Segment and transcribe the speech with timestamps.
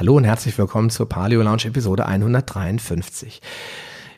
[0.00, 3.42] Hallo und herzlich willkommen zur Paleo Lounge Episode 153.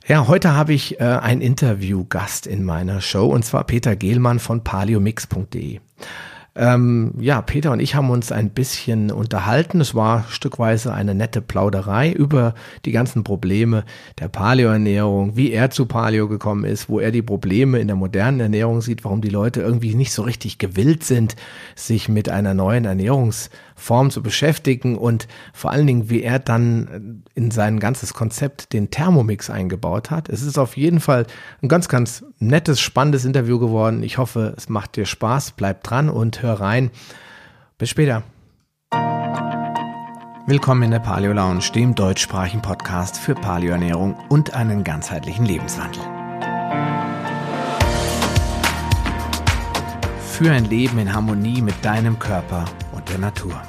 [0.06, 4.62] Ja, heute habe ich äh, einen Interviewgast in meiner Show und zwar Peter Gehlmann von
[4.62, 5.80] paleomix.de.
[6.54, 9.80] Ähm, ja, Peter und ich haben uns ein bisschen unterhalten.
[9.80, 12.54] Es war stückweise eine nette Plauderei über
[12.84, 13.84] die ganzen Probleme
[14.20, 18.38] der Paleoernährung, wie er zu Paleo gekommen ist, wo er die Probleme in der modernen
[18.38, 21.34] Ernährung sieht, warum die Leute irgendwie nicht so richtig gewillt sind,
[21.74, 27.22] sich mit einer neuen Ernährungs Form zu beschäftigen und vor allen Dingen, wie er dann
[27.34, 30.28] in sein ganzes Konzept den Thermomix eingebaut hat.
[30.28, 31.26] Es ist auf jeden Fall
[31.62, 34.02] ein ganz, ganz nettes, spannendes Interview geworden.
[34.02, 35.52] Ich hoffe, es macht dir Spaß.
[35.52, 36.90] Bleib dran und hör rein.
[37.78, 38.22] Bis später.
[40.46, 46.02] Willkommen in der Paleo Lounge, dem deutschsprachigen Podcast für Paleoernährung und einen ganzheitlichen Lebenswandel.
[50.32, 52.64] Für ein Leben in Harmonie mit deinem Körper
[53.12, 53.60] der Natur.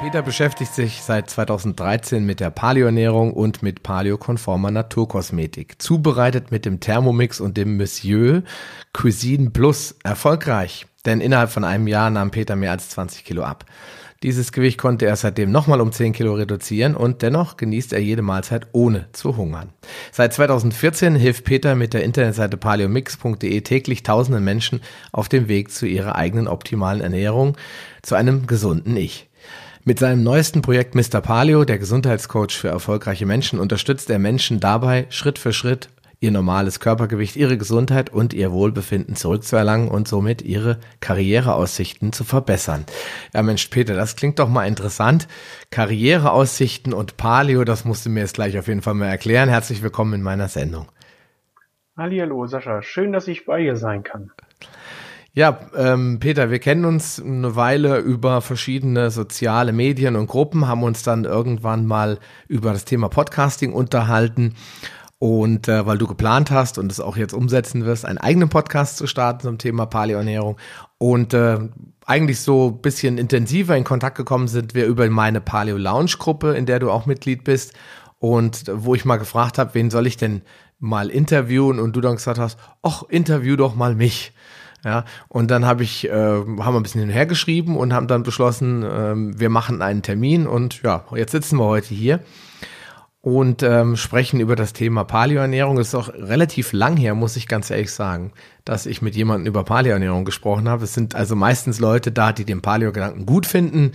[0.00, 5.80] Peter beschäftigt sich seit 2013 mit der Paleoernährung und mit paleokonformer Naturkosmetik.
[5.80, 8.42] Zubereitet mit dem Thermomix und dem Monsieur
[8.92, 10.86] Cuisine Plus erfolgreich.
[11.04, 13.64] Denn innerhalb von einem Jahr nahm Peter mehr als 20 Kilo ab.
[14.22, 18.22] Dieses Gewicht konnte er seitdem nochmal um 10 Kilo reduzieren und dennoch genießt er jede
[18.22, 19.70] Mahlzeit ohne zu hungern.
[20.10, 24.80] Seit 2014 hilft Peter mit der Internetseite paleomix.de täglich tausenden Menschen
[25.12, 27.56] auf dem Weg zu ihrer eigenen optimalen Ernährung,
[28.02, 29.28] zu einem gesunden Ich.
[29.84, 31.20] Mit seinem neuesten Projekt Mr.
[31.20, 36.80] Paleo, der Gesundheitscoach für erfolgreiche Menschen, unterstützt er Menschen dabei, Schritt für Schritt ihr normales
[36.80, 42.84] Körpergewicht, ihre Gesundheit und ihr Wohlbefinden zurückzuerlangen und somit ihre Karriereaussichten zu verbessern.
[43.34, 45.28] Ja Mensch, Peter, das klingt doch mal interessant.
[45.70, 49.48] Karriereaussichten und Paleo, das musst du mir jetzt gleich auf jeden Fall mal erklären.
[49.48, 50.86] Herzlich willkommen in meiner Sendung.
[51.96, 54.30] Hallo Sascha, schön, dass ich bei dir sein kann.
[55.32, 60.82] Ja, ähm, Peter, wir kennen uns eine Weile über verschiedene soziale Medien und Gruppen, haben
[60.82, 64.54] uns dann irgendwann mal über das Thema Podcasting unterhalten.
[65.18, 68.98] Und äh, weil du geplant hast und es auch jetzt umsetzen wirst, einen eigenen Podcast
[68.98, 70.58] zu starten zum Thema Paleoernährung.
[70.98, 71.58] Und äh,
[72.04, 76.66] eigentlich so bisschen intensiver in Kontakt gekommen sind wir über meine Paleo Lounge Gruppe, in
[76.66, 77.72] der du auch Mitglied bist.
[78.18, 80.42] Und wo ich mal gefragt habe, wen soll ich denn
[80.78, 81.78] mal interviewen?
[81.78, 84.32] Und du dann gesagt hast, ach, interview doch mal mich.
[84.84, 88.22] Ja, und dann habe ich, äh, haben wir ein bisschen hinher geschrieben und haben dann
[88.22, 90.46] beschlossen, äh, wir machen einen Termin.
[90.46, 92.20] Und ja, jetzt sitzen wir heute hier
[93.26, 95.78] und ähm, sprechen über das Thema Paleoernährung.
[95.78, 98.30] Es ist auch relativ lang her, muss ich ganz ehrlich sagen,
[98.64, 100.84] dass ich mit jemandem über Paleoernährung gesprochen habe.
[100.84, 103.90] Es sind also meistens Leute da, die den Paleo-Gedanken gut finden,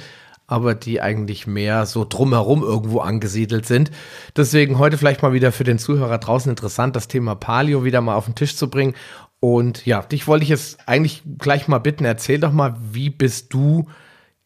[0.47, 3.89] aber die eigentlich mehr so drumherum irgendwo angesiedelt sind.
[4.35, 8.15] Deswegen heute vielleicht mal wieder für den Zuhörer draußen interessant, das Thema Paleo wieder mal
[8.15, 8.95] auf den Tisch zu bringen
[9.39, 13.53] und ja, dich wollte ich jetzt eigentlich gleich mal bitten, erzähl doch mal, wie bist
[13.53, 13.87] du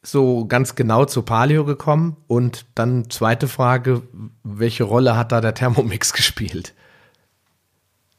[0.06, 2.18] so ganz genau zu Paleo gekommen?
[2.28, 4.02] Und dann zweite Frage,
[4.44, 6.74] welche Rolle hat da der Thermomix gespielt?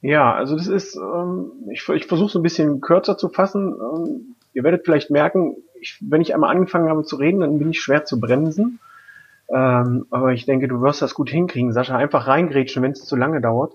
[0.02, 3.74] Ja, also das ist, ähm, ich, ich versuche es ein bisschen kürzer zu fassen.
[3.74, 7.70] Ähm, ihr werdet vielleicht merken, ich, wenn ich einmal angefangen habe zu reden, dann bin
[7.70, 8.78] ich schwer zu bremsen.
[9.48, 11.96] Ähm, aber ich denke, du wirst das gut hinkriegen, Sascha.
[11.96, 13.72] Einfach reingrätschen, wenn es zu lange dauert.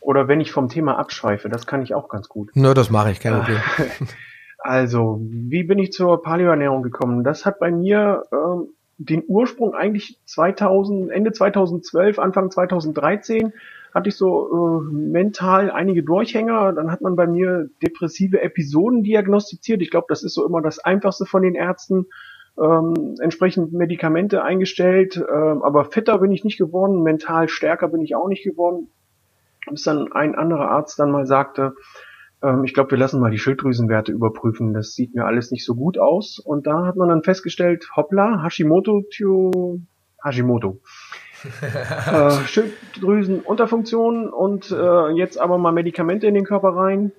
[0.00, 2.54] Oder wenn ich vom Thema abschweife, das kann ich auch ganz gut.
[2.54, 3.58] Nur das mache ich, kein Problem.
[4.58, 7.24] Also, wie bin ich zur Paleoernährung gekommen?
[7.24, 8.68] Das hat bei mir ähm,
[8.98, 13.52] den Ursprung eigentlich 2000, Ende 2012, Anfang 2013
[13.94, 16.72] hatte ich so äh, mental einige Durchhänger.
[16.72, 19.80] Dann hat man bei mir depressive Episoden diagnostiziert.
[19.80, 22.06] Ich glaube, das ist so immer das Einfachste von den Ärzten.
[22.58, 28.16] Ähm, entsprechend Medikamente eingestellt, ähm, aber fitter bin ich nicht geworden, mental stärker bin ich
[28.16, 28.88] auch nicht geworden
[29.70, 31.74] bis dann ein anderer Arzt dann mal sagte,
[32.42, 35.74] ähm, ich glaube, wir lassen mal die Schilddrüsenwerte überprüfen, das sieht mir alles nicht so
[35.74, 36.38] gut aus.
[36.38, 39.80] Und da hat man dann festgestellt, hoppla, Hashimoto, Tio,
[40.22, 40.80] Hashimoto.
[42.12, 47.12] äh, Schilddrüsenunterfunktion und äh, jetzt aber mal Medikamente in den Körper rein,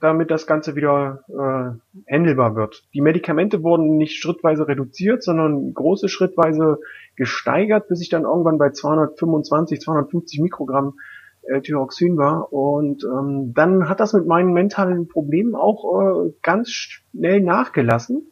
[0.00, 2.84] damit das Ganze wieder äh, handelbar wird.
[2.94, 6.78] Die Medikamente wurden nicht schrittweise reduziert, sondern große schrittweise
[7.16, 10.94] gesteigert, bis ich dann irgendwann bei 225, 250 Mikrogramm
[11.42, 12.52] äh, Thyroxin war.
[12.52, 18.30] Und ähm, dann hat das mit meinen mentalen Problemen auch äh, ganz schnell nachgelassen.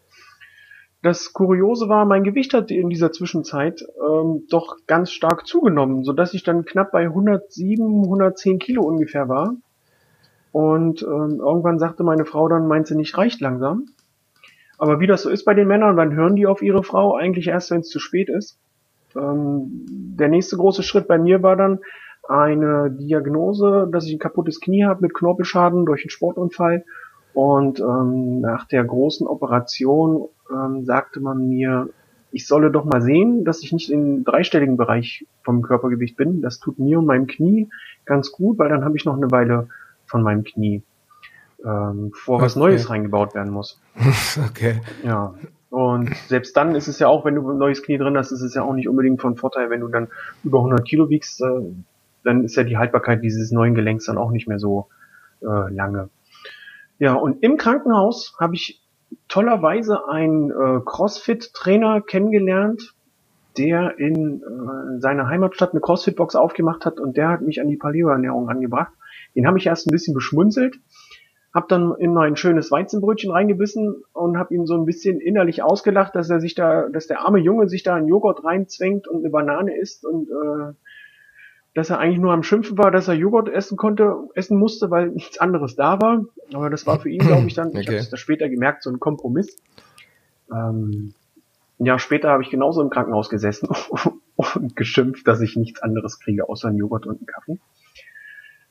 [1.02, 6.12] Das Kuriose war, mein Gewicht hat in dieser Zwischenzeit ähm, doch ganz stark zugenommen, so
[6.12, 9.54] dass ich dann knapp bei 107, 110 Kilo ungefähr war.
[10.52, 13.86] Und ähm, irgendwann sagte meine Frau dann, meint sie nicht, reicht langsam.
[14.76, 17.48] Aber wie das so ist bei den Männern, dann hören die auf ihre Frau eigentlich
[17.48, 18.58] erst, wenn es zu spät ist.
[19.16, 21.80] Ähm, der nächste große Schritt bei mir war dann,
[22.30, 26.84] eine Diagnose, dass ich ein kaputtes Knie habe mit Knorpelschaden durch einen Sportunfall
[27.34, 31.88] Und ähm, nach der großen Operation ähm, sagte man mir,
[32.32, 36.40] ich solle doch mal sehen, dass ich nicht im dreistelligen Bereich vom Körpergewicht bin.
[36.40, 37.68] Das tut mir und meinem Knie
[38.04, 39.68] ganz gut, weil dann habe ich noch eine Weile
[40.06, 40.82] von meinem Knie,
[41.64, 42.44] ähm, vor okay.
[42.44, 43.80] was Neues reingebaut werden muss.
[44.48, 44.80] okay.
[45.04, 45.34] Ja.
[45.70, 48.42] Und selbst dann ist es ja auch, wenn du ein neues Knie drin hast, ist
[48.42, 50.08] es ja auch nicht unbedingt von Vorteil, wenn du dann
[50.44, 51.62] über 100 Kilo wiegst, äh,
[52.24, 54.88] dann ist ja die Haltbarkeit dieses neuen Gelenks dann auch nicht mehr so
[55.42, 56.10] äh, lange.
[56.98, 58.82] Ja, und im Krankenhaus habe ich
[59.28, 62.94] tollerweise einen äh, CrossFit-Trainer kennengelernt,
[63.56, 67.76] der in äh, seiner Heimatstadt eine CrossFit-Box aufgemacht hat und der hat mich an die
[67.76, 68.92] Paleo-Ernährung angebracht.
[69.34, 70.76] Den habe ich erst ein bisschen beschmunzelt,
[71.54, 76.14] habe dann in mein schönes Weizenbrötchen reingebissen und habe ihn so ein bisschen innerlich ausgelacht,
[76.14, 79.30] dass er sich da, dass der arme Junge sich da einen Joghurt reinzwängt und eine
[79.30, 80.74] Banane isst und äh,
[81.74, 85.10] dass er eigentlich nur am Schimpfen war, dass er Joghurt essen konnte, essen musste, weil
[85.10, 86.24] nichts anderes da war.
[86.52, 87.80] Aber das war für ihn, glaube ich, dann, okay.
[87.80, 89.56] ich habe es später gemerkt, so ein Kompromiss.
[90.52, 91.14] Ähm,
[91.78, 93.68] ein Jahr später habe ich genauso im Krankenhaus gesessen
[94.36, 97.58] und geschimpft, dass ich nichts anderes kriege, außer einen Joghurt und einen Kaffee.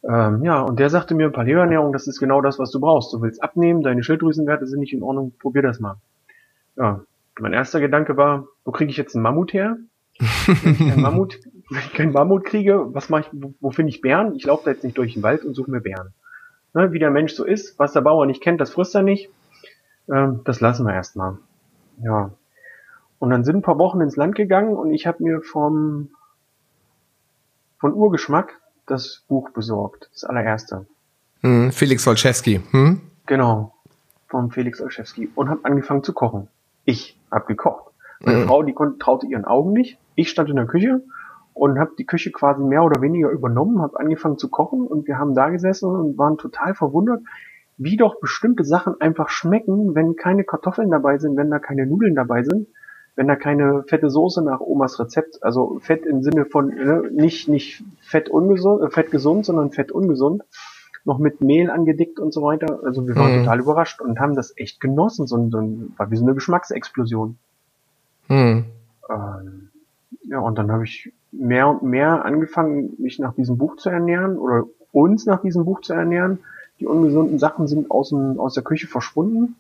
[0.04, 3.14] Ähm, ja, und der sagte mir, Paleoernährung, das ist genau das, was du brauchst.
[3.14, 5.96] Du willst abnehmen, deine Schilddrüsenwerte sind nicht in Ordnung, probier das mal.
[6.78, 7.02] Ja,
[7.40, 9.78] mein erster Gedanke war, wo kriege ich jetzt einen Mammut her?
[10.20, 14.36] keinen Mammut, wenn ich keinen Mammut kriege, was mache ich, wo, wo finde ich Bären?
[14.36, 16.14] Ich laufe da jetzt nicht durch den Wald und suche mir Bären.
[16.74, 19.30] Ne, wie der Mensch so ist, was der Bauer nicht kennt, das frisst er nicht.
[20.12, 21.38] Ähm, das lassen wir erstmal.
[22.04, 22.32] Ja.
[23.18, 26.10] Und dann sind ein paar Wochen ins Land gegangen und ich habe mir vom
[27.80, 30.86] von Urgeschmack das Buch besorgt, das allererste.
[31.42, 32.62] Hm, Felix Olszewski.
[32.72, 33.02] Hm?
[33.26, 33.74] Genau,
[34.28, 36.50] vom Felix Olszewski und habe angefangen zu kochen.
[36.86, 37.94] Ich habe gekocht.
[38.20, 38.48] Meine mhm.
[38.48, 39.98] Frau, die konnte, traute ihren Augen nicht.
[40.16, 41.02] Ich stand in der Küche
[41.60, 45.20] und habe die Küche quasi mehr oder weniger übernommen, habe angefangen zu kochen und wir
[45.20, 47.22] haben da gesessen und waren total verwundert,
[47.78, 52.16] wie doch bestimmte Sachen einfach schmecken, wenn keine Kartoffeln dabei sind, wenn da keine Nudeln
[52.16, 52.68] dabei sind,
[53.18, 57.50] wenn da keine fette Soße nach Omas Rezept, also Fett im Sinne von ne, nicht
[57.50, 60.44] nicht Fett ungesund, äh, Fett gesund, sondern Fett ungesund,
[61.04, 62.80] noch mit Mehl angedickt und so weiter.
[62.86, 63.44] Also wir waren mhm.
[63.44, 65.58] total überrascht und haben das echt genossen, so, so
[65.98, 67.38] war wie so eine Geschmacksexplosion.
[68.30, 68.66] Mhm.
[69.10, 69.70] Ähm,
[70.24, 74.38] ja, und dann habe ich mehr und mehr angefangen, mich nach diesem Buch zu ernähren
[74.38, 76.40] oder uns nach diesem Buch zu ernähren.
[76.80, 79.56] Die ungesunden Sachen sind aus, dem, aus der Küche verschwunden.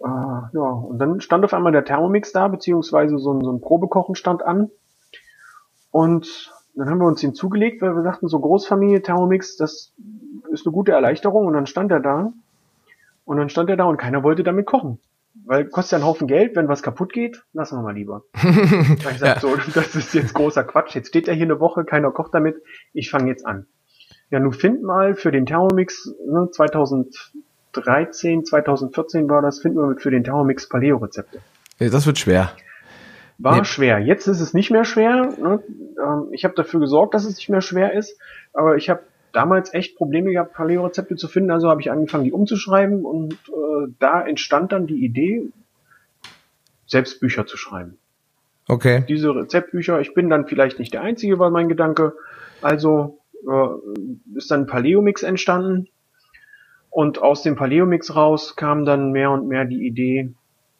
[0.00, 3.60] Äh, ja, und dann stand auf einmal der Thermomix da, beziehungsweise so ein, so ein
[3.60, 4.70] Probekochen stand an.
[5.90, 9.92] Und dann haben wir uns hinzugelegt, weil wir sagten, so Großfamilie Thermomix, das
[10.50, 11.46] ist eine gute Erleichterung.
[11.46, 12.32] Und dann stand er da.
[13.24, 14.98] Und dann stand er da und keiner wollte damit kochen
[15.48, 18.24] weil kostet ja einen Haufen Geld, wenn was kaputt geht, lassen wir mal lieber.
[18.34, 19.40] ich sag ja.
[19.40, 20.94] so, das ist jetzt großer Quatsch.
[20.94, 22.62] Jetzt steht er hier eine Woche, keiner kocht damit.
[22.92, 23.66] Ich fange jetzt an.
[24.30, 30.10] Ja, nun find mal für den Thermomix ne, 2013, 2014 war das, finden wir für
[30.10, 31.40] den Thermomix Paleo-Rezepte.
[31.78, 32.52] Ja, das wird schwer.
[33.38, 33.64] War nee.
[33.64, 34.00] schwer.
[34.00, 35.32] Jetzt ist es nicht mehr schwer.
[35.40, 35.62] Ne?
[36.04, 38.18] Ähm, ich habe dafür gesorgt, dass es nicht mehr schwer ist.
[38.52, 39.00] Aber ich habe
[39.32, 43.92] damals echt Probleme gehabt, Paleo-Rezepte zu finden, also habe ich angefangen, die umzuschreiben und äh,
[43.98, 45.50] da entstand dann die Idee,
[46.86, 47.98] selbst Bücher zu schreiben.
[48.66, 49.04] Okay.
[49.08, 52.14] Diese Rezeptbücher, ich bin dann vielleicht nicht der Einzige, war mein Gedanke.
[52.60, 55.88] Also äh, ist dann Paleo-Mix entstanden
[56.90, 60.32] und aus dem Paleo-Mix raus kam dann mehr und mehr die Idee,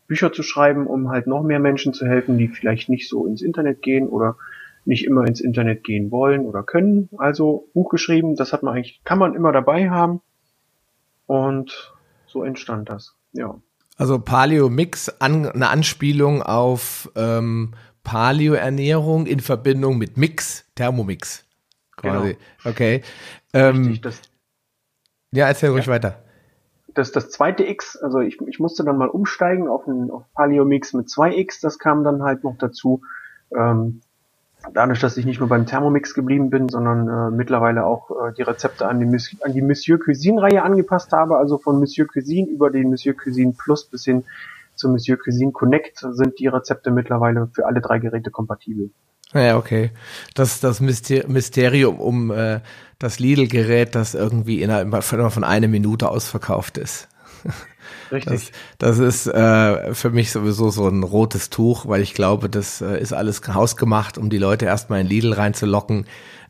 [0.06, 3.42] Bücher zu schreiben, um halt noch mehr Menschen zu helfen, die vielleicht nicht so ins
[3.42, 4.36] Internet gehen oder
[4.88, 7.10] nicht immer ins Internet gehen wollen oder können.
[7.18, 10.22] Also Buch geschrieben, das hat man eigentlich, kann man immer dabei haben.
[11.26, 11.92] Und
[12.26, 13.54] so entstand das, ja.
[13.96, 21.44] Also Paleo Mix, an, eine Anspielung auf ähm, Paleo Ernährung in Verbindung mit Mix, Thermomix.
[21.96, 22.28] Quasi.
[22.28, 22.38] Genau.
[22.64, 23.02] Okay.
[23.52, 24.22] Ähm, Richtig, das,
[25.32, 25.92] ja, erzähl ruhig ja.
[25.92, 26.22] weiter.
[26.94, 30.64] Das, das zweite X, also ich, ich musste dann mal umsteigen auf, ein, auf Paleo
[30.64, 33.02] Mix mit zwei X, das kam dann halt noch dazu.
[33.54, 34.00] Ähm,
[34.72, 38.42] dadurch, dass ich nicht nur beim Thermomix geblieben bin, sondern äh, mittlerweile auch äh, die
[38.42, 42.70] Rezepte an die, an die Monsieur Cuisine Reihe angepasst habe, also von Monsieur Cuisine über
[42.70, 44.24] den Monsieur Cuisine Plus bis hin
[44.74, 48.90] zu Monsieur Cuisine Connect sind die Rezepte mittlerweile für alle drei Geräte kompatibel.
[49.34, 49.90] Ja, okay.
[50.34, 52.60] Das das Mysterium um äh,
[52.98, 57.08] das Lidl-Gerät, das irgendwie innerhalb von einer Minute ausverkauft ist.
[58.12, 58.52] Richtig.
[58.78, 62.80] Das, das ist äh, für mich sowieso so ein rotes Tuch, weil ich glaube, das
[62.80, 66.06] äh, ist alles hausgemacht, um die Leute erstmal in Lidl reinzulocken,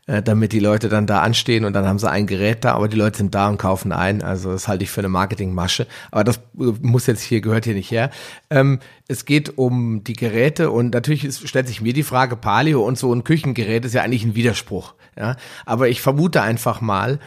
[0.09, 2.87] äh, damit die Leute dann da anstehen und dann haben sie ein Gerät da, aber
[2.87, 4.23] die Leute sind da und kaufen ein.
[4.23, 5.85] Also das halte ich für eine Marketingmasche.
[6.11, 8.09] Aber das äh, muss jetzt hier, gehört hier nicht her.
[8.49, 12.81] Ähm, es geht um die Geräte und natürlich ist, stellt sich mir die Frage, Palio
[12.83, 14.95] und so ein Küchengerät ist ja eigentlich ein Widerspruch.
[15.17, 15.35] Ja?
[15.65, 17.19] Aber ich vermute einfach mal,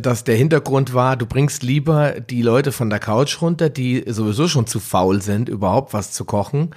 [0.00, 4.48] dass der Hintergrund war, du bringst lieber die Leute von der Couch runter, die sowieso
[4.48, 6.74] schon zu faul sind, überhaupt was zu kochen,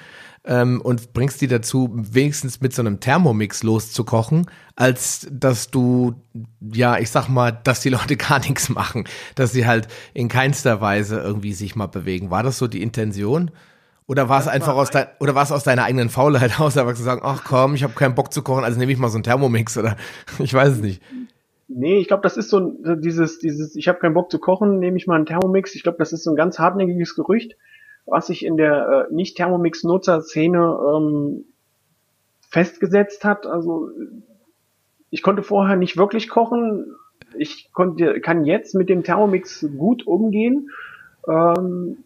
[0.47, 4.45] ähm, und bringst die dazu, wenigstens mit so einem Thermomix loszukochen,
[4.75, 6.15] als dass du,
[6.61, 9.05] ja, ich sag mal, dass die Leute gar nichts machen,
[9.35, 12.29] dass sie halt in keinster Weise irgendwie sich mal bewegen.
[12.31, 13.51] War das so die Intention?
[14.05, 16.95] Oder war es einfach aus dein, oder war es aus deiner eigenen Faulheit aus, einfach
[16.95, 19.17] zu sagen, ach komm, ich habe keinen Bock zu kochen, also nehme ich mal so
[19.17, 19.97] einen Thermomix oder
[20.39, 21.01] ich weiß es nicht.
[21.69, 22.59] Nee, ich glaube, das ist so
[22.95, 25.75] dieses, dieses, ich habe keinen Bock zu kochen, nehme ich mal einen Thermomix.
[25.75, 27.57] Ich glaube, das ist so ein ganz hartnäckiges Gerücht,
[28.05, 31.45] was sich in der äh, Nicht-Thermomix-Nutzer-Szene ähm,
[32.49, 33.45] festgesetzt hat.
[33.45, 33.89] Also
[35.09, 36.95] ich konnte vorher nicht wirklich kochen.
[37.37, 40.69] Ich konnte, kann jetzt mit dem Thermomix gut umgehen.
[41.27, 42.03] Ähm,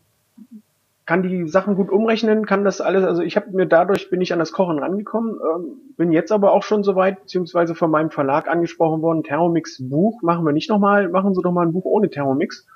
[1.05, 4.33] kann die Sachen gut umrechnen, kann das alles, also ich habe mir dadurch bin ich
[4.33, 8.47] an das Kochen rangekommen, ähm, bin jetzt aber auch schon soweit, beziehungsweise von meinem Verlag
[8.47, 12.09] angesprochen worden, Thermomix Buch machen wir nicht nochmal, machen Sie doch mal ein Buch ohne
[12.09, 12.67] Thermomix,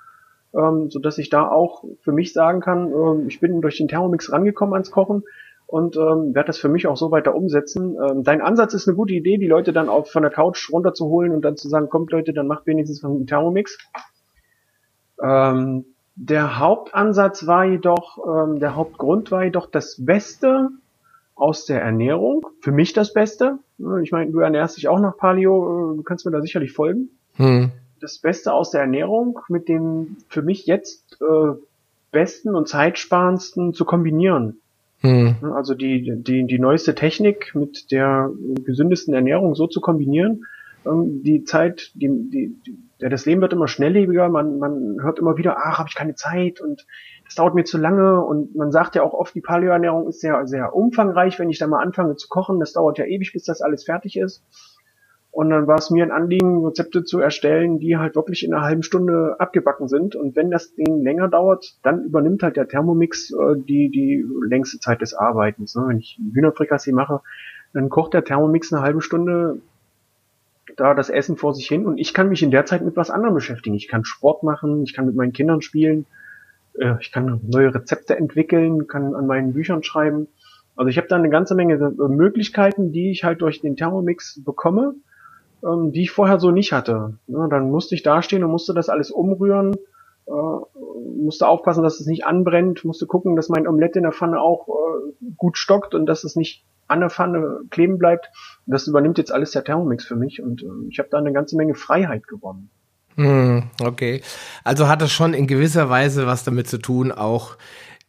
[0.54, 3.88] ähm, so dass ich da auch für mich sagen kann, äh, ich bin durch den
[3.88, 5.24] Thermomix rangekommen ans Kochen
[5.68, 7.96] und ähm, werde das für mich auch so weiter umsetzen.
[7.96, 11.32] Ähm, dein Ansatz ist eine gute Idee, die Leute dann auch von der Couch runterzuholen
[11.32, 13.78] und dann zu sagen, kommt Leute, dann macht wenigstens einen Thermomix.
[15.22, 15.86] Ähm,
[16.16, 20.70] der Hauptansatz war jedoch, ähm, der Hauptgrund war jedoch das Beste
[21.36, 22.46] aus der Ernährung.
[22.62, 23.60] Für mich das Beste.
[24.02, 27.10] Ich meine, du ernährst dich auch nach Paleo, äh, du kannst mir da sicherlich folgen.
[27.34, 27.72] Hm.
[28.00, 31.52] Das Beste aus der Ernährung mit dem für mich jetzt äh,
[32.12, 34.60] besten und zeitsparendsten zu kombinieren.
[35.00, 35.36] Hm.
[35.54, 38.32] Also die, die, die neueste Technik mit der
[38.64, 40.46] gesündesten Ernährung so zu kombinieren,
[40.86, 42.56] ähm, die Zeit, die, die,
[43.00, 46.16] ja, das Leben wird immer schnelllebiger, man, man hört immer wieder, ach, habe ich keine
[46.16, 46.86] Zeit und
[47.26, 50.48] das dauert mir zu lange und man sagt ja auch oft, die Paleoernährung ist sehr,
[50.48, 53.62] sehr umfangreich, wenn ich da mal anfange zu kochen, das dauert ja ewig, bis das
[53.62, 54.44] alles fertig ist.
[55.36, 58.64] Und dann war es mir ein Anliegen, Rezepte zu erstellen, die halt wirklich in einer
[58.64, 60.16] halben Stunde abgebacken sind.
[60.16, 64.80] Und wenn das Ding länger dauert, dann übernimmt halt der Thermomix äh, die, die längste
[64.80, 65.76] Zeit des Arbeitens.
[65.76, 65.84] Ne?
[65.88, 67.20] Wenn ich Hühnerfrikassee mache,
[67.74, 69.60] dann kocht der Thermomix eine halbe Stunde
[70.78, 73.10] da das Essen vor sich hin und ich kann mich in der Zeit mit was
[73.10, 73.76] anderem beschäftigen.
[73.76, 76.06] Ich kann Sport machen, ich kann mit meinen Kindern spielen,
[76.80, 80.28] äh, ich kann neue Rezepte entwickeln, kann an meinen Büchern schreiben.
[80.76, 84.96] Also ich habe da eine ganze Menge Möglichkeiten, die ich halt durch den Thermomix bekomme,
[85.64, 87.18] ähm, die ich vorher so nicht hatte.
[87.28, 89.76] Ja, dann musste ich dastehen und musste das alles umrühren,
[90.26, 90.32] äh,
[91.18, 94.68] musste aufpassen, dass es nicht anbrennt, musste gucken, dass mein Omelette in der Pfanne auch
[94.68, 98.30] äh, gut stockt und dass es nicht an der Pfanne kleben bleibt.
[98.66, 101.56] Das übernimmt jetzt alles der Thermomix für mich und äh, ich habe da eine ganze
[101.56, 102.70] Menge Freiheit gewonnen.
[103.16, 104.22] Hm, okay.
[104.64, 107.58] Also hat das schon in gewisser Weise was damit zu tun, auch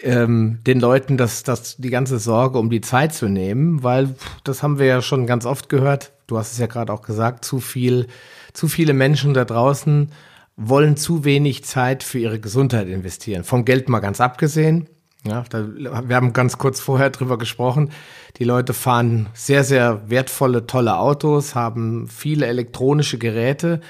[0.01, 4.15] ähm, den Leuten das, das, die ganze Sorge um die Zeit zu nehmen, weil
[4.45, 6.13] das haben wir ja schon ganz oft gehört.
[6.27, 8.09] Du hast es ja gerade auch gesagt, zu viel,
[8.53, 10.11] zu viele Menschen da draußen
[10.57, 13.45] wollen zu wenig Zeit für ihre Gesundheit investieren.
[13.45, 14.89] Vom Geld mal ganz abgesehen.
[15.27, 17.91] Ja, da, wir haben ganz kurz vorher drüber gesprochen.
[18.39, 23.81] Die Leute fahren sehr, sehr wertvolle, tolle Autos, haben viele elektronische Geräte,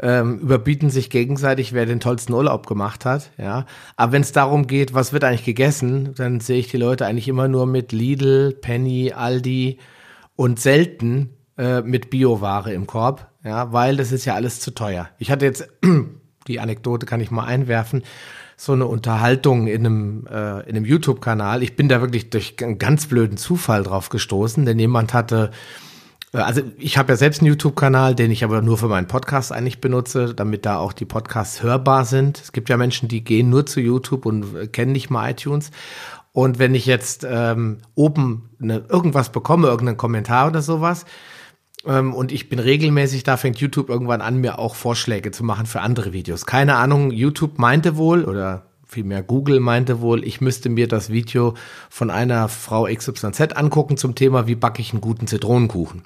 [0.00, 3.30] ähm, überbieten sich gegenseitig, wer den tollsten Urlaub gemacht hat.
[3.38, 7.06] Ja, aber wenn es darum geht, was wird eigentlich gegessen, dann sehe ich die Leute
[7.06, 9.78] eigentlich immer nur mit Lidl, Penny, Aldi
[10.36, 13.30] und selten äh, mit Bioware im Korb.
[13.44, 15.08] Ja, weil das ist ja alles zu teuer.
[15.18, 15.68] Ich hatte jetzt
[16.48, 18.02] die Anekdote kann ich mal einwerfen
[18.56, 21.62] so eine Unterhaltung in einem, äh, in einem YouTube-Kanal.
[21.62, 25.50] Ich bin da wirklich durch einen ganz blöden Zufall drauf gestoßen, denn jemand hatte,
[26.32, 29.52] äh, also ich habe ja selbst einen YouTube-Kanal, den ich aber nur für meinen Podcast
[29.52, 32.40] eigentlich benutze, damit da auch die Podcasts hörbar sind.
[32.40, 35.70] Es gibt ja Menschen, die gehen nur zu YouTube und äh, kennen nicht mal iTunes.
[36.32, 41.04] Und wenn ich jetzt ähm, oben eine, irgendwas bekomme, irgendeinen Kommentar oder sowas,
[41.84, 45.80] und ich bin regelmäßig, da fängt YouTube irgendwann an, mir auch Vorschläge zu machen für
[45.80, 46.46] andere Videos.
[46.46, 51.54] Keine Ahnung, YouTube meinte wohl oder vielmehr Google meinte wohl, ich müsste mir das Video
[51.90, 56.02] von einer Frau XYZ angucken zum Thema, wie backe ich einen guten Zitronenkuchen.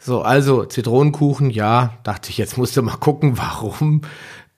[0.00, 4.02] So, also Zitronenkuchen, ja, dachte ich, jetzt musst du mal gucken, warum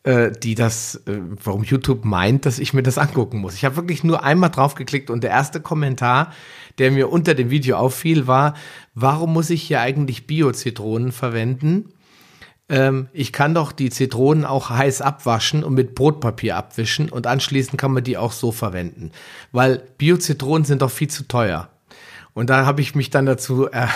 [0.02, 3.54] äh, die das, äh, warum YouTube meint, dass ich mir das angucken muss.
[3.54, 6.32] Ich habe wirklich nur einmal draufgeklickt und der erste Kommentar,
[6.78, 8.54] der mir unter dem Video auffiel, war,
[8.94, 11.92] warum muss ich hier eigentlich Bio-Zitronen verwenden?
[12.70, 17.78] Ähm, ich kann doch die Zitronen auch heiß abwaschen und mit Brotpapier abwischen und anschließend
[17.78, 19.10] kann man die auch so verwenden.
[19.52, 21.68] Weil Bio-Zitronen sind doch viel zu teuer.
[22.32, 23.86] Und da habe ich mich dann dazu, äh,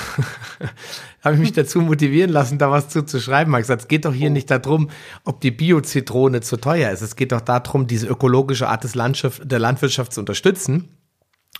[1.22, 3.52] habe ich mich dazu motivieren lassen, da was zu, zu schreiben.
[3.54, 4.90] Ich gesagt, es geht doch hier nicht darum,
[5.24, 7.02] ob die Bio-Zitrone zu teuer ist.
[7.02, 10.88] Es geht doch darum, diese ökologische Art des Landschaft, der Landwirtschaft zu unterstützen.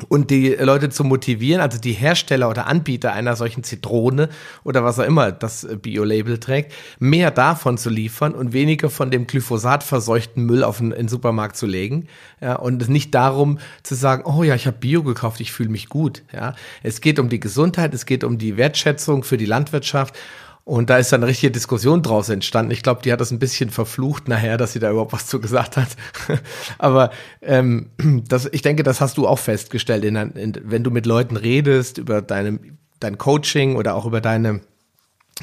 [0.08, 4.28] Und die Leute zu motivieren, also die Hersteller oder Anbieter einer solchen Zitrone
[4.64, 9.28] oder was auch immer das Bio-Label trägt, mehr davon zu liefern und weniger von dem
[9.28, 12.08] Glyphosat verseuchten Müll auf den, den Supermarkt zu legen.
[12.40, 15.88] Ja, und nicht darum zu sagen, oh ja, ich habe Bio gekauft, ich fühle mich
[15.88, 16.24] gut.
[16.32, 20.16] Ja, es geht um die Gesundheit, es geht um die Wertschätzung für die Landwirtschaft
[20.64, 22.73] und da ist dann eine richtige Diskussion draus entstanden.
[22.73, 25.38] Ich glaube, die hat das ein bisschen verflucht nachher, dass sie da überhaupt was zu
[25.38, 25.88] gesagt hat.
[26.78, 27.11] Aber
[27.42, 27.90] ähm,
[28.28, 31.99] das, ich denke, das hast du auch festgestellt, in, in, wenn du mit Leuten redest
[31.99, 32.61] über deine,
[32.99, 34.61] dein Coaching oder auch über deine,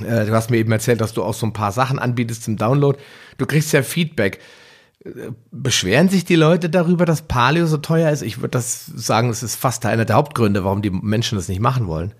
[0.04, 2.58] äh, du hast mir eben erzählt, dass du auch so ein paar Sachen anbietest zum
[2.58, 2.98] Download.
[3.38, 4.40] Du kriegst ja Feedback.
[5.52, 8.22] Beschweren sich die Leute darüber, dass Paleo so teuer ist?
[8.22, 11.60] Ich würde das sagen, das ist fast einer der Hauptgründe, warum die Menschen das nicht
[11.60, 12.14] machen wollen.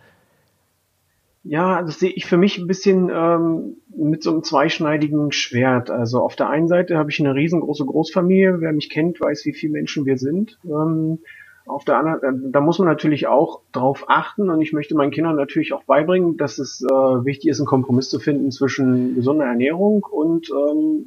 [1.44, 5.90] Ja, das sehe ich für mich ein bisschen ähm, mit so einem zweischneidigen Schwert.
[5.90, 8.62] Also auf der einen Seite habe ich eine riesengroße Großfamilie.
[8.62, 10.60] Wer mich kennt, weiß, wie viele Menschen wir sind.
[10.66, 11.20] Ähm,
[11.66, 15.12] auf der anderen, äh, da muss man natürlich auch drauf achten und ich möchte meinen
[15.12, 16.94] Kindern natürlich auch beibringen, dass es äh,
[17.26, 21.06] wichtig ist, einen Kompromiss zu finden zwischen gesunder Ernährung und ähm,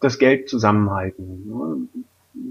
[0.00, 1.88] das Geld zusammenhalten.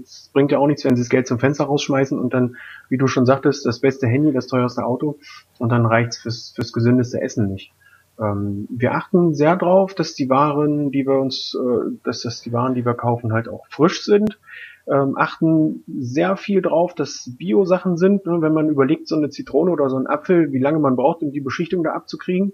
[0.02, 2.56] Es bringt ja auch nichts, wenn sie das Geld zum Fenster rausschmeißen und dann,
[2.88, 5.18] wie du schon sagtest, das beste Handy, das teuerste Auto
[5.58, 7.72] und dann reicht's fürs, fürs gesündeste Essen nicht.
[8.20, 12.52] Ähm, wir achten sehr drauf, dass die Waren, die wir uns, äh, dass das die
[12.52, 14.38] Waren, die wir kaufen, halt auch frisch sind.
[14.86, 18.26] Ähm, achten sehr viel drauf, dass Bio-Sachen sind.
[18.26, 18.42] Ne?
[18.42, 21.32] Wenn man überlegt, so eine Zitrone oder so ein Apfel, wie lange man braucht, um
[21.32, 22.52] die Beschichtung da abzukriegen,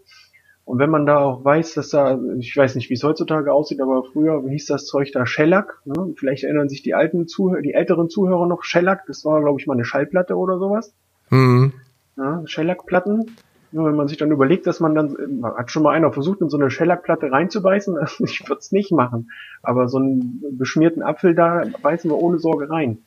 [0.67, 3.81] und wenn man da auch weiß, dass da, ich weiß nicht, wie es heutzutage aussieht,
[3.81, 5.81] aber früher hieß das Zeug da Shellac.
[5.85, 6.13] Ne?
[6.17, 9.05] Vielleicht erinnern sich die alten Zuhörer, die älteren Zuhörer noch Shellac.
[9.07, 10.93] Das war, glaube ich, mal eine Schallplatte oder sowas.
[11.31, 11.73] Mhm.
[12.17, 13.37] Ja, Shellac-Platten.
[13.71, 16.57] Wenn man sich dann überlegt, dass man dann, hat schon mal einer versucht, in so
[16.57, 19.31] eine Shellac-Platte reinzubeißen, ich würde es nicht machen.
[19.63, 22.99] Aber so einen beschmierten Apfel da beißen wir ohne Sorge rein.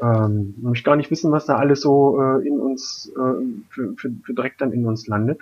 [0.00, 4.12] Ähm, möchte gar nicht wissen, was da alles so äh, in uns, äh, für, für,
[4.22, 5.40] für Dreck dann in uns landet.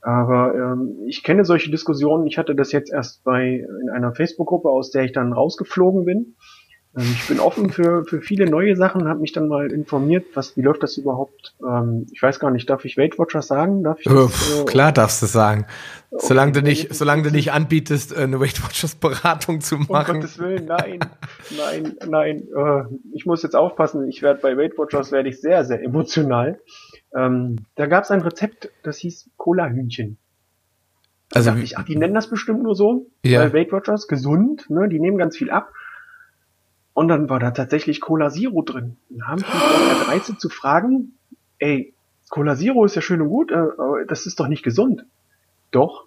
[0.00, 2.26] Aber ähm, ich kenne solche Diskussionen.
[2.26, 6.36] Ich hatte das jetzt erst bei in einer Facebook-Gruppe, aus der ich dann rausgeflogen bin.
[6.96, 10.56] Ähm, ich bin offen für, für viele neue Sachen, habe mich dann mal informiert, was
[10.56, 11.54] wie läuft das überhaupt?
[11.62, 13.82] Ähm, ich weiß gar nicht, darf ich Weight Watchers sagen?
[13.82, 15.66] Darf ich das, Uff, äh, klar darfst du sagen.
[16.10, 20.16] Okay, solange du nicht, solange du nicht anbietest, eine Weight Watchers Beratung zu machen.
[20.16, 21.00] Um Gottes Willen, nein,
[21.56, 22.48] nein, nein.
[22.56, 24.08] Äh, ich muss jetzt aufpassen.
[24.08, 26.58] Ich werde bei Weight Watchers werde ich sehr, sehr emotional.
[27.14, 30.18] Ähm, da gab es ein Rezept, das hieß Cola-Hühnchen.
[31.32, 33.40] Also ich, ach, die nennen das bestimmt nur so, ja.
[33.40, 35.72] weil Weight Watchers gesund, ne, die nehmen ganz viel ab.
[36.94, 38.96] Und dann war da tatsächlich Cola Zero drin.
[39.08, 39.98] Dann haben mich oh.
[40.00, 41.12] erdreistet zu fragen,
[41.58, 41.94] ey,
[42.28, 45.04] Cola Zero ist ja schön und gut, äh, aber das ist doch nicht gesund.
[45.70, 46.06] Doch,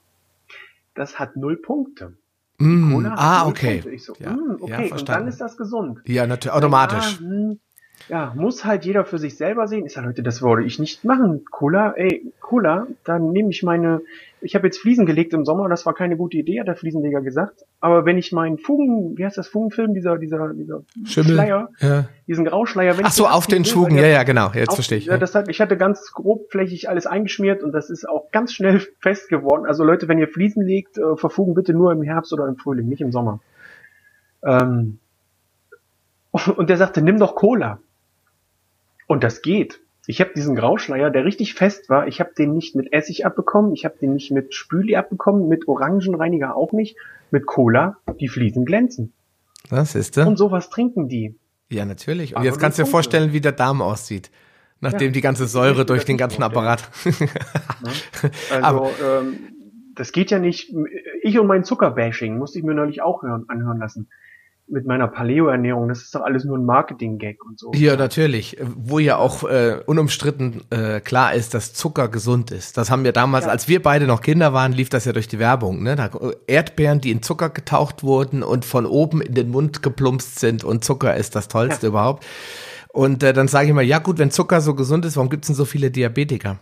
[0.96, 2.18] das hat null Punkte.
[2.58, 3.84] Mm, Cola ah, okay.
[3.92, 6.02] Ich so, ja, mm, okay, ja, und dann ist das gesund.
[6.06, 7.20] Ja, natürlich, automatisch.
[7.22, 7.60] Ja, hm,
[8.12, 9.86] ja, muss halt jeder für sich selber sehen.
[9.86, 11.46] Ist ja Leute, das würde ich nicht machen.
[11.50, 14.02] Cola, ey, Cola, dann nehme ich meine,
[14.42, 17.22] ich habe jetzt Fliesen gelegt im Sommer, das war keine gute Idee, hat der Fliesenleger
[17.22, 17.64] gesagt.
[17.80, 22.10] Aber wenn ich meinen Fugen, wie heißt das Fugenfilm, dieser, dieser, dieser Schimmel, Schleier, ja.
[22.28, 25.06] diesen Grauschleier, wenn Ach so, auf den Schuhen, ja, ja, genau, jetzt auf, verstehe ich.
[25.06, 28.82] Ja, das hat, ich hatte ganz grobflächig alles eingeschmiert und das ist auch ganz schnell
[29.00, 29.66] fest geworden.
[29.66, 32.90] Also Leute, wenn ihr Fliesen legt, äh, verfugen bitte nur im Herbst oder im Frühling,
[32.90, 33.40] nicht im Sommer.
[34.44, 35.00] Ähm,
[36.58, 37.80] und der sagte, nimm doch Cola.
[39.12, 39.82] Und das geht.
[40.08, 43.74] Ich habe diesen Grauschleier, der richtig fest war, ich habe den nicht mit Essig abbekommen,
[43.74, 46.96] ich habe den nicht mit Spüli abbekommen, mit Orangenreiniger auch nicht,
[47.30, 49.12] mit Cola, die Fliesen glänzen.
[49.70, 50.26] Was ist das?
[50.26, 51.36] Und sowas trinken die.
[51.70, 52.32] Ja, natürlich.
[52.32, 54.32] Und Aber jetzt kannst du dir vorstellen, wie der Darm aussieht.
[54.80, 56.90] Nachdem ja, die ganze Säure durch den ganzen Apparat.
[58.50, 59.40] also, Aber, ähm,
[59.94, 60.74] das geht ja nicht.
[61.22, 64.08] Ich und mein Zuckerbashing musste ich mir neulich auch hören, anhören lassen
[64.72, 67.72] mit meiner Paleo-Ernährung, das ist doch alles nur ein Marketing-Gag und so.
[67.76, 68.58] Ja, natürlich.
[68.62, 72.78] Wo ja auch äh, unumstritten äh, klar ist, dass Zucker gesund ist.
[72.78, 73.52] Das haben wir damals, ja.
[73.52, 75.84] als wir beide noch Kinder waren, lief das ja durch die Werbung.
[75.84, 75.96] Ne?
[75.96, 76.10] Da,
[76.48, 80.84] Erdbeeren, die in Zucker getaucht wurden und von oben in den Mund geplumpst sind und
[80.84, 81.90] Zucker ist das Tollste ja.
[81.90, 82.26] überhaupt.
[82.94, 85.44] Und äh, dann sage ich mal, ja gut, wenn Zucker so gesund ist, warum gibt
[85.44, 86.60] es denn so viele Diabetiker?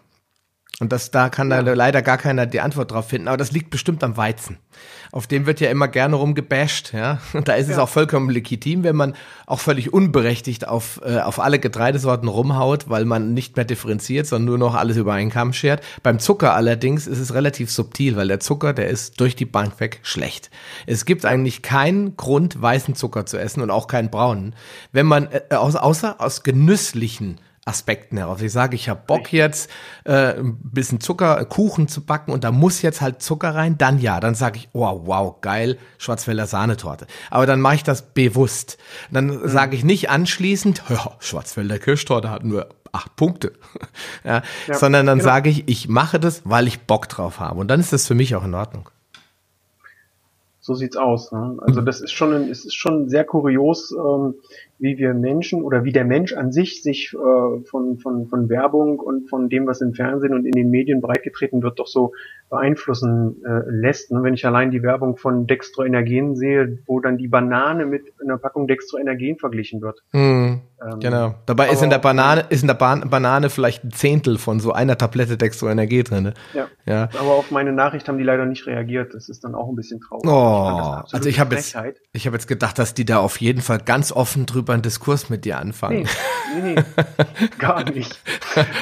[0.80, 1.62] Und das, da kann ja.
[1.62, 3.28] da leider gar keiner die Antwort drauf finden.
[3.28, 4.58] Aber das liegt bestimmt am Weizen.
[5.12, 7.20] Auf dem wird ja immer gerne rumgebasht, ja.
[7.34, 7.74] Und da ist ja.
[7.74, 9.16] es auch vollkommen legitim, wenn man
[9.46, 14.46] auch völlig unberechtigt auf, äh, auf alle Getreidesorten rumhaut, weil man nicht mehr differenziert, sondern
[14.46, 15.84] nur noch alles über einen Kamm schert.
[16.02, 19.82] Beim Zucker allerdings ist es relativ subtil, weil der Zucker, der ist durch die Bank
[19.82, 20.50] weg schlecht.
[20.86, 24.56] Es gibt eigentlich keinen Grund, weißen Zucker zu essen und auch keinen braunen.
[24.94, 28.42] Wenn man, äh, außer aus genüsslichen Aspekten heraus.
[28.42, 29.70] Ich sage, ich habe Bock jetzt,
[30.04, 34.00] äh, ein bisschen Zucker, Kuchen zu backen und da muss jetzt halt Zucker rein, dann
[34.00, 37.08] ja, dann sage ich, oh wow, geil, Schwarzwälder Sahnetorte.
[37.30, 38.78] Aber dann mache ich das bewusst.
[39.12, 39.48] Dann mhm.
[39.48, 43.54] sage ich nicht anschließend, ja, Schwarzwälder Kirschtorte hat nur acht Punkte.
[44.24, 45.30] ja, ja, sondern dann genau.
[45.30, 47.60] sage ich, ich mache das, weil ich Bock drauf habe.
[47.60, 48.90] Und dann ist das für mich auch in Ordnung.
[50.60, 51.32] So sieht's aus.
[51.32, 51.58] Ne?
[51.62, 54.36] Also das ist schon, es ist schon sehr kurios, ähm,
[54.80, 59.00] wie wir Menschen oder wie der Mensch an sich sich äh, von, von, von Werbung
[59.00, 62.14] und von dem, was im Fernsehen und in den Medien breitgetreten wird, doch so
[62.50, 64.12] beeinflussen äh, lässt.
[64.12, 64.24] Ne?
[64.24, 68.68] Wenn ich allein die Werbung von Dextroenergen sehe, wo dann die Banane mit einer Packung
[68.68, 70.02] Dextroenergen verglichen wird.
[70.14, 71.36] Mm, ähm, genau.
[71.46, 74.72] Dabei ist in der Banane ist in der Ban Banane vielleicht ein Zehntel von so
[74.72, 76.24] einer Tablette Dextroenergie drin.
[76.24, 76.34] Ne?
[76.54, 76.68] Ja.
[76.86, 77.10] ja.
[77.20, 79.14] Aber auf meine Nachricht haben die leider nicht reagiert.
[79.14, 80.26] Das ist dann auch ein bisschen traurig.
[80.26, 81.76] Oh, ich also ich habe jetzt
[82.14, 85.30] ich habe jetzt gedacht, dass die da auf jeden Fall ganz offen drüber einen Diskurs
[85.30, 86.08] mit dir anfangen.
[86.56, 88.20] Nee, nee, nee gar nicht.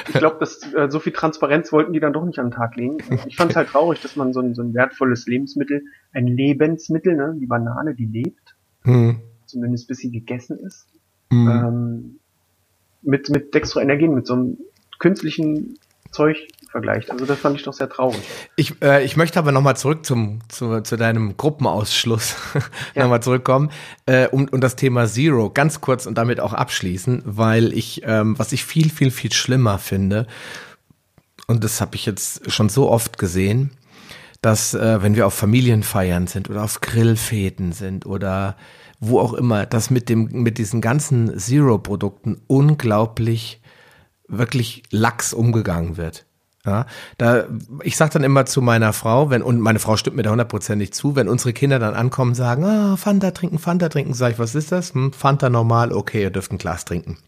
[0.08, 2.76] Ich glaube, dass äh, so viel Transparenz wollten die dann doch nicht an den Tag
[2.76, 2.98] legen.
[3.26, 5.84] Ich fand halt traurig, dass man so ein, so ein wertvolles Lebensmittel,
[6.14, 9.22] ein Lebensmittel, ne, die Banane, die lebt, hm.
[9.46, 10.88] zumindest bis sie gegessen ist,
[11.32, 11.48] hm.
[11.48, 12.20] ähm,
[13.02, 14.58] mit, mit Dextroenergien, mit so einem
[15.00, 15.78] künstlichen
[16.12, 17.12] Zeug vergleicht.
[17.12, 18.20] Also das fand ich doch sehr traurig.
[18.56, 22.36] Ich, äh, ich möchte aber nochmal zurück zum, zu, zu deinem Gruppenausschluss
[22.96, 23.04] ja.
[23.04, 23.72] nochmal zurückkommen
[24.06, 28.38] äh, um, um das Thema Zero ganz kurz und damit auch abschließen, weil ich, ähm,
[28.38, 30.28] was ich viel, viel, viel schlimmer finde,
[31.48, 33.72] und das habe ich jetzt schon so oft gesehen,
[34.42, 38.58] dass äh, wenn wir auf Familienfeiern sind oder auf Grillfäden sind oder
[39.00, 43.62] wo auch immer, dass mit dem mit diesen ganzen Zero-Produkten unglaublich
[44.28, 46.26] wirklich lax umgegangen wird.
[46.66, 46.86] Ja,
[47.18, 47.46] da,
[47.84, 50.92] ich sag dann immer zu meiner Frau, wenn, und meine Frau stimmt mir da hundertprozentig
[50.92, 54.54] zu, wenn unsere Kinder dann ankommen, sagen, ah, Fanta trinken, Fanta trinken, sag ich, was
[54.54, 54.94] ist das?
[54.94, 57.20] Hm, Fanta normal, okay, ihr dürft ein Glas trinken.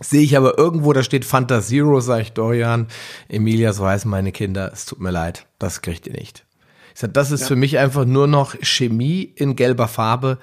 [0.00, 2.86] Sehe ich aber irgendwo, da steht Fanta Zero, sag ich Dorian,
[3.28, 6.46] Emilia, so heißen meine Kinder, es tut mir leid, das kriegt ihr nicht.
[6.94, 7.46] Ich sag, das ist ja.
[7.48, 10.38] für mich einfach nur noch Chemie in gelber Farbe,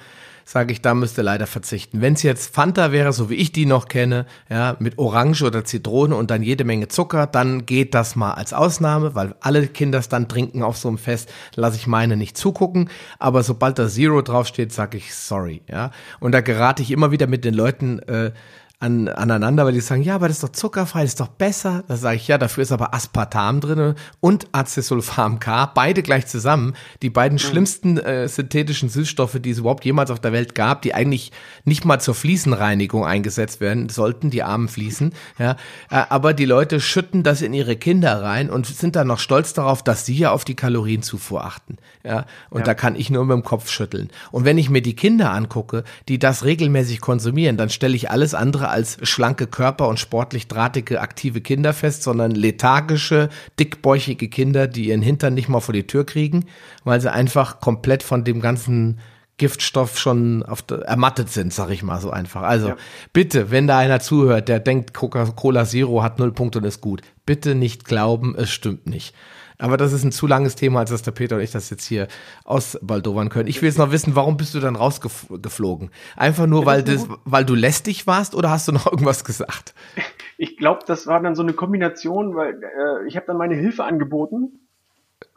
[0.48, 2.00] sage ich, da müsste leider verzichten.
[2.00, 5.66] Wenn es jetzt Fanta wäre, so wie ich die noch kenne, ja, mit Orange oder
[5.66, 10.00] Zitrone und dann jede Menge Zucker, dann geht das mal als Ausnahme, weil alle Kinder
[10.00, 12.90] es dann trinken auf so einem Fest, lasse ich meine nicht zugucken.
[13.20, 15.92] Aber sobald da Zero draufsteht, sage ich sorry, ja.
[16.22, 18.32] Und da gerate ich immer wieder mit den Leuten äh,
[18.80, 21.84] an, aneinander, weil die sagen, ja, aber das ist doch zuckerfrei, das ist doch besser.
[21.88, 26.76] Da sage ich, ja, dafür ist aber Aspartam drin und Acesulfam K, beide gleich zusammen.
[27.02, 27.40] Die beiden mhm.
[27.40, 31.32] schlimmsten äh, synthetischen Süßstoffe, die es überhaupt jemals auf der Welt gab, die eigentlich
[31.66, 35.14] nicht mal zur Fliesenreinigung eingesetzt werden sollten, die armen Fliesen.
[35.40, 35.56] Ja,
[35.92, 39.54] äh, aber die Leute schütten das in ihre Kinder rein und sind dann noch stolz
[39.54, 41.78] darauf, dass sie ja auf die Kalorienzufuhr achten.
[42.04, 42.66] Ja, und ja.
[42.66, 44.10] da kann ich nur mit dem Kopf schütteln.
[44.32, 48.34] Und wenn ich mir die Kinder angucke, die das regelmäßig konsumieren, dann stelle ich alles
[48.34, 54.90] andere als schlanke Körper und sportlich drahtige, aktive Kinder fest, sondern lethargische, dickbäuchige Kinder, die
[54.90, 56.46] ihren Hintern nicht mal vor die Tür kriegen,
[56.84, 59.00] weil sie einfach komplett von dem ganzen
[59.38, 62.42] Giftstoff schon auf der, ermattet sind, sag ich mal so einfach.
[62.42, 62.76] Also ja.
[63.14, 67.02] bitte, wenn da einer zuhört, der denkt, Coca-Cola Zero hat null Punkte und ist gut,
[67.26, 69.14] bitte nicht glauben, es stimmt nicht.
[69.60, 71.86] Aber das ist ein zu langes Thema, als dass der Peter und ich das jetzt
[71.86, 72.08] hier
[72.46, 73.48] ausbaldowern können.
[73.48, 75.90] Ich will jetzt noch wissen, warum bist du dann rausgeflogen?
[76.16, 79.74] Einfach nur, weil, das, weil du lästig warst oder hast du noch irgendwas gesagt?
[80.40, 83.84] Ich glaube, das war dann so eine Kombination, weil äh, ich habe dann meine Hilfe
[83.84, 84.60] angeboten.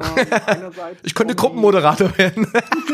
[0.02, 0.66] Ähm,
[1.02, 2.46] ich könnte Gruppenmoderator werden.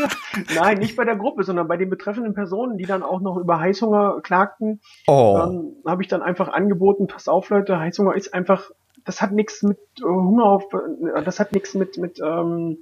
[0.55, 3.59] Nein, nicht bei der Gruppe, sondern bei den betreffenden Personen, die dann auch noch über
[3.59, 4.81] Heißhunger klagten.
[5.07, 5.41] Oh.
[5.43, 8.71] Ähm, habe ich dann einfach angeboten, pass auf Leute, Heißhunger ist einfach
[9.07, 12.79] das hat nichts mit äh, Hunger auf, äh, das hat nichts mit mit ähm,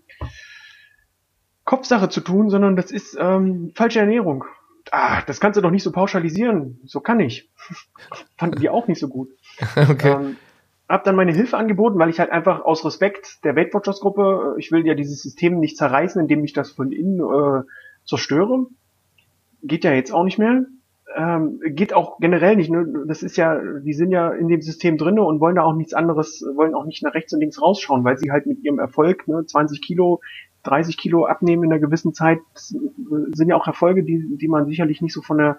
[1.65, 4.45] Kopfsache zu tun, sondern das ist ähm, falsche Ernährung.
[4.91, 6.81] Ah, das kannst du doch nicht so pauschalisieren.
[6.85, 7.51] So kann ich.
[8.37, 9.31] Fanden die auch nicht so gut.
[9.77, 10.13] okay.
[10.13, 10.37] Ähm,
[10.89, 14.55] hab dann meine Hilfe angeboten, weil ich halt einfach aus Respekt der Weight Watchers Gruppe,
[14.59, 17.63] ich will ja dieses System nicht zerreißen, indem ich das von innen äh,
[18.05, 18.67] zerstöre.
[19.63, 20.67] Geht ja jetzt auch nicht mehr
[21.17, 22.71] ähm, geht auch generell nicht.
[22.71, 23.05] Ne?
[23.07, 25.95] Das ist ja, die sind ja in dem System drinne und wollen da auch nichts
[25.95, 29.29] anderes, wollen auch nicht nach rechts und links rausschauen, weil sie halt mit ihrem Erfolg,
[29.29, 30.21] ne, 20 Kilo,
[30.65, 35.03] 30 Kilo abnehmen in einer gewissen Zeit, sind ja auch Erfolge, die, die man sicherlich
[35.03, 35.59] nicht so von der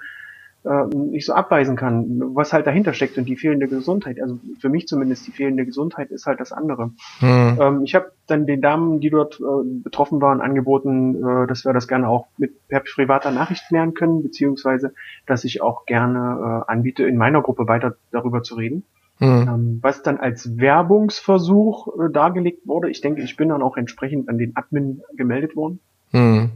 [0.65, 4.19] äh, nicht so abweisen kann, was halt dahinter steckt und die fehlende Gesundheit.
[4.21, 6.91] Also für mich zumindest die fehlende Gesundheit ist halt das andere.
[7.19, 7.58] Hm.
[7.60, 9.43] Ähm, ich habe dann den Damen, die dort äh,
[9.84, 14.23] betroffen waren, angeboten, äh, dass wir das gerne auch mit per privater Nachricht klären können,
[14.23, 14.93] beziehungsweise
[15.25, 18.84] dass ich auch gerne äh, anbiete, in meiner Gruppe weiter darüber zu reden.
[19.19, 19.47] Hm.
[19.47, 22.89] Ähm, was dann als Werbungsversuch äh, dargelegt wurde.
[22.89, 25.80] Ich denke, ich bin dann auch entsprechend an den Admin gemeldet worden.
[26.12, 26.51] Hm.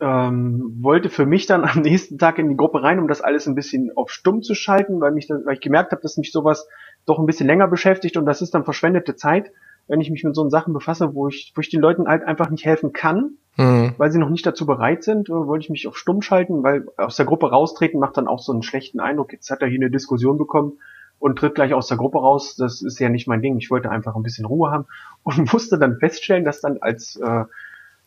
[0.00, 3.46] Ähm, wollte für mich dann am nächsten Tag in die Gruppe rein, um das alles
[3.46, 6.32] ein bisschen auf stumm zu schalten, weil mich dann, weil ich gemerkt habe, dass mich
[6.32, 6.68] sowas
[7.06, 9.52] doch ein bisschen länger beschäftigt und das ist dann verschwendete Zeit,
[9.88, 12.48] wenn ich mich mit so Sachen befasse, wo ich, wo ich den Leuten halt einfach
[12.50, 13.94] nicht helfen kann, mhm.
[13.98, 16.86] weil sie noch nicht dazu bereit sind, äh, wollte ich mich auf stumm schalten, weil
[16.96, 19.32] aus der Gruppe raustreten macht dann auch so einen schlechten Eindruck.
[19.32, 20.74] Jetzt hat er hier eine Diskussion bekommen
[21.18, 22.56] und tritt gleich aus der Gruppe raus.
[22.56, 23.58] Das ist ja nicht mein Ding.
[23.58, 24.86] Ich wollte einfach ein bisschen Ruhe haben
[25.22, 27.44] und musste dann feststellen, dass dann als äh,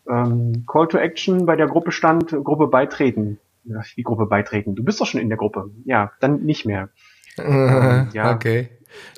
[0.10, 3.40] ähm, Call to Action bei der Gruppe stand, Gruppe beitreten.
[3.64, 4.76] Wie Gruppe beitreten?
[4.76, 5.70] Du bist doch schon in der Gruppe.
[5.86, 6.90] Ja, dann nicht mehr.
[7.38, 8.34] ähm, ja.
[8.34, 8.70] Okay.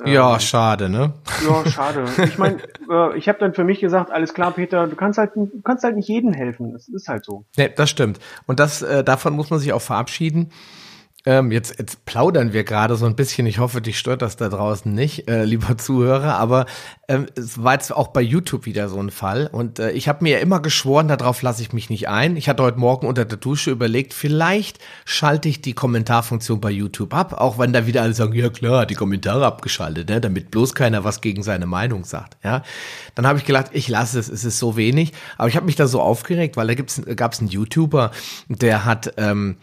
[0.06, 1.14] Ja, ähm, schade, ne?
[1.46, 2.06] Ja, schade.
[2.24, 2.58] Ich meine,
[2.90, 5.84] äh, ich habe dann für mich gesagt, alles klar, Peter, du kannst halt, du kannst
[5.84, 6.74] halt nicht jedem helfen.
[6.74, 7.46] Das ist halt so.
[7.58, 8.20] Nee, das stimmt.
[8.46, 10.52] Und das, äh, davon muss man sich auch verabschieden.
[11.28, 13.48] Ähm, jetzt, jetzt plaudern wir gerade so ein bisschen.
[13.48, 16.38] Ich hoffe, dich stört das da draußen nicht, äh, lieber Zuhörer.
[16.38, 16.68] Aber
[17.08, 19.50] ähm, es war jetzt auch bei YouTube wieder so ein Fall.
[19.52, 22.38] Und äh, ich habe mir ja immer geschworen, darauf lasse ich mich nicht ein.
[22.38, 27.14] Ich hatte heute Morgen unter der Dusche überlegt, vielleicht schalte ich die Kommentarfunktion bei YouTube
[27.16, 30.76] ab, auch wenn da wieder alle sagen, ja klar, die Kommentare abgeschaltet, ne, damit bloß
[30.76, 32.38] keiner was gegen seine Meinung sagt.
[32.44, 32.62] Ja,
[33.16, 35.12] dann habe ich gedacht, ich lasse es, es ist so wenig.
[35.38, 38.12] Aber ich habe mich da so aufgeregt, weil da gab es einen YouTuber,
[38.48, 39.58] der hat ähm,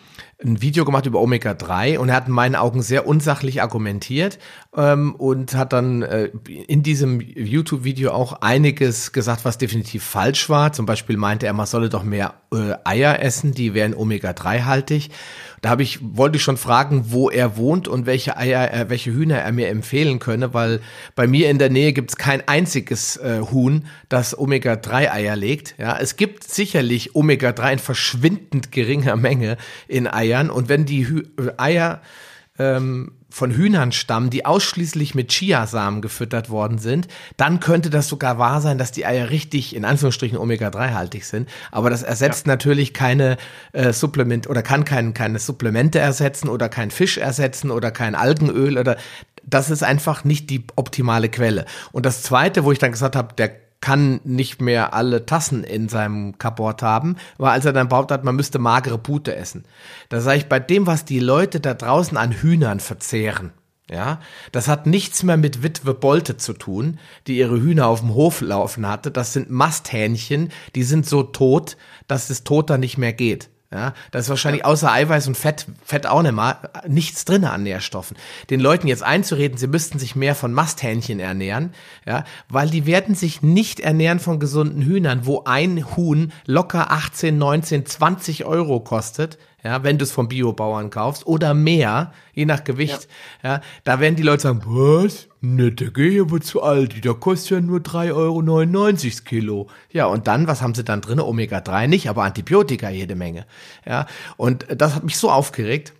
[0.44, 4.38] ein Video gemacht über Omega-3 und er hat in meinen Augen sehr unsachlich argumentiert
[4.76, 6.30] ähm, und hat dann äh,
[6.66, 10.72] in diesem YouTube-Video auch einiges gesagt, was definitiv falsch war.
[10.72, 15.10] Zum Beispiel meinte er, man solle doch mehr äh, Eier essen, die wären Omega-3-haltig.
[15.62, 19.12] Da habe ich, wollte ich schon fragen, wo er wohnt und welche Eier, äh, welche
[19.12, 20.80] Hühner er mir empfehlen könne, weil
[21.14, 25.76] bei mir in der Nähe gibt es kein einziges äh, Huhn, das Omega-3-Eier legt.
[25.78, 31.22] Ja, es gibt sicherlich Omega-3 in verschwindend geringer Menge in Eiern und wenn die Hü
[31.38, 32.00] äh, Eier
[32.58, 38.38] ähm, von Hühnern stammen, die ausschließlich mit Chiasamen gefüttert worden sind, dann könnte das sogar
[38.38, 41.48] wahr sein, dass die Eier richtig in Anführungsstrichen Omega-3-haltig sind.
[41.70, 42.52] Aber das ersetzt ja.
[42.52, 43.38] natürlich keine
[43.72, 48.76] äh, Supplement oder kann kein, keine Supplemente ersetzen oder kein Fisch ersetzen oder kein Algenöl
[48.76, 48.96] oder
[49.44, 51.64] das ist einfach nicht die optimale Quelle.
[51.90, 53.50] Und das zweite, wo ich dann gesagt habe, der
[53.82, 58.24] kann nicht mehr alle Tassen in seinem Cupboard haben, war als er dann behauptet hat,
[58.24, 59.64] man müsste magere Pute essen.
[60.08, 63.52] Da sage ich, bei dem, was die Leute da draußen an Hühnern verzehren,
[63.90, 64.20] ja,
[64.52, 68.40] das hat nichts mehr mit Witwe Bolte zu tun, die ihre Hühner auf dem Hof
[68.40, 69.10] laufen hatte.
[69.10, 73.50] Das sind Masthähnchen, die sind so tot, dass es toter nicht mehr geht.
[73.72, 76.56] Ja, da ist wahrscheinlich außer Eiweiß und Fett, Fett auch nicht mal,
[76.86, 78.18] nichts drin an Nährstoffen.
[78.50, 81.72] Den Leuten jetzt einzureden, sie müssten sich mehr von Masthähnchen ernähren,
[82.04, 87.38] ja, weil die werden sich nicht ernähren von gesunden Hühnern, wo ein Huhn locker 18,
[87.38, 92.64] 19, 20 Euro kostet, ja, wenn du es vom Biobauern kaufst oder mehr, je nach
[92.64, 93.08] Gewicht,
[93.42, 95.28] ja, ja da werden die Leute sagen, was?
[95.40, 99.68] Ne, der geht aber zu Aldi, da kostet ja nur 3,99 Euro das Kilo.
[99.90, 101.20] Ja, und dann, was haben sie dann drin?
[101.20, 103.46] Omega-3 nicht, aber Antibiotika jede Menge.
[103.86, 105.92] Ja, und das hat mich so aufgeregt.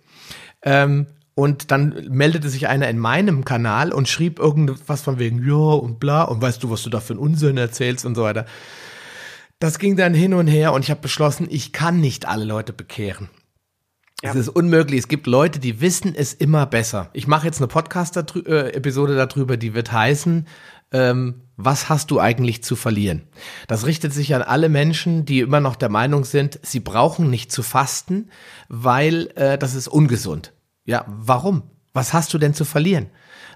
[0.61, 5.55] Ähm, und dann meldete sich einer in meinem Kanal und schrieb irgendwas von wegen, ja
[5.55, 8.45] und bla, und weißt du, was du da für einen Unsinn erzählst und so weiter.
[9.59, 12.73] Das ging dann hin und her und ich habe beschlossen, ich kann nicht alle Leute
[12.73, 13.29] bekehren.
[14.21, 14.29] Ja.
[14.29, 14.99] Es ist unmöglich.
[14.99, 17.09] Es gibt Leute, die wissen es immer besser.
[17.13, 20.47] Ich mache jetzt eine Podcast-Episode darüber, die wird heißen,
[20.93, 23.23] ähm, was hast du eigentlich zu verlieren?
[23.67, 27.51] Das richtet sich an alle Menschen, die immer noch der Meinung sind, sie brauchen nicht
[27.51, 28.29] zu fasten,
[28.69, 30.53] weil äh, das ist ungesund.
[30.85, 31.63] Ja, warum?
[31.93, 33.07] Was hast du denn zu verlieren?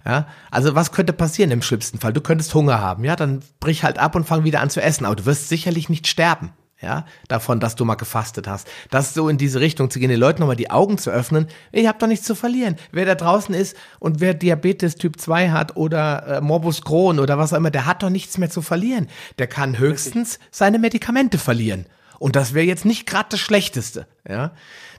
[0.06, 2.14] Ja, also was könnte passieren im schlimmsten Fall?
[2.14, 5.06] Du könntest Hunger haben, ja, dann brich halt ab und fang wieder an zu essen,
[5.06, 8.68] aber du wirst sicherlich nicht sterben ja, davon, dass du mal gefastet hast.
[8.92, 11.48] Das so in diese Richtung zu gehen, den Leuten nochmal die Augen zu öffnen.
[11.72, 12.76] Ich habe doch nichts zu verlieren.
[12.92, 17.38] Wer da draußen ist und wer Diabetes Typ 2 hat oder äh, Morbus Crohn oder
[17.38, 19.08] was auch immer, der hat doch nichts mehr zu verlieren.
[19.40, 21.86] Der kann höchstens seine Medikamente verlieren.
[22.20, 24.52] Und das wäre jetzt nicht gerade das Schlechteste, ja.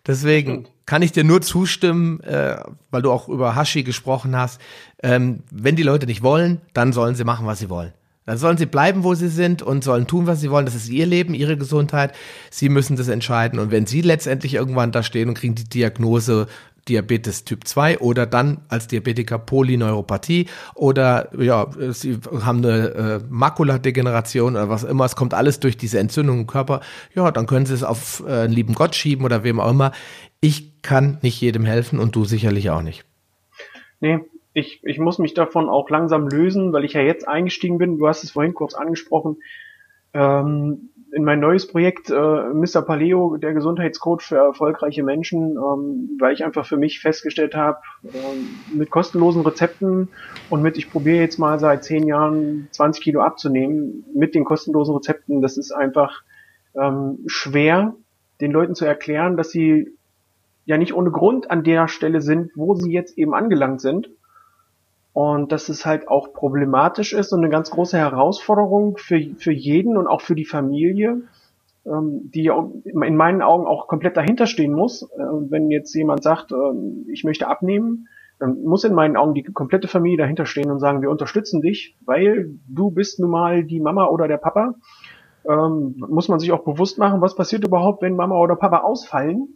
[0.07, 2.57] Deswegen kann ich dir nur zustimmen, äh,
[2.91, 4.61] weil du auch über Hashi gesprochen hast.
[5.03, 7.93] Ähm, wenn die Leute nicht wollen, dann sollen sie machen, was sie wollen.
[8.29, 10.67] Dann sollen sie bleiben, wo sie sind und sollen tun, was sie wollen.
[10.67, 12.13] Das ist ihr Leben, ihre Gesundheit.
[12.51, 13.59] Sie müssen das entscheiden.
[13.59, 16.47] Und wenn sie letztendlich irgendwann da stehen und kriegen die Diagnose
[16.91, 24.57] Diabetes Typ 2 oder dann als Diabetiker Polyneuropathie oder ja, sie haben eine äh, Makuladegeneration
[24.57, 26.81] oder was immer, es kommt alles durch diese Entzündung im Körper,
[27.15, 29.93] ja, dann können sie es auf äh, einen lieben Gott schieben oder wem auch immer.
[30.41, 33.07] Ich kann nicht jedem helfen und du sicherlich auch nicht.
[34.01, 34.19] Nee,
[34.59, 37.99] ich, ich muss mich davon auch langsam lösen, weil ich ja jetzt eingestiegen bin.
[37.99, 39.39] Du hast es vorhin kurz angesprochen.
[40.15, 42.83] Ähm, in mein neues Projekt äh, Mr.
[42.83, 48.75] Paleo, der Gesundheitscode für erfolgreiche Menschen, ähm, weil ich einfach für mich festgestellt habe, äh,
[48.75, 50.09] mit kostenlosen Rezepten
[50.51, 54.95] und mit, ich probiere jetzt mal seit zehn Jahren 20 Kilo abzunehmen, mit den kostenlosen
[54.95, 56.23] Rezepten, das ist einfach
[56.75, 57.95] ähm, schwer
[58.41, 59.89] den Leuten zu erklären, dass sie
[60.65, 64.11] ja nicht ohne Grund an der Stelle sind, wo sie jetzt eben angelangt sind.
[65.19, 69.97] Und dass es halt auch problematisch ist und eine ganz große Herausforderung für, für jeden
[69.97, 71.23] und auch für die Familie,
[71.85, 72.47] ähm, die
[72.85, 75.03] in meinen Augen auch komplett dahinter stehen muss.
[75.03, 78.07] Äh, wenn jetzt jemand sagt, äh, ich möchte abnehmen,
[78.39, 81.97] dann muss in meinen Augen die komplette Familie dahinter stehen und sagen, wir unterstützen dich,
[82.07, 84.77] weil du bist nun mal die Mama oder der Papa.
[85.45, 89.49] Ähm, muss man sich auch bewusst machen, was passiert überhaupt, wenn Mama oder Papa ausfallen.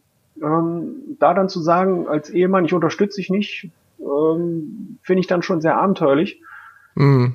[0.42, 3.70] Ähm, da dann zu sagen, als Ehemann, ich unterstütze dich nicht,
[4.02, 6.40] ähm, finde ich dann schon sehr abenteuerlich.
[6.94, 7.34] Mhm.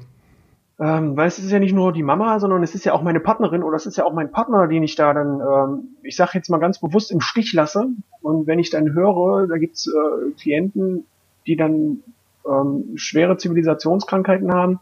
[0.79, 3.19] Ähm, weil es ist ja nicht nur die Mama, sondern es ist ja auch meine
[3.19, 6.31] Partnerin oder es ist ja auch mein Partner, den ich da dann, ähm, ich sage
[6.35, 7.87] jetzt mal ganz bewusst, im Stich lasse.
[8.21, 11.05] Und wenn ich dann höre, da gibt's äh, Klienten,
[11.47, 12.03] die dann
[12.47, 14.79] ähm, schwere Zivilisationskrankheiten haben,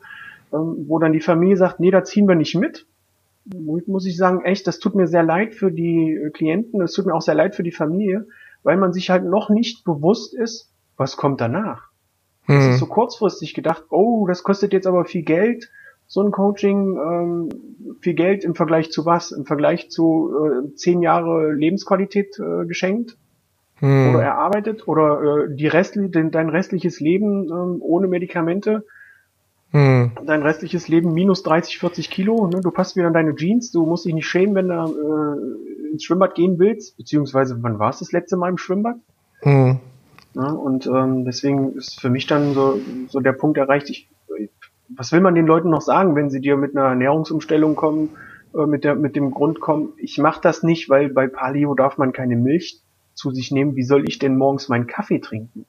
[0.52, 2.86] ähm, wo dann die Familie sagt, nee, da ziehen wir nicht mit.
[3.46, 7.14] Muss ich sagen, echt, das tut mir sehr leid für die Klienten, es tut mir
[7.14, 8.28] auch sehr leid für die Familie,
[8.64, 11.90] weil man sich halt noch nicht bewusst ist, was kommt danach.
[12.46, 12.56] Hm.
[12.56, 15.70] Das ist so kurzfristig gedacht, oh, das kostet jetzt aber viel Geld,
[16.08, 17.50] so ein Coaching, ähm,
[18.02, 19.32] viel Geld im Vergleich zu was?
[19.32, 23.18] Im Vergleich zu äh, zehn Jahre Lebensqualität äh, geschenkt
[23.78, 24.14] hm.
[24.14, 28.86] oder erarbeitet oder äh, die restli den, dein restliches Leben ähm, ohne Medikamente,
[29.72, 30.12] hm.
[30.26, 32.62] dein restliches Leben minus 30, 40 Kilo, ne?
[32.62, 36.04] du passt wieder in deine Jeans, du musst dich nicht schämen, wenn du äh, ins
[36.04, 38.98] Schwimmbad gehen willst, beziehungsweise wann war es das letzte Mal im Schwimmbad?
[39.42, 39.80] Hm.
[40.36, 44.10] Ja, und ähm, deswegen ist für mich dann so, so der Punkt erreicht, ich,
[44.90, 48.10] was will man den Leuten noch sagen, wenn sie dir mit einer Ernährungsumstellung kommen,
[48.54, 51.98] äh, mit, der, mit dem Grund kommen, ich mache das nicht, weil bei Paleo darf
[51.98, 52.82] man keine Milch
[53.14, 53.78] zu sich nehmen.
[53.78, 55.66] Wie soll ich denn morgens meinen Kaffee trinken?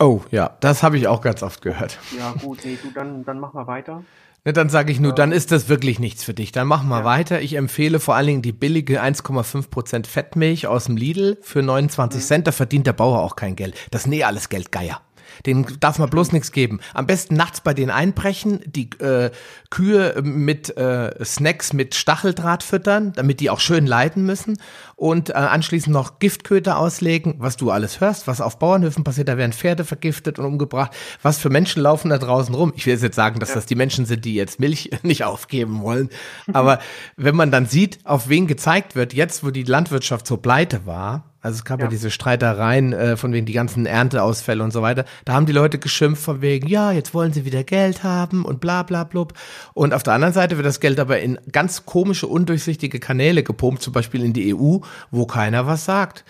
[0.00, 1.98] Oh ja, das habe ich auch ganz oft gehört.
[2.18, 4.02] Ja gut, nee, du, dann, dann mach mal weiter.
[4.48, 6.52] Ne, dann sage ich nur, dann ist das wirklich nichts für dich.
[6.52, 7.04] Dann mach mal ja.
[7.04, 7.42] weiter.
[7.42, 12.24] Ich empfehle vor allen Dingen die billige 1,5% Fettmilch aus dem Lidl für 29 mhm.
[12.24, 12.46] Cent.
[12.46, 13.74] Da verdient der Bauer auch kein Geld.
[13.90, 15.02] Das sind eh alles Geldgeier.
[15.46, 16.80] Den darf man bloß nichts geben.
[16.94, 19.30] Am besten nachts bei denen einbrechen, die äh,
[19.70, 24.58] Kühe mit äh, Snacks mit Stacheldraht füttern, damit die auch schön leiden müssen
[24.96, 29.36] und äh, anschließend noch Giftköder auslegen, was du alles hörst, was auf Bauernhöfen passiert, da
[29.36, 30.92] werden Pferde vergiftet und umgebracht.
[31.22, 32.72] Was für Menschen laufen da draußen rum?
[32.76, 33.54] Ich will jetzt sagen, dass ja.
[33.56, 36.10] das die Menschen sind, die jetzt Milch nicht aufgeben wollen,
[36.52, 36.78] aber
[37.16, 41.27] wenn man dann sieht, auf wen gezeigt wird, jetzt wo die Landwirtschaft so pleite war,
[41.40, 44.82] also es gab ja, ja diese Streitereien äh, von wegen die ganzen Ernteausfälle und so
[44.82, 45.04] weiter.
[45.24, 48.60] Da haben die Leute geschimpft von wegen, ja, jetzt wollen sie wieder Geld haben und
[48.60, 49.34] bla bla blub.
[49.72, 53.82] Und auf der anderen Seite wird das Geld aber in ganz komische, undurchsichtige Kanäle gepumpt,
[53.82, 54.78] zum Beispiel in die EU,
[55.12, 56.24] wo keiner was sagt.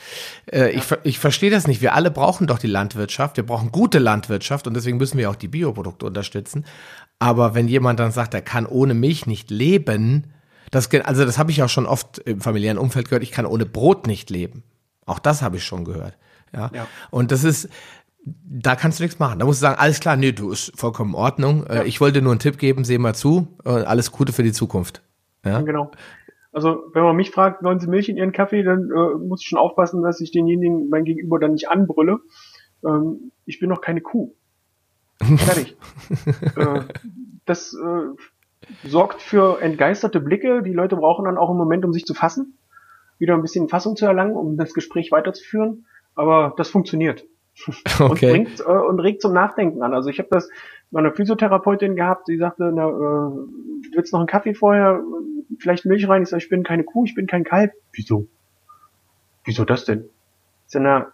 [0.46, 0.78] Äh, ja.
[0.78, 1.80] Ich, ich verstehe das nicht.
[1.80, 3.38] Wir alle brauchen doch die Landwirtschaft.
[3.38, 6.66] Wir brauchen gute Landwirtschaft und deswegen müssen wir auch die Bioprodukte unterstützen.
[7.18, 10.34] Aber wenn jemand dann sagt, er kann ohne Milch nicht leben,
[10.70, 13.64] das, also das habe ich auch schon oft im familiären Umfeld gehört, ich kann ohne
[13.64, 14.62] Brot nicht leben.
[15.08, 16.16] Auch das habe ich schon gehört.
[16.52, 16.70] Ja?
[16.74, 16.86] ja.
[17.10, 17.68] Und das ist,
[18.24, 19.38] da kannst du nichts machen.
[19.38, 21.66] Da musst du sagen, alles klar, nee, du ist vollkommen in Ordnung.
[21.66, 21.84] Äh, ja.
[21.84, 23.48] Ich wollte nur einen Tipp geben, seh mal zu.
[23.64, 25.02] Äh, alles Gute für die Zukunft.
[25.44, 25.60] Ja?
[25.62, 25.90] Genau.
[26.52, 29.48] Also wenn man mich fragt, wollen Sie Milch in Ihren Kaffee, dann äh, muss ich
[29.48, 32.18] schon aufpassen, dass ich denjenigen, mein Gegenüber, dann nicht anbrülle.
[32.84, 34.34] Ähm, ich bin noch keine Kuh.
[35.22, 35.76] Fertig.
[36.56, 36.80] äh,
[37.44, 40.62] das äh, sorgt für entgeisterte Blicke.
[40.62, 42.57] Die Leute brauchen dann auch einen Moment, um sich zu fassen
[43.18, 45.86] wieder ein bisschen Fassung zu erlangen, um das Gespräch weiterzuführen.
[46.14, 47.24] Aber das funktioniert.
[47.98, 48.04] Okay.
[48.04, 49.92] und, bringt, äh, und regt zum Nachdenken an.
[49.92, 50.48] Also ich habe das
[50.92, 55.02] bei einer Physiotherapeutin gehabt, die sagte, na, äh, willst noch einen Kaffee vorher,
[55.58, 56.22] vielleicht Milch rein?
[56.22, 57.72] Ich sage, ich bin keine Kuh, ich bin kein Kalb.
[57.92, 58.28] Wieso?
[59.44, 60.08] Wieso das denn?
[60.66, 61.06] Ist ja eine,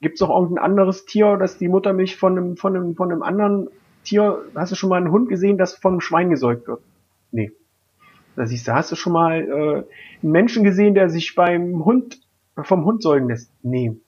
[0.00, 3.68] gibt's doch irgendein anderes Tier, das die Muttermilch von einem, von einem, von einem anderen
[4.04, 6.80] Tier, hast du schon mal einen Hund gesehen, das vom Schwein gesäugt wird?
[7.32, 7.52] Nee.
[8.40, 9.84] Da siehst du, hast du schon mal äh,
[10.22, 12.22] einen Menschen gesehen, der sich beim Hund
[12.62, 13.52] vom Hund säugen lässt?
[13.62, 14.00] Nee.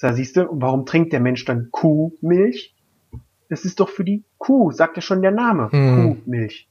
[0.00, 2.74] Da siehst du, warum trinkt der Mensch dann Kuhmilch?
[3.50, 6.22] Das ist doch für die Kuh, sagt ja schon der Name, hm.
[6.24, 6.66] Kuhmilch.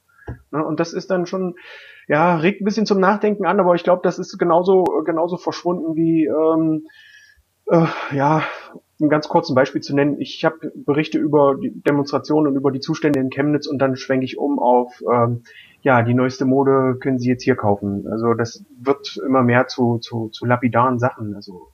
[0.50, 1.54] Ne, und das ist dann schon,
[2.08, 5.94] ja, regt ein bisschen zum Nachdenken an, aber ich glaube, das ist genauso, genauso verschwunden
[5.94, 6.88] wie, ähm,
[7.66, 8.42] äh, ja,
[9.00, 10.20] ein ganz kurzen Beispiel zu nennen.
[10.20, 14.24] Ich habe Berichte über die Demonstrationen und über die Zustände in Chemnitz und dann schwenke
[14.24, 15.44] ich um auf ähm,
[15.84, 18.06] ja, die neueste Mode können Sie jetzt hier kaufen.
[18.10, 21.34] Also das wird immer mehr zu, zu, zu lapidaren Sachen.
[21.34, 21.68] Also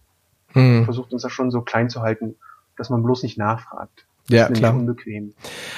[0.49, 0.85] hm.
[0.85, 2.35] versucht uns das schon so klein zu halten,
[2.77, 4.05] dass man bloß nicht nachfragt.
[4.29, 4.75] Das ja, klar.
[4.75, 5.33] Unbequem.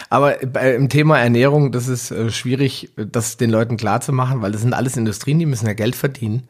[0.09, 4.40] Aber bei, im Thema Ernährung, das ist äh, schwierig, das den Leuten klar zu machen,
[4.40, 6.49] weil das sind alles Industrien, die müssen ja Geld verdienen.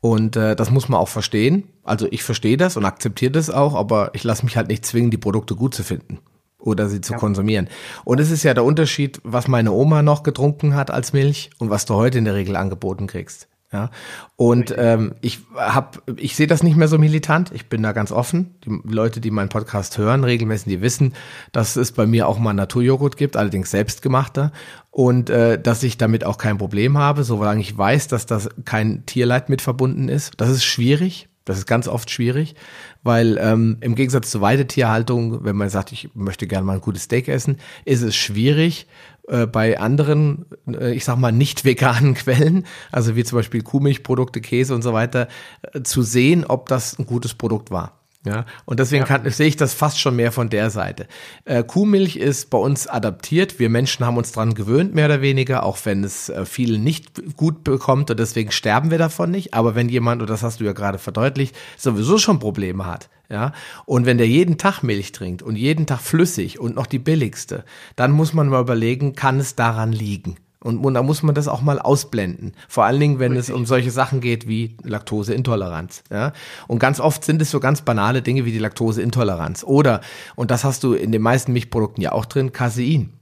[0.00, 1.68] Und äh, das muss man auch verstehen.
[1.84, 5.12] Also ich verstehe das und akzeptiere das auch, aber ich lasse mich halt nicht zwingen,
[5.12, 6.18] die Produkte gut zu finden
[6.64, 7.18] oder sie zu ja.
[7.18, 7.68] konsumieren.
[8.04, 11.70] Und es ist ja der Unterschied, was meine Oma noch getrunken hat als Milch und
[11.70, 13.48] was du heute in der Regel angeboten kriegst.
[13.72, 13.90] Ja,
[14.36, 17.50] und ähm, ich habe, ich sehe das nicht mehr so militant.
[17.52, 18.54] Ich bin da ganz offen.
[18.64, 21.12] Die Leute, die meinen Podcast hören, regelmäßig, die wissen,
[21.50, 24.52] dass es bei mir auch mal Naturjoghurt gibt, allerdings selbstgemachter,
[24.92, 29.06] und äh, dass ich damit auch kein Problem habe, solange ich weiß, dass das kein
[29.06, 30.34] Tierleid mit verbunden ist.
[30.36, 31.28] Das ist schwierig.
[31.44, 32.54] Das ist ganz oft schwierig,
[33.02, 37.02] weil ähm, im Gegensatz zur Weidetierhaltung, wenn man sagt, ich möchte gerne mal ein gutes
[37.02, 38.86] Steak essen, ist es schwierig,
[39.28, 44.40] äh, bei anderen, äh, ich sag mal, nicht veganen Quellen, also wie zum Beispiel Kuhmilchprodukte,
[44.40, 45.28] Käse und so weiter,
[45.72, 48.03] äh, zu sehen, ob das ein gutes Produkt war.
[48.26, 49.06] Ja, und deswegen ja.
[49.06, 51.06] kann, sehe ich das fast schon mehr von der Seite.
[51.44, 53.58] Äh, Kuhmilch ist bei uns adaptiert.
[53.58, 57.36] Wir Menschen haben uns dran gewöhnt, mehr oder weniger, auch wenn es äh, viele nicht
[57.36, 59.52] gut bekommt und deswegen sterben wir davon nicht.
[59.52, 63.52] Aber wenn jemand, und das hast du ja gerade verdeutlicht, sowieso schon Probleme hat, ja,
[63.84, 67.64] und wenn der jeden Tag Milch trinkt und jeden Tag flüssig und noch die billigste,
[67.96, 70.36] dann muss man mal überlegen, kann es daran liegen?
[70.64, 72.54] Und, und da muss man das auch mal ausblenden.
[72.68, 73.50] Vor allen Dingen, wenn Richtig.
[73.50, 76.02] es um solche Sachen geht wie Laktoseintoleranz.
[76.10, 76.32] Ja?
[76.66, 79.62] Und ganz oft sind es so ganz banale Dinge wie die Laktoseintoleranz.
[79.62, 80.00] Oder,
[80.36, 83.12] und das hast du in den meisten Milchprodukten ja auch drin, Casein.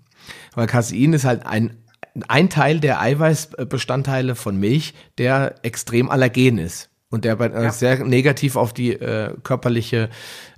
[0.55, 1.76] Weil Casein ist halt ein,
[2.28, 7.72] ein Teil der Eiweißbestandteile von Milch, der extrem allergen ist und der äh, ja.
[7.72, 10.11] sehr negativ auf die äh, körperliche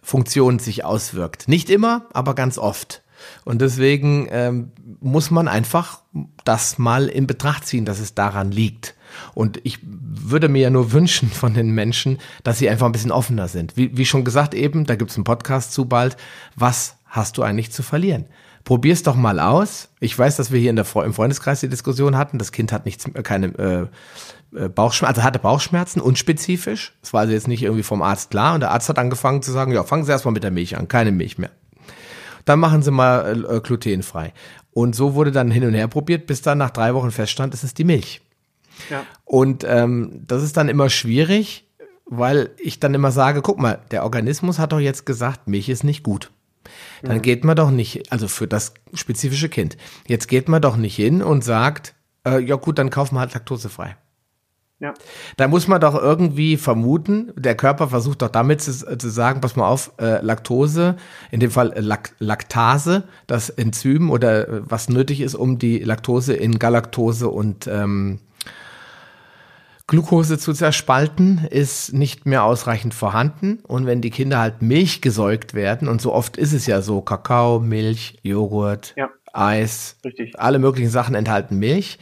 [0.03, 1.49] Funktion sich auswirkt.
[1.49, 3.03] Nicht immer, aber ganz oft.
[3.45, 6.01] Und deswegen ähm, muss man einfach
[6.45, 8.95] das mal in Betracht ziehen, dass es daran liegt.
[9.35, 13.13] Und ich würde mir ja nur wünschen von den Menschen, dass sie einfach ein bisschen
[13.13, 13.77] offener sind.
[13.77, 16.17] Wie, wie schon gesagt eben, da gibt's einen Podcast zu bald.
[16.57, 18.27] Was hast du eigentlich zu verlieren?
[18.65, 19.91] Probier's doch mal aus.
[20.01, 22.39] Ich weiß, dass wir hier in der, im Freundeskreis die Diskussion hatten.
[22.39, 26.95] Das Kind hat nichts, keine äh, äh, Bauchschmerzen, also hatte Bauchschmerzen, unspezifisch.
[27.03, 28.55] Das war also jetzt nicht irgendwie vom Arzt klar.
[28.55, 30.89] Und der Arzt hat angefangen zu sagen, ja, fangen Sie erstmal mit der Milch an,
[30.89, 31.51] keine Milch mehr
[32.45, 34.33] dann machen sie mal äh, glutenfrei.
[34.73, 37.65] Und so wurde dann hin und her probiert, bis dann nach drei Wochen feststand, es
[37.65, 38.21] ist die Milch.
[38.91, 39.05] Ja.
[39.25, 41.69] Und ähm, das ist dann immer schwierig,
[42.07, 45.85] weil ich dann immer sage, guck mal, der Organismus hat doch jetzt gesagt, Milch ist
[45.85, 46.31] nicht gut.
[47.03, 47.23] Dann mhm.
[47.23, 49.77] geht man doch nicht, also für das spezifische Kind,
[50.07, 51.95] jetzt geht man doch nicht hin und sagt,
[52.27, 53.97] äh, ja gut, dann kaufen wir halt laktosefrei.
[54.85, 54.93] Ja.
[55.39, 59.57] Da muss man doch irgendwie vermuten, der Körper versucht doch damit zu, zu sagen, pass
[59.57, 60.97] mal auf, äh, Laktose,
[61.31, 66.35] in dem Fall Lak Laktase, das Enzym oder äh, was nötig ist, um die Laktose
[66.35, 68.19] in Galaktose und ähm,
[69.87, 73.61] Glucose zu zerspalten, ist nicht mehr ausreichend vorhanden.
[73.63, 77.01] Und wenn die Kinder halt Milch gesäugt werden, und so oft ist es ja so,
[77.01, 79.09] Kakao, Milch, Joghurt, ja.
[79.33, 80.39] Eis, Richtig.
[80.39, 81.99] alle möglichen Sachen enthalten Milch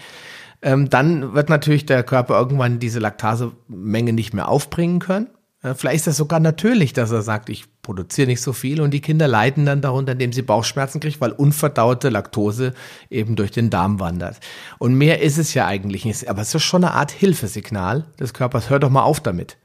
[0.62, 5.28] ähm, dann wird natürlich der Körper irgendwann diese Laktasemenge nicht mehr aufbringen können.
[5.62, 8.92] Äh, vielleicht ist das sogar natürlich, dass er sagt, ich produziere nicht so viel und
[8.92, 12.74] die Kinder leiden dann darunter, indem sie Bauchschmerzen kriegen, weil unverdaute Laktose
[13.10, 14.38] eben durch den Darm wandert.
[14.78, 16.28] Und mehr ist es ja eigentlich nicht.
[16.28, 18.70] Aber es ist schon eine Art Hilfesignal des Körpers.
[18.70, 19.56] Hör doch mal auf damit.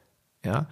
[0.45, 0.67] Ja.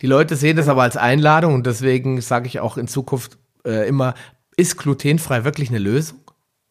[0.00, 3.88] Die Leute sehen das aber als Einladung und deswegen sage ich auch in Zukunft äh,
[3.88, 4.14] immer,
[4.56, 6.20] ist glutenfrei wirklich eine Lösung?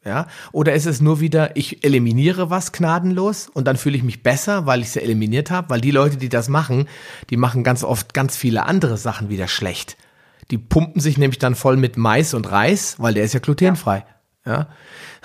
[0.06, 0.28] Ja?
[0.52, 4.66] Oder ist es nur wieder, ich eliminiere was gnadenlos und dann fühle ich mich besser,
[4.68, 5.70] weil ich es ja eliminiert habe?
[5.72, 6.88] Weil die Leute, die das machen,
[7.32, 9.98] die machen ganz oft ganz viele andere Sachen wieder schlecht.
[10.52, 14.06] Die pumpen sich nämlich dann voll mit Mais und Reis, weil der ist ja glutenfrei.
[14.46, 14.68] Ja.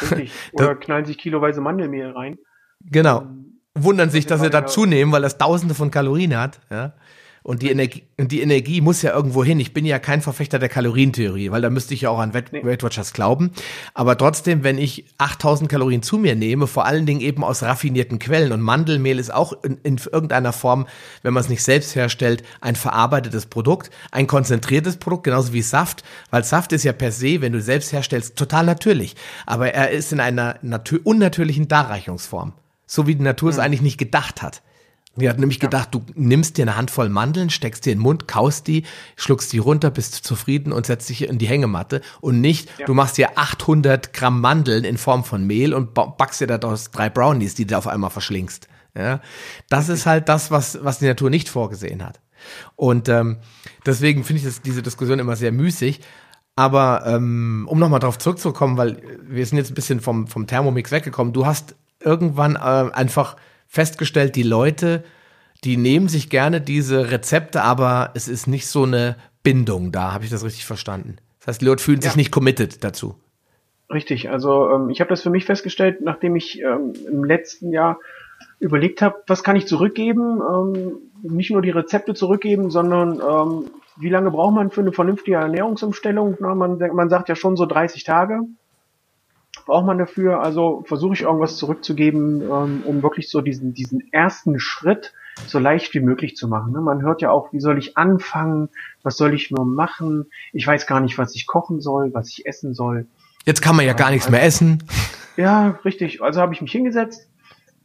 [0.01, 0.33] Richtig.
[0.53, 2.39] Oder knallen sich kiloweise Mandelmehl rein.
[2.81, 3.21] Genau.
[3.21, 6.59] Ähm, Wundern sich, dass sie da zunehmen, weil das tausende von Kalorien hat.
[6.71, 6.95] Ja.
[7.43, 9.61] Und die Energie, und die Energie muss ja irgendwo hin.
[9.61, 12.83] Ich bin ja kein Verfechter der Kalorientheorie, weil da müsste ich ja auch an Weight
[12.83, 13.51] Watchers glauben.
[13.95, 18.19] Aber trotzdem, wenn ich 8000 Kalorien zu mir nehme, vor allen Dingen eben aus raffinierten
[18.19, 20.87] Quellen und Mandelmehl ist auch in, in irgendeiner Form,
[21.23, 26.05] wenn man es nicht selbst herstellt, ein verarbeitetes Produkt, ein konzentriertes Produkt, genauso wie Saft,
[26.31, 29.17] weil Saft ist ja per se, wenn du selbst herstellst, total natürlich.
[29.47, 30.59] Aber er ist in einer
[31.05, 32.53] unnatürlichen Darreichungsform.
[32.87, 33.65] So wie die Natur es hm.
[33.65, 34.63] eigentlich nicht gedacht hat.
[35.17, 38.29] Die hat nämlich gedacht, du nimmst dir eine Handvoll Mandeln, steckst dir in den Mund,
[38.29, 38.85] kaust die,
[39.17, 42.87] schluckst die runter, bist zufrieden und setzt dich in die Hängematte und nicht, ja.
[42.87, 47.11] du machst dir 800 Gramm Mandeln in Form von Mehl und backst dir daraus drei
[47.11, 48.69] Brownies, die du auf einmal verschlingst.
[48.97, 49.21] Ja,
[49.69, 52.21] das ist halt das, was, was die Natur nicht vorgesehen hat.
[52.77, 53.39] Und ähm,
[53.87, 56.01] deswegen finde ich das, diese Diskussion immer sehr müßig.
[56.57, 60.91] Aber ähm, um nochmal darauf zurückzukommen, weil wir sind jetzt ein bisschen vom, vom Thermomix
[60.91, 62.59] weggekommen, du hast irgendwann äh,
[62.93, 63.37] einfach
[63.71, 65.05] festgestellt, die Leute,
[65.65, 70.13] die nehmen sich gerne diese Rezepte, aber es ist nicht so eine Bindung da.
[70.13, 71.17] Habe ich das richtig verstanden?
[71.39, 73.15] Das heißt, die Leute fühlen sich nicht committed dazu.
[73.89, 77.99] Richtig, also ähm, ich habe das für mich festgestellt, nachdem ich ähm, im letzten Jahr
[78.59, 80.93] überlegt habe, was kann ich zurückgeben, ähm,
[81.23, 86.37] nicht nur die Rezepte zurückgeben, sondern ähm, wie lange braucht man für eine vernünftige Ernährungsumstellung?
[86.41, 88.41] Na, man, man sagt ja schon so 30 Tage
[89.71, 90.43] braucht man dafür?
[90.43, 95.15] Also versuche ich irgendwas zurückzugeben, ähm, um wirklich so diesen, diesen ersten Schritt
[95.47, 96.73] so leicht wie möglich zu machen.
[96.73, 96.81] Ne?
[96.81, 98.69] Man hört ja auch, wie soll ich anfangen?
[99.05, 100.27] Was soll ich nur machen?
[100.53, 103.07] Ich weiß gar nicht, was ich kochen soll, was ich essen soll.
[103.47, 104.83] Jetzt kann man ja gar nichts mehr essen.
[105.37, 106.21] Ja, richtig.
[106.21, 107.29] Also habe ich mich hingesetzt,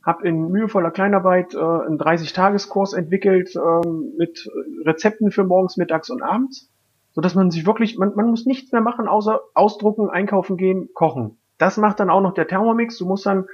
[0.03, 4.49] habe in mühevoller Kleinarbeit äh, einen 30-Tages-Kurs entwickelt äh, mit
[4.83, 6.71] Rezepten für morgens, mittags und abends,
[7.11, 10.89] so dass man sich wirklich, man, man muss nichts mehr machen, außer ausdrucken, einkaufen gehen,
[10.95, 11.38] kochen.
[11.58, 12.97] Das macht dann auch noch der Thermomix.
[12.97, 13.45] Du musst dann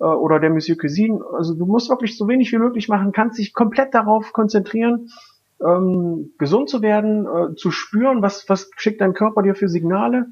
[0.00, 3.38] äh, oder der Monsieur Cuisine, also du musst wirklich so wenig wie möglich machen, kannst
[3.38, 5.10] dich komplett darauf konzentrieren,
[5.64, 10.26] ähm, gesund zu werden, äh, zu spüren, was was schickt dein Körper dir für Signale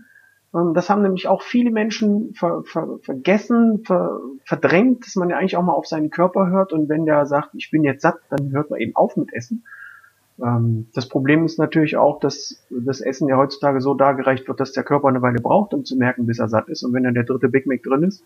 [0.54, 5.36] ähm, das haben nämlich auch viele Menschen ver, ver, vergessen, ver, verdrängt, dass man ja
[5.36, 8.18] eigentlich auch mal auf seinen Körper hört und wenn der sagt, ich bin jetzt satt,
[8.30, 9.64] dann hört man eben auf mit Essen.
[10.42, 14.72] Ähm, das Problem ist natürlich auch, dass das Essen ja heutzutage so dargereicht wird, dass
[14.72, 16.82] der Körper eine Weile braucht, um zu merken, bis er satt ist.
[16.82, 18.24] Und wenn dann der dritte Big Mac drin ist,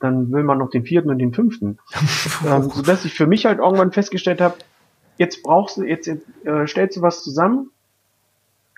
[0.00, 1.78] dann will man noch den vierten und den fünften.
[2.46, 4.56] ähm, sodass ich für mich halt irgendwann festgestellt habe,
[5.16, 7.70] jetzt brauchst du, jetzt äh, stellst du was zusammen,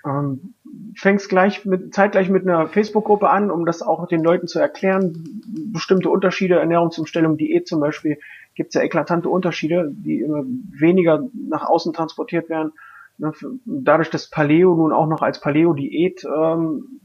[0.05, 0.53] ähm,
[0.95, 5.41] fängst gleich mit, zeitgleich mit einer Facebook-Gruppe an, um das auch den Leuten zu erklären.
[5.73, 8.17] Bestimmte Unterschiede, Ernährungsumstellung, Diät zum Beispiel,
[8.55, 12.73] gibt es ja eklatante Unterschiede, die immer weniger nach außen transportiert werden.
[13.17, 13.33] Ne,
[13.65, 17.01] dadurch, dass Paleo nun auch noch als Paleo-Diät ähm,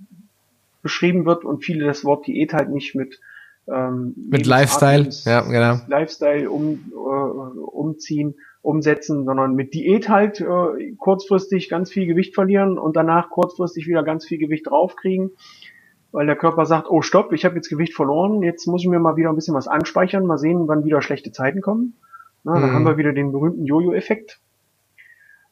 [0.83, 3.21] beschrieben wird und viele das Wort Diät halt nicht mit
[3.69, 5.81] ähm, mit Lifestyle, ja, genau.
[5.89, 8.37] Lifestyle um, äh, umziehen,
[8.67, 14.03] umsetzen, sondern mit Diät halt äh, kurzfristig ganz viel Gewicht verlieren und danach kurzfristig wieder
[14.03, 15.31] ganz viel Gewicht draufkriegen,
[16.11, 18.99] weil der Körper sagt, oh stopp, ich habe jetzt Gewicht verloren, jetzt muss ich mir
[18.99, 21.95] mal wieder ein bisschen was anspeichern, mal sehen, wann wieder schlechte Zeiten kommen.
[22.43, 22.61] Na, mhm.
[22.61, 24.41] Dann haben wir wieder den berühmten Jojo-Effekt.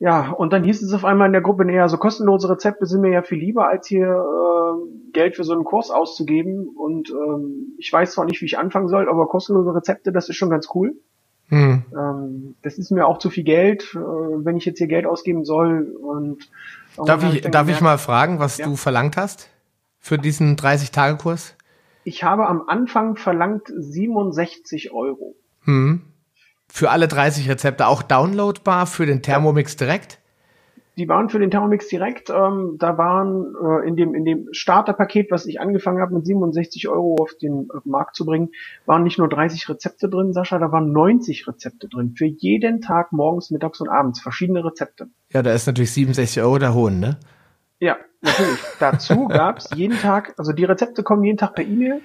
[0.01, 3.01] Ja, und dann hieß es auf einmal in der Gruppe, naja, so kostenlose Rezepte sind
[3.01, 6.67] mir ja viel lieber, als hier äh, Geld für so einen Kurs auszugeben.
[6.67, 10.37] Und ähm, ich weiß zwar nicht, wie ich anfangen soll, aber kostenlose Rezepte, das ist
[10.37, 10.97] schon ganz cool.
[11.49, 11.85] Hm.
[11.93, 15.45] Ähm, das ist mir auch zu viel Geld, äh, wenn ich jetzt hier Geld ausgeben
[15.45, 15.95] soll.
[16.01, 16.49] Und
[17.05, 18.67] darf ich, ich darf ich mal fragen, was ja.
[18.67, 19.49] du verlangt hast
[19.99, 21.57] für diesen 30-Tage-Kurs?
[22.05, 25.35] Ich habe am Anfang verlangt 67 Euro.
[25.65, 26.03] Hm.
[26.69, 30.19] Für alle 30 Rezepte auch downloadbar für den Thermomix direkt?
[30.97, 32.31] Die waren für den Thermomix direkt.
[32.31, 36.89] Ähm, da waren äh, in dem in dem Starterpaket, was ich angefangen habe, mit 67
[36.89, 38.51] Euro auf den den Markt zu bringen,
[38.87, 42.15] waren nicht nur 30 Rezepte drin, Sascha, da waren 90 Rezepte drin.
[42.17, 45.09] Für jeden Tag morgens, mittags und abends verschiedene Rezepte.
[45.33, 47.19] Ja, da ist natürlich 67 Euro der Hohn, ne?
[47.81, 48.61] Ja, natürlich.
[48.79, 52.03] dazu gab's jeden Tag, also die Rezepte kommen jeden Tag per E-Mail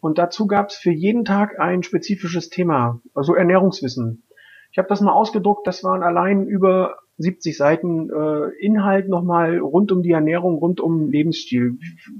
[0.00, 4.24] und dazu gab's für jeden Tag ein spezifisches Thema, also Ernährungswissen.
[4.72, 9.92] Ich habe das mal ausgedruckt, das waren allein über 70 Seiten äh, Inhalt nochmal rund
[9.92, 11.78] um die Ernährung, rund um Lebensstil.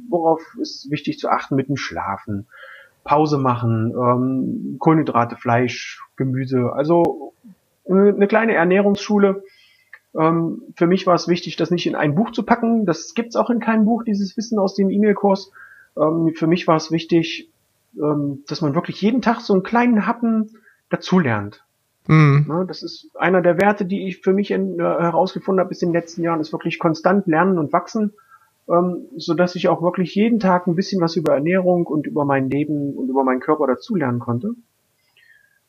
[0.09, 2.47] Worauf ist wichtig zu achten mit dem Schlafen,
[3.03, 6.73] Pause machen, ähm, Kohlenhydrate, Fleisch, Gemüse.
[6.75, 7.33] Also
[7.89, 9.43] eine kleine Ernährungsschule.
[10.19, 12.85] Ähm, für mich war es wichtig, das nicht in ein Buch zu packen.
[12.85, 15.51] Das gibt's auch in keinem Buch, dieses Wissen aus dem E-Mail-Kurs.
[15.97, 17.51] Ähm, für mich war es wichtig,
[17.97, 20.51] ähm, dass man wirklich jeden Tag so einen kleinen Happen
[20.91, 21.65] dazulernt.
[22.07, 22.47] Mhm.
[22.49, 25.83] Ne, das ist einer der Werte, die ich für mich in, äh, herausgefunden habe bis
[25.83, 28.15] in den letzten Jahren, ist wirklich konstant lernen und wachsen,
[28.69, 32.25] ähm, so dass ich auch wirklich jeden Tag ein bisschen was über Ernährung und über
[32.25, 34.55] mein Leben und über meinen Körper dazulernen konnte.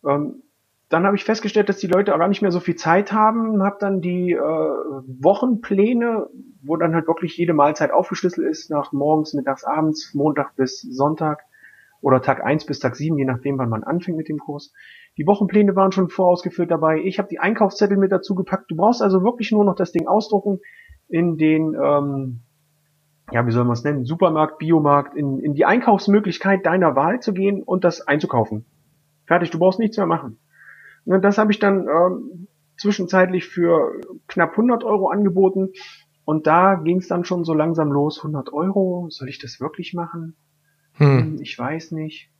[0.05, 0.43] Ähm,
[0.89, 3.63] dann habe ich festgestellt, dass die Leute auch gar nicht mehr so viel Zeit haben,
[3.63, 6.27] habe dann die äh, Wochenpläne,
[6.63, 11.39] wo dann halt wirklich jede Mahlzeit aufgeschlüsselt ist, nach morgens, mittags, abends, Montag bis Sonntag
[12.01, 14.73] oder Tag eins bis Tag sieben, je nachdem, wann man anfängt mit dem Kurs.
[15.17, 16.99] Die Wochenpläne waren schon vorausgefüllt dabei.
[16.99, 18.71] Ich habe die Einkaufszettel mit dazu gepackt.
[18.71, 20.59] Du brauchst also wirklich nur noch das Ding ausdrucken
[21.09, 22.39] in den, ähm,
[23.31, 27.33] ja, wie soll man es nennen, Supermarkt, Biomarkt, in, in die Einkaufsmöglichkeit deiner Wahl zu
[27.33, 28.65] gehen und das einzukaufen.
[29.25, 30.39] Fertig, du brauchst nichts mehr machen.
[31.05, 32.47] Und das habe ich dann ähm,
[32.77, 35.69] zwischenzeitlich für knapp 100 Euro angeboten.
[36.23, 38.19] Und da ging es dann schon so langsam los.
[38.19, 40.35] 100 Euro, soll ich das wirklich machen?
[40.93, 41.19] Hm.
[41.19, 42.30] hm ich weiß nicht.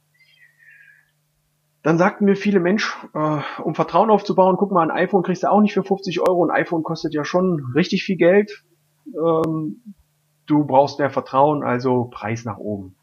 [1.84, 5.50] Dann sagten mir viele Mensch, äh, um Vertrauen aufzubauen, guck mal, ein iPhone kriegst du
[5.50, 6.46] auch nicht für 50 Euro.
[6.46, 8.64] Ein iPhone kostet ja schon richtig viel Geld.
[9.08, 9.82] Ähm,
[10.46, 12.96] du brauchst mehr Vertrauen, also Preis nach oben.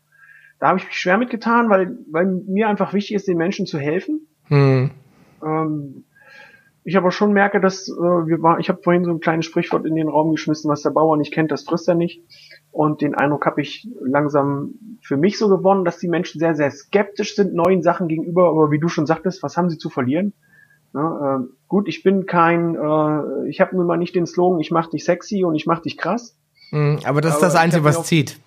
[0.60, 3.78] Da habe ich mich schwer mitgetan, weil, weil mir einfach wichtig ist, den Menschen zu
[3.78, 4.26] helfen.
[4.44, 4.90] Hm.
[5.42, 6.04] Ähm,
[6.84, 9.86] ich aber schon merke, dass äh, wir war, ich habe vorhin so ein kleines Sprichwort
[9.86, 12.22] in den Raum geschmissen, was der Bauer nicht kennt, das frisst er nicht.
[12.70, 16.70] Und den Eindruck habe ich langsam für mich so gewonnen, dass die Menschen sehr, sehr
[16.70, 18.48] skeptisch sind neuen Sachen gegenüber.
[18.50, 20.32] Aber wie du schon sagtest, was haben sie zu verlieren?
[20.94, 24.70] Ja, äh, gut, ich bin kein, äh, ich habe nun mal nicht den Slogan, ich
[24.70, 26.36] mach dich sexy und ich mach dich krass.
[26.70, 28.38] Mhm, aber das ist aber das Einzige, was zieht.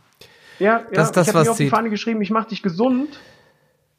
[0.60, 0.86] Ja, ja.
[0.94, 1.70] Das ist das, ich habe mir auf die.
[1.70, 3.20] Fahne geschrieben, ich mache dich gesund.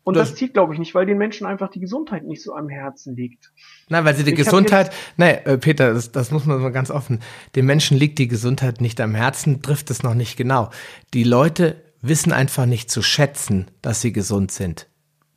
[0.05, 2.55] Und Das- das, zieht, glaube ich, nicht, weil den Menschen einfach die Gesundheit nicht so
[2.57, 3.53] am Herzen liegt.
[3.89, 6.91] Nein, weil sie die Ich Gesundheit, nein, äh, Peter, das, das muss man mal ganz
[6.91, 7.21] offen.
[7.55, 10.71] Den Menschen liegt die Gesundheit nicht am Herzen, trifft es noch nicht genau.
[11.15, 14.89] Die Leute wissen einfach nicht zu schätzen, dass sie gesund sind.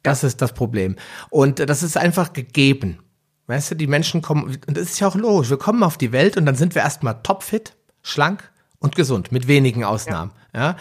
[0.01, 0.95] Das ist das Problem.
[1.29, 2.99] Und äh, das ist einfach gegeben.
[3.47, 6.11] Weißt du, die Menschen kommen, und das ist ja auch logisch, wir kommen auf die
[6.11, 10.31] Welt und dann sind wir erstmal topfit, schlank und gesund, mit wenigen Ausnahmen.
[10.55, 10.75] Ja.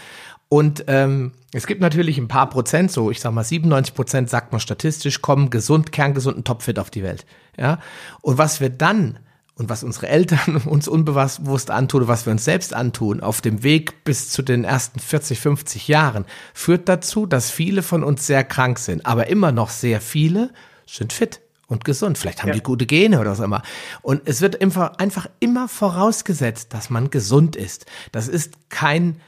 [0.55, 4.53] Und ähm, es gibt natürlich ein paar Prozent, so ich sag mal 97 Prozent, sagt
[4.53, 7.27] man statistisch, kommen gesund, kerngesund und topfit auf die Welt.
[7.59, 7.81] Ja.
[8.21, 9.19] Und was wir dann
[9.57, 14.05] und was unsere Eltern uns unbewusst antun, was wir uns selbst antun, auf dem Weg
[14.05, 16.25] bis zu den ersten 40, 50 Jahren,
[16.55, 19.07] führt dazu, dass viele von uns sehr krank sind.
[19.07, 20.51] Aber immer noch sehr viele
[20.87, 22.17] sind fit und gesund.
[22.17, 22.55] Vielleicht haben Ja.
[22.55, 23.63] die gute Gene oder was immer.
[24.03, 27.87] Und es wird einfach, einfach immer vorausgesetzt, dass man gesund ist.
[28.13, 29.21] Das ist kein,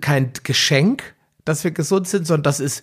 [0.00, 1.14] kein Geschenk,
[1.44, 2.82] dass wir gesund sind, sondern das ist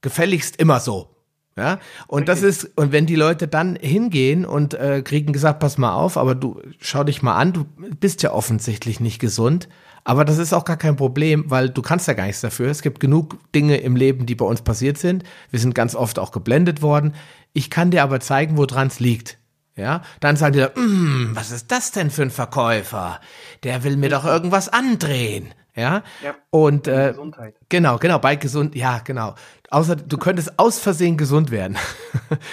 [0.00, 1.08] gefälligst immer so.
[1.56, 5.78] Ja, und das ist, und wenn die Leute dann hingehen und äh, kriegen gesagt, pass
[5.78, 7.64] mal auf, aber du schau dich mal an, du
[7.98, 9.68] bist ja offensichtlich nicht gesund,
[10.04, 12.70] aber das ist auch gar kein Problem, weil du kannst ja gar nichts dafür.
[12.70, 15.24] Es gibt genug Dinge im Leben, die bei uns passiert sind.
[15.50, 17.14] Wir sind ganz oft auch geblendet worden.
[17.52, 19.36] Ich kann dir aber zeigen, woran es liegt.
[19.76, 23.20] Ja, dann sagen die, "Mm, was ist das denn für ein Verkäufer?
[23.64, 25.48] Der will mir doch irgendwas andrehen.
[25.76, 26.34] Ja, Ja.
[26.50, 27.54] und äh, Gesundheit.
[27.68, 29.34] Genau, genau, bei gesund, ja, genau.
[29.70, 31.76] Außer du könntest aus Versehen gesund werden.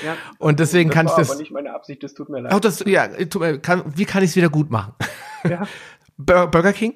[0.03, 0.15] Ja.
[0.39, 1.29] Und deswegen das kann ich das.
[1.29, 2.51] aber nicht meine Absicht, das tut mir leid.
[2.53, 4.93] Auch das, ja, kann, wie kann ich es wieder gut machen?
[5.47, 5.67] Ja,
[6.17, 6.95] Bur- Burger King?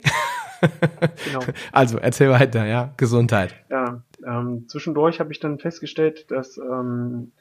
[1.25, 1.39] genau.
[1.71, 3.53] Also, erzähl weiter, ja, Gesundheit.
[3.69, 7.31] Ja, ähm, zwischendurch habe ich dann festgestellt, dass ähm,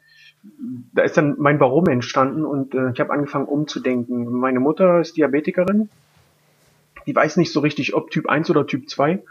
[0.94, 4.30] da ist dann mein Warum entstanden und äh, ich habe angefangen umzudenken.
[4.32, 5.88] Meine Mutter ist Diabetikerin.
[7.06, 9.22] Die weiß nicht so richtig, ob Typ 1 oder Typ 2.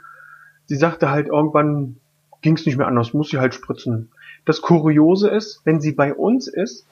[0.66, 1.98] Sie sagte halt irgendwann
[2.42, 4.12] ging es nicht mehr anders, muss sie halt spritzen.
[4.46, 6.88] Das Kuriose ist, wenn sie bei uns ist,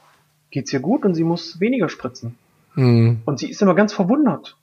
[0.51, 2.37] geht's ihr gut und sie muss weniger spritzen.
[2.73, 3.21] Hm.
[3.25, 4.57] Und sie ist immer ganz verwundert.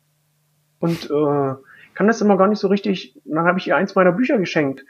[0.79, 1.55] Und äh,
[1.95, 3.17] kann das immer gar nicht so richtig.
[3.25, 4.85] Und dann habe ich ihr eins meiner Bücher geschenkt.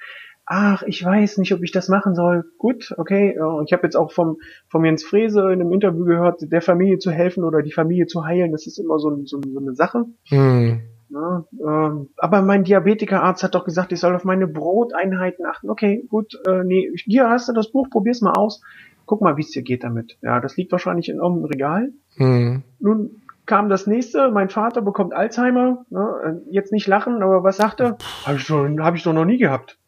[0.47, 2.45] Ach, ich weiß nicht, ob ich das machen soll.
[2.59, 3.31] Gut, okay.
[3.31, 6.99] äh, Ich habe jetzt auch vom, vom Jens Frese in einem Interview gehört, der Familie
[6.99, 10.05] zu helfen oder die Familie zu heilen, das ist immer so, so, so eine Sache.
[10.29, 10.83] Hm.
[11.15, 15.71] Ja, ähm, aber mein Diabetikerarzt hat doch gesagt, ich soll auf meine Broteinheiten achten.
[15.71, 18.61] Okay, gut, äh, nee, hier hast du das Buch, probier's mal aus.
[19.07, 20.19] Guck mal, wie es dir geht damit.
[20.23, 21.93] Ja, das liegt wahrscheinlich in irgendeinem Regal.
[22.17, 22.63] Hm.
[22.81, 25.85] Nun kam das nächste, mein Vater bekommt Alzheimer.
[25.91, 26.43] Ne?
[26.51, 27.97] Jetzt nicht lachen, aber was sagt er?
[28.25, 29.79] Habe ich, doch- hab ich doch noch nie gehabt.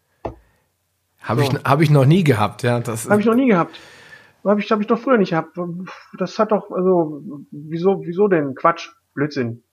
[1.22, 1.48] Habe So.
[1.50, 2.78] ich, hab ich noch nie gehabt, ja.
[2.78, 3.80] Das Habe ich noch nie gehabt.
[4.44, 5.58] Habe ich, hab ich doch früher nicht gehabt.
[6.18, 8.54] Das hat doch, also, wieso, wieso denn?
[8.54, 9.64] Quatsch, Blödsinn.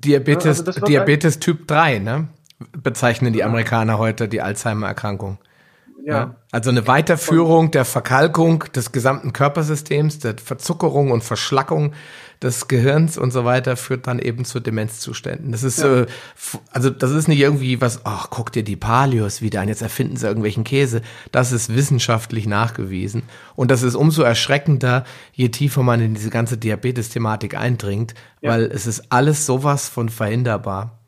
[0.00, 2.28] Diabetes, also Diabetes Typ 3, ne?
[2.72, 5.38] Bezeichnen die Amerikaner heute die Alzheimer-Erkrankung.
[6.04, 11.92] Ja, Also eine Weiterführung der Verkalkung des gesamten Körpersystems, der Verzuckerung und Verschlackung
[12.42, 15.52] des Gehirns und so weiter führt dann eben zu Demenzzuständen.
[15.52, 16.02] Das ist äh,
[16.36, 19.82] f- also das ist nicht irgendwie was, ach, guck dir die Palios wieder an, jetzt
[19.82, 21.02] erfinden sie irgendwelchen Käse.
[21.30, 23.22] Das ist wissenschaftlich nachgewiesen
[23.54, 28.50] und das ist umso erschreckender, je tiefer man in diese ganze Diabetes-Thematik eindringt, Ja.
[28.50, 30.98] weil es ist alles sowas von verhinderbar.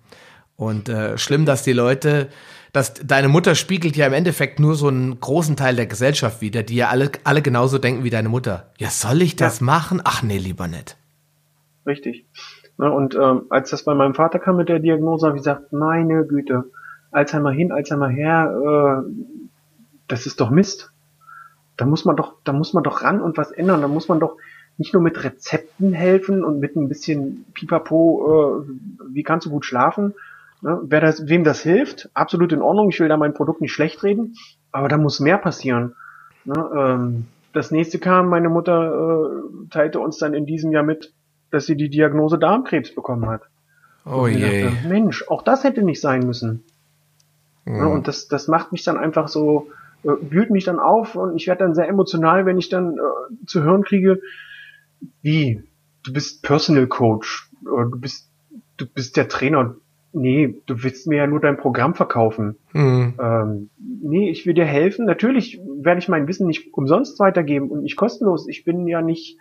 [0.56, 2.28] Und äh, schlimm, dass die Leute,
[2.72, 6.62] dass deine Mutter spiegelt ja im Endeffekt nur so einen großen Teil der Gesellschaft wider,
[6.62, 8.70] die ja alle, alle genauso denken wie deine Mutter.
[8.78, 10.00] Ja, soll ich das machen?
[10.04, 10.96] Ach nee, lieber nicht.
[11.86, 12.26] Richtig.
[12.78, 15.72] Ne, und ähm, als das bei meinem Vater kam mit der Diagnose, habe ich gesagt,
[15.72, 16.64] meine Güte,
[17.10, 19.10] Alzheimer hin, Alzheimer her, äh,
[20.08, 20.92] das ist doch Mist.
[21.76, 23.80] Da muss man doch, da muss man doch ran und was ändern.
[23.80, 24.36] Da muss man doch
[24.76, 28.68] nicht nur mit Rezepten helfen und mit ein bisschen Pipapo, äh,
[29.08, 30.14] wie kannst du gut schlafen.
[30.62, 30.80] Ne?
[30.84, 32.88] Wer das, wem das hilft, absolut in Ordnung.
[32.90, 34.34] Ich will da mein Produkt nicht schlecht reden,
[34.72, 35.94] aber da muss mehr passieren.
[36.44, 36.70] Ne?
[36.76, 41.12] Ähm, das nächste kam, meine Mutter äh, teilte uns dann in diesem Jahr mit,
[41.54, 43.42] dass sie die Diagnose Darmkrebs bekommen hat.
[44.04, 44.64] Oh je.
[44.64, 46.62] dachte, Mensch, auch das hätte nicht sein müssen.
[47.66, 47.92] Ja, Mhm.
[47.92, 49.68] und das, das macht mich dann einfach so,
[50.02, 53.46] äh, wühlt mich dann auf und ich werde dann sehr emotional, wenn ich dann äh,
[53.46, 54.20] zu hören kriege,
[55.22, 55.62] wie,
[56.04, 58.28] du bist Personal Coach, oder du bist,
[58.76, 59.76] du bist der Trainer.
[60.12, 62.56] Nee, du willst mir ja nur dein Programm verkaufen.
[62.72, 63.14] Mhm.
[63.20, 65.06] Ähm, nee, ich will dir helfen.
[65.06, 68.46] Natürlich werde ich mein Wissen nicht umsonst weitergeben und nicht kostenlos.
[68.46, 69.38] Ich bin ja nicht,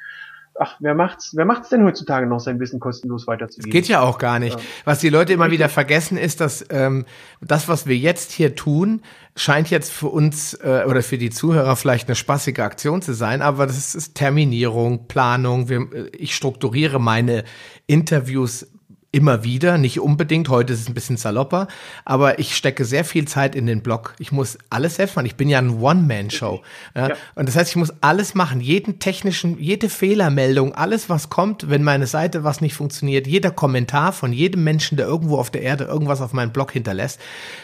[0.60, 3.72] ach, wer macht's, wer macht's denn heutzutage noch, sein Wissen kostenlos weiterzugeben?
[3.72, 4.58] Geht ja auch gar nicht.
[4.58, 4.66] Ja.
[4.86, 7.06] Was die Leute immer wieder vergessen, ist, dass ähm,
[7.42, 9.02] das, was wir jetzt hier tun,
[9.36, 13.42] scheint jetzt für uns äh, oder für die Zuhörer vielleicht eine spaßige Aktion zu sein,
[13.42, 15.70] aber das ist Terminierung, Planung.
[15.70, 17.44] Wir, äh, ich strukturiere meine
[17.88, 18.68] Interviews
[19.14, 21.68] immer wieder, nicht unbedingt, heute ist es ein bisschen salopper,
[22.04, 24.16] aber ich stecke sehr viel Zeit in den Blog.
[24.18, 25.28] Ich muss alles selbst machen.
[25.28, 26.62] Ich bin ja ein One-Man-Show.
[26.96, 27.10] Ja?
[27.10, 27.16] ja?
[27.36, 31.84] Und das heißt, ich muss alles machen, jeden technischen, jede Fehlermeldung, alles, was kommt, wenn
[31.84, 35.86] meine Seite was nicht funktioniert, jeder Kommentar von jedem Menschen, der irgendwo auf der Erde
[35.86, 37.20] irgendwas auf meinem Blog hinterlässt,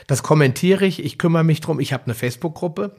[0.07, 2.95] das kommentiere ich, ich kümmere mich drum, ich habe eine Facebook-Gruppe,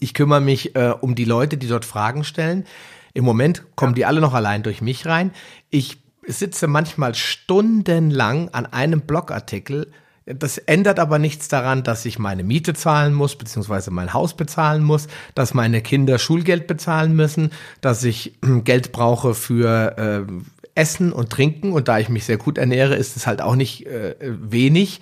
[0.00, 2.64] ich kümmere mich äh, um die Leute, die dort Fragen stellen.
[3.12, 3.96] Im Moment kommen ja.
[3.96, 5.32] die alle noch allein durch mich rein.
[5.70, 9.90] Ich sitze manchmal stundenlang an einem Blogartikel.
[10.26, 14.82] Das ändert aber nichts daran, dass ich meine Miete zahlen muss, beziehungsweise mein Haus bezahlen
[14.82, 17.50] muss, dass meine Kinder Schulgeld bezahlen müssen,
[17.82, 20.32] dass ich Geld brauche für äh,
[20.74, 21.72] Essen und Trinken.
[21.72, 25.00] Und da ich mich sehr gut ernähre, ist es halt auch nicht äh, wenig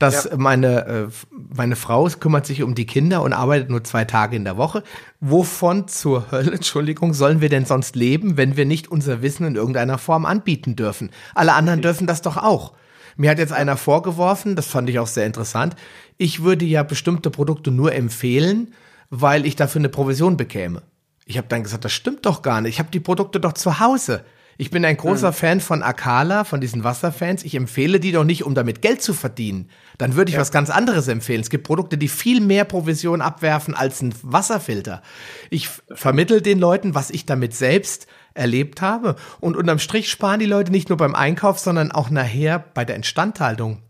[0.00, 0.36] dass ja.
[0.36, 1.08] meine, äh,
[1.54, 4.82] meine Frau kümmert sich um die Kinder und arbeitet nur zwei Tage in der Woche.
[5.20, 9.56] Wovon zur Hölle, Entschuldigung, sollen wir denn sonst leben, wenn wir nicht unser Wissen in
[9.56, 11.10] irgendeiner Form anbieten dürfen?
[11.34, 12.72] Alle anderen dürfen das doch auch.
[13.16, 15.76] Mir hat jetzt einer vorgeworfen, das fand ich auch sehr interessant,
[16.16, 18.72] ich würde ja bestimmte Produkte nur empfehlen,
[19.10, 20.82] weil ich dafür eine Provision bekäme.
[21.26, 22.74] Ich habe dann gesagt, das stimmt doch gar nicht.
[22.74, 24.24] Ich habe die Produkte doch zu Hause.
[24.60, 25.34] Ich bin ein großer mhm.
[25.34, 27.44] Fan von Akala, von diesen Wasserfans.
[27.44, 29.70] Ich empfehle die doch nicht, um damit Geld zu verdienen.
[29.96, 30.40] Dann würde ich ja.
[30.42, 31.40] was ganz anderes empfehlen.
[31.40, 35.00] Es gibt Produkte, die viel mehr Provision abwerfen als ein Wasserfilter.
[35.48, 39.16] Ich vermittel den Leuten, was ich damit selbst erlebt habe.
[39.40, 42.96] Und unterm Strich sparen die Leute nicht nur beim Einkauf, sondern auch nachher bei der
[42.96, 43.80] Instandhaltung.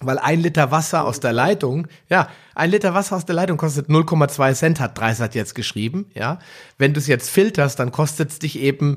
[0.00, 3.90] Weil ein Liter Wasser aus der Leitung, ja, ein Liter Wasser aus der Leitung kostet
[3.90, 6.38] 0,2 Cent, hat Dreisat jetzt geschrieben, ja.
[6.78, 8.96] Wenn du es jetzt filterst, dann kostet es dich eben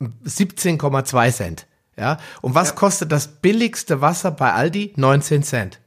[0.00, 1.66] 17,2 Cent.
[1.96, 2.74] Ja, und was ja.
[2.76, 4.94] kostet das billigste Wasser bei Aldi?
[4.96, 5.80] 19 Cent.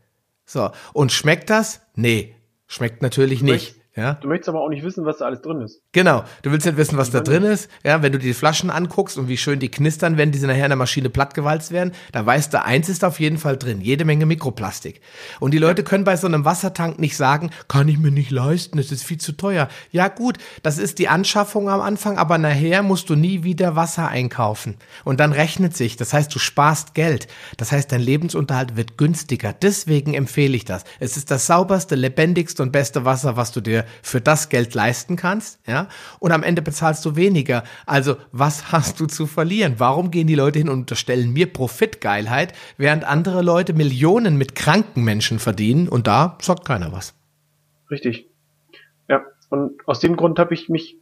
[0.45, 1.81] So, und schmeckt das?
[1.95, 2.35] Nee,
[2.67, 3.75] schmeckt natürlich nicht.
[3.95, 4.15] Ja?
[4.15, 5.81] Du möchtest aber auch nicht wissen, was da alles drin ist.
[5.91, 6.23] Genau.
[6.41, 7.69] Du willst nicht wissen, was da drin ist.
[7.83, 10.69] Ja, wenn du die Flaschen anguckst und wie schön die knistern, wenn diese nachher in
[10.69, 13.81] der Maschine plattgewalzt werden, da weißt du, eins ist auf jeden Fall drin.
[13.81, 15.01] Jede Menge Mikroplastik.
[15.39, 18.79] Und die Leute können bei so einem Wassertank nicht sagen, kann ich mir nicht leisten,
[18.79, 19.67] es ist viel zu teuer.
[19.91, 24.07] Ja, gut, das ist die Anschaffung am Anfang, aber nachher musst du nie wieder Wasser
[24.07, 24.77] einkaufen.
[25.03, 25.97] Und dann rechnet sich.
[25.97, 27.27] Das heißt, du sparst Geld.
[27.57, 29.53] Das heißt, dein Lebensunterhalt wird günstiger.
[29.53, 30.83] Deswegen empfehle ich das.
[30.99, 35.15] Es ist das sauberste, lebendigste und beste Wasser, was du dir für das Geld leisten
[35.15, 35.87] kannst, ja,
[36.19, 37.63] und am Ende bezahlst du weniger.
[37.85, 39.75] Also, was hast du zu verlieren?
[39.77, 45.03] Warum gehen die Leute hin und unterstellen mir Profitgeilheit, während andere Leute Millionen mit kranken
[45.03, 47.15] Menschen verdienen und da sagt keiner was.
[47.89, 48.27] Richtig.
[49.07, 50.97] Ja, und aus dem Grund habe ich mich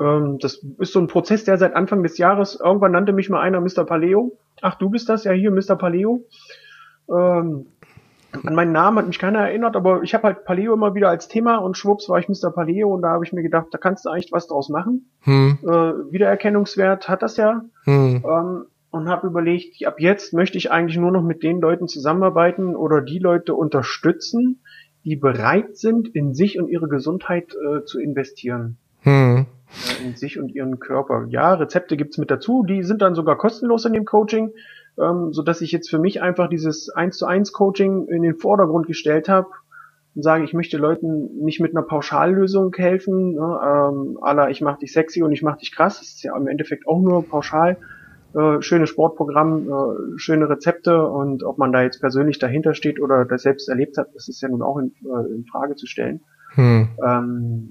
[0.00, 3.40] ähm, das ist so ein Prozess, der seit Anfang des Jahres, irgendwann nannte mich mal
[3.40, 3.84] einer Mr.
[3.84, 4.36] Paleo.
[4.60, 5.76] Ach, du bist das ja hier, Mr.
[5.76, 6.24] Paleo.
[7.08, 7.66] Ähm,
[8.42, 11.28] an meinen Namen hat mich keiner erinnert, aber ich habe halt Paleo immer wieder als
[11.28, 12.50] Thema und schwupps war ich Mr.
[12.50, 15.10] Paleo und da habe ich mir gedacht, da kannst du eigentlich was draus machen.
[15.20, 15.58] Hm.
[15.62, 17.64] Äh, Wiedererkennungswert hat das ja.
[17.84, 18.24] Hm.
[18.26, 22.76] Ähm, und habe überlegt, ab jetzt möchte ich eigentlich nur noch mit den Leuten zusammenarbeiten
[22.76, 24.62] oder die Leute unterstützen,
[25.04, 28.78] die bereit sind, in sich und ihre Gesundheit äh, zu investieren.
[29.00, 29.46] Hm.
[30.02, 31.26] in sich und ihren Körper.
[31.28, 34.52] Ja, Rezepte gibt's mit dazu, die sind dann sogar kostenlos in dem Coaching
[35.00, 38.36] ähm, so dass ich jetzt für mich einfach dieses 1 zu 1 Coaching in den
[38.36, 39.48] Vordergrund gestellt habe
[40.14, 44.78] und sage, ich möchte Leuten nicht mit einer Pauschallösung helfen, ne, ähm, aller ich mach
[44.78, 47.76] dich sexy und ich mach dich krass, das ist ja im Endeffekt auch nur pauschal,
[48.34, 53.24] äh, schönes Sportprogramm, äh, schöne Rezepte und ob man da jetzt persönlich dahinter steht oder
[53.24, 56.20] das selbst erlebt hat, das ist ja nun auch in, äh, in Frage zu stellen.
[56.54, 56.88] Hm.
[57.04, 57.68] Ähm,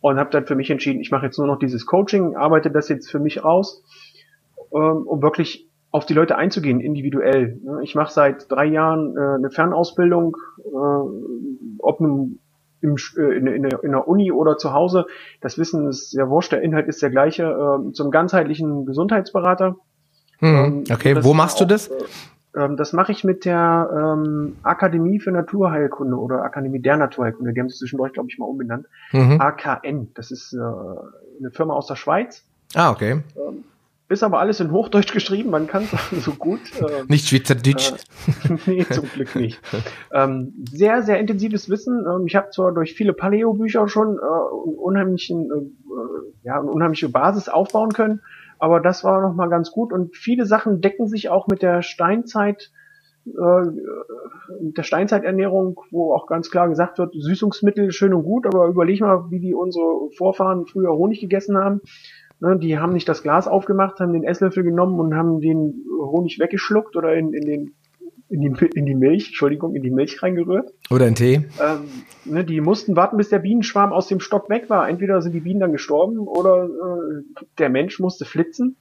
[0.00, 2.88] und habe dann für mich entschieden, ich mache jetzt nur noch dieses Coaching, arbeite das
[2.88, 3.82] jetzt für mich aus,
[4.72, 7.58] ähm, um wirklich auf die Leute einzugehen, individuell.
[7.82, 12.38] Ich mache seit drei Jahren äh, eine Fernausbildung, äh, ob nun
[12.82, 15.06] im, äh, in, in, in der Uni oder zu Hause.
[15.40, 19.76] Das Wissen ist sehr wurscht, der Inhalt ist der gleiche, äh, zum ganzheitlichen Gesundheitsberater.
[20.40, 21.88] Hm, ähm, okay, wo machst auch, du das?
[21.88, 21.94] Äh,
[22.56, 27.54] ähm, das mache ich mit der ähm, Akademie für Naturheilkunde oder Akademie der Naturheilkunde.
[27.54, 28.86] Die haben sich zwischendurch, glaube ich, mal umbenannt.
[29.12, 29.40] Mhm.
[29.40, 30.10] AKN.
[30.12, 32.44] Das ist äh, eine Firma aus der Schweiz.
[32.74, 33.22] Ah, okay.
[33.34, 33.64] Ähm,
[34.08, 35.82] ist aber alles in Hochdeutsch geschrieben, man kann
[36.12, 36.60] es so gut.
[36.80, 37.92] Äh, nicht Schweizerdeutsch.
[37.92, 39.60] Äh, nee, zum Glück nicht.
[40.12, 42.06] Ähm, sehr, sehr intensives Wissen.
[42.06, 47.48] Ähm, ich habe zwar durch viele Paleo-Bücher schon äh, unheimlichen, äh, ja, eine unheimliche Basis
[47.48, 48.20] aufbauen können,
[48.58, 52.70] aber das war nochmal ganz gut und viele Sachen decken sich auch mit der Steinzeit,
[53.26, 53.64] äh,
[54.62, 59.00] mit der Steinzeiternährung, wo auch ganz klar gesagt wird, Süßungsmittel schön und gut, aber überleg
[59.00, 61.80] mal, wie die unsere Vorfahren früher Honig gegessen haben
[62.38, 66.38] Ne, die haben nicht das Glas aufgemacht, haben den Esslöffel genommen und haben den Honig
[66.38, 67.74] weggeschluckt oder in, in den
[68.28, 70.72] in die, in die Milch, Entschuldigung, in die Milch reingerührt.
[70.90, 71.44] Oder in Tee.
[71.62, 71.84] Ähm,
[72.24, 74.88] ne, die mussten warten, bis der Bienenschwarm aus dem Stock weg war.
[74.88, 78.78] Entweder sind die Bienen dann gestorben oder äh, der Mensch musste flitzen.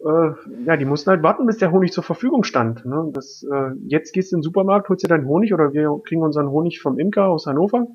[0.00, 0.32] äh,
[0.66, 2.84] ja, die mussten halt warten, bis der Honig zur Verfügung stand.
[2.84, 3.08] Ne?
[3.12, 6.22] Das, äh, jetzt gehst du in den Supermarkt, holst dir deinen Honig oder wir kriegen
[6.22, 7.86] unseren Honig vom Imker aus Hannover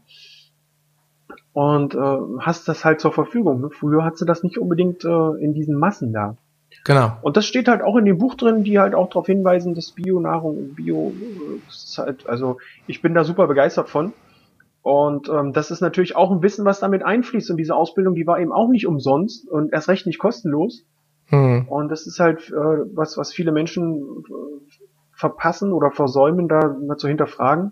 [1.53, 3.61] und äh, hast das halt zur Verfügung.
[3.61, 3.69] Ne?
[3.69, 6.35] Früher hast du das nicht unbedingt äh, in diesen Massen da.
[6.83, 7.17] Genau.
[7.21, 9.91] Und das steht halt auch in dem Buch drin, die halt auch darauf hinweisen, dass
[9.91, 11.13] Bio-Nahrung, Bio,
[11.69, 14.13] ist halt, also ich bin da super begeistert von.
[14.81, 17.51] Und ähm, das ist natürlich auch ein Wissen, was damit einfließt.
[17.51, 20.85] Und diese Ausbildung, die war eben auch nicht umsonst und erst recht nicht kostenlos.
[21.29, 21.67] Mhm.
[21.69, 22.53] Und das ist halt äh,
[22.93, 24.75] was, was viele Menschen äh,
[25.13, 27.71] verpassen oder versäumen, da mal zu hinterfragen.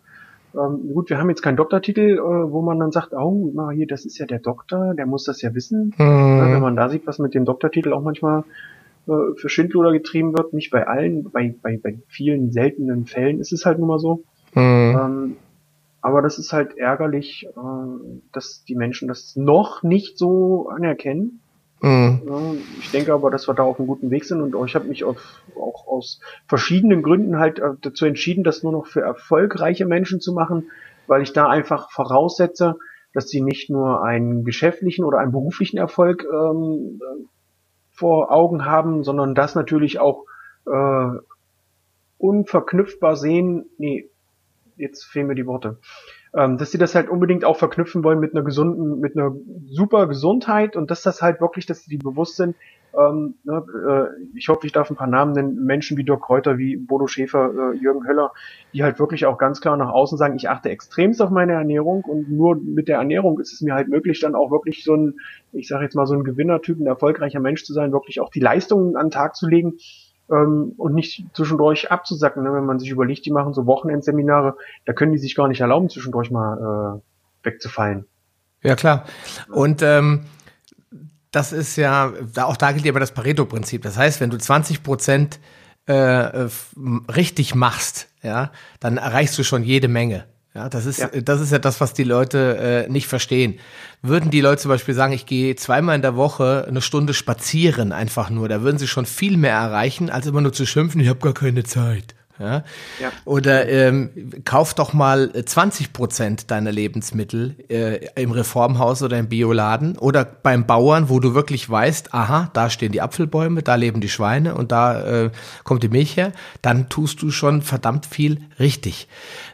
[0.54, 3.88] Ähm, gut, wir haben jetzt keinen Doktortitel, äh, wo man dann sagt, oh, na hier,
[3.88, 5.94] das ist ja der Doktor, der muss das ja wissen.
[5.98, 6.38] Mhm.
[6.38, 8.44] Ja, wenn man da sieht, was mit dem Doktortitel auch manchmal
[9.08, 13.54] äh, für Schindluder getrieben wird, nicht bei allen, bei, bei, bei vielen seltenen Fällen ist
[13.54, 14.24] es halt nun mal so.
[14.54, 15.00] Mhm.
[15.00, 15.36] Ähm,
[16.02, 17.60] aber das ist halt ärgerlich, äh,
[18.34, 21.40] dass die Menschen das noch nicht so anerkennen.
[21.82, 22.62] Mhm.
[22.80, 25.04] Ich denke aber, dass wir da auf einem guten Weg sind und ich habe mich
[25.04, 30.22] auf, auch aus verschiedenen Gründen halt äh, dazu entschieden, das nur noch für erfolgreiche Menschen
[30.22, 30.70] zu machen,
[31.08, 32.76] weil ich da einfach voraussetze,
[33.14, 37.02] dass sie nicht nur einen geschäftlichen oder einen beruflichen Erfolg ähm,
[37.90, 40.26] vor Augen haben, sondern das natürlich auch
[40.68, 41.10] äh,
[42.20, 43.66] unverknüpfbar sehen.
[43.80, 44.08] Nee,
[44.78, 45.80] jetzt fehlen mir die Worte.
[46.34, 50.08] Ähm, dass sie das halt unbedingt auch verknüpfen wollen mit einer gesunden, mit einer super
[50.08, 52.56] Gesundheit und dass das halt wirklich, dass sie bewusst sind,
[52.98, 56.58] ähm, ne, äh, ich hoffe, ich darf ein paar Namen nennen, Menschen wie Dirk Kräuter,
[56.58, 58.34] wie Bodo Schäfer, äh, Jürgen Höller,
[58.74, 62.04] die halt wirklich auch ganz klar nach außen sagen, ich achte extremst auf meine Ernährung
[62.04, 65.16] und nur mit der Ernährung ist es mir halt möglich, dann auch wirklich so ein,
[65.54, 68.42] ich sage jetzt mal so ein Gewinnertyp, ein erfolgreicher Mensch zu sein, wirklich auch die
[68.42, 69.78] Leistungen an den Tag zu legen
[70.32, 72.44] ähm, und nicht zwischendurch abzusacken.
[72.44, 72.54] Ne?
[72.54, 74.56] Wenn man sich überlegt, die machen so Wochenendseminare,
[74.86, 77.02] da können die sich gar nicht erlauben, zwischendurch mal
[77.44, 78.06] äh, wegzufallen.
[78.64, 79.06] Ja, klar.
[79.50, 80.26] Und ähm,
[81.32, 82.12] das ist ja,
[82.42, 83.82] auch da gilt ja aber das Pareto-Prinzip.
[83.82, 85.40] Das heißt, wenn du 20 Prozent
[85.86, 90.26] äh, richtig machst, ja, dann erreichst du schon jede Menge.
[90.54, 91.08] Ja, das ist, ja.
[91.08, 93.58] das ist ja das, was die Leute äh, nicht verstehen.
[94.02, 97.94] Würden die Leute zum Beispiel sagen, ich gehe zweimal in der Woche eine Stunde spazieren,
[97.94, 101.08] einfach nur, da würden sie schon viel mehr erreichen, als immer nur zu schimpfen, ich
[101.08, 102.16] habe gar keine Zeit.
[102.42, 102.64] Ja?
[103.00, 103.12] ja.
[103.26, 104.10] Oder ähm,
[104.46, 110.26] kauf doch mal 20 äh, Prozent deiner Lebensmittel äh, im Reformhaus oder im Bioladen oder
[110.26, 114.56] beim Bauern, wo du wirklich weißt, aha, da stehen die Apfelbäume, da leben die Schweine
[114.56, 115.32] und da äh,
[115.64, 116.32] kommt die Milch her,
[116.62, 119.08] dann tust du schon verdammt viel richtig.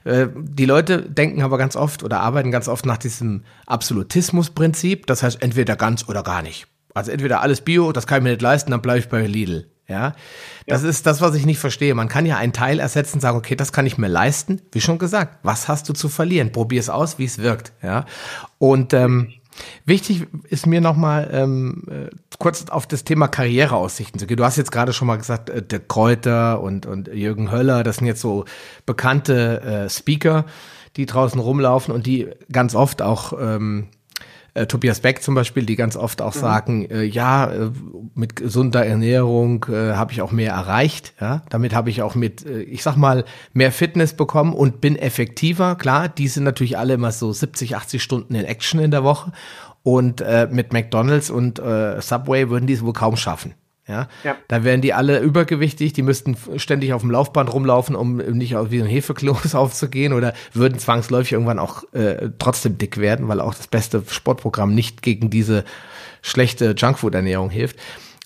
[0.06, 5.24] Äh, die Leute denken aber ganz oft oder arbeiten ganz oft nach diesem Absolutismusprinzip, das
[5.24, 6.68] heißt entweder ganz oder gar nicht.
[6.94, 9.68] Also entweder alles Bio, das kann ich mir nicht leisten, dann bleibe ich bei Lidl.
[9.90, 10.16] Ja,
[10.66, 10.90] das ja.
[10.90, 11.96] ist das, was ich nicht verstehe.
[11.96, 14.62] Man kann ja einen Teil ersetzen, sagen, okay, das kann ich mir leisten.
[14.74, 16.52] Wie schon gesagt, was hast du zu verlieren?
[16.52, 17.72] Probier es aus, wie es wirkt.
[17.82, 18.06] Ja,
[18.58, 19.32] und ähm,
[19.86, 24.36] wichtig ist mir nochmal ähm, äh, kurz auf das Thema Karriereaussichten zu gehen.
[24.36, 27.98] Du hast jetzt gerade schon mal gesagt, äh, der Kräuter und und Jürgen Höller, das
[27.98, 28.44] sind jetzt so
[28.86, 30.46] bekannte äh, Speaker,
[30.98, 33.88] die draußen rumlaufen und die ganz oft auch ähm,
[34.58, 36.39] äh, Tobias Beck zum Beispiel, die ganz oft auch mhm.
[36.39, 37.72] sagen, äh, ja, äh,
[38.16, 41.14] mit gesunder Ernährung äh, habe ich auch mehr erreicht.
[41.22, 41.43] Ja?
[41.49, 45.76] Damit habe ich auch mit, äh, ich sag mal, mehr Fitness bekommen und bin effektiver.
[45.76, 49.32] Klar, die sind natürlich alle immer so 70, 80 Stunden in Action in der Woche.
[49.84, 53.53] Und äh, mit McDonalds und äh, Subway würden die es wohl kaum schaffen.
[53.88, 54.10] Ja?
[54.24, 54.36] ja.
[54.48, 58.82] Da wären die alle übergewichtig, die müssten ständig auf dem Laufband rumlaufen, um nicht wie
[58.82, 63.68] ein Hefekloß aufzugehen oder würden zwangsläufig irgendwann auch äh, trotzdem dick werden, weil auch das
[63.68, 65.64] beste Sportprogramm nicht gegen diese
[66.22, 67.78] schlechte Junkfood-Ernährung hilft.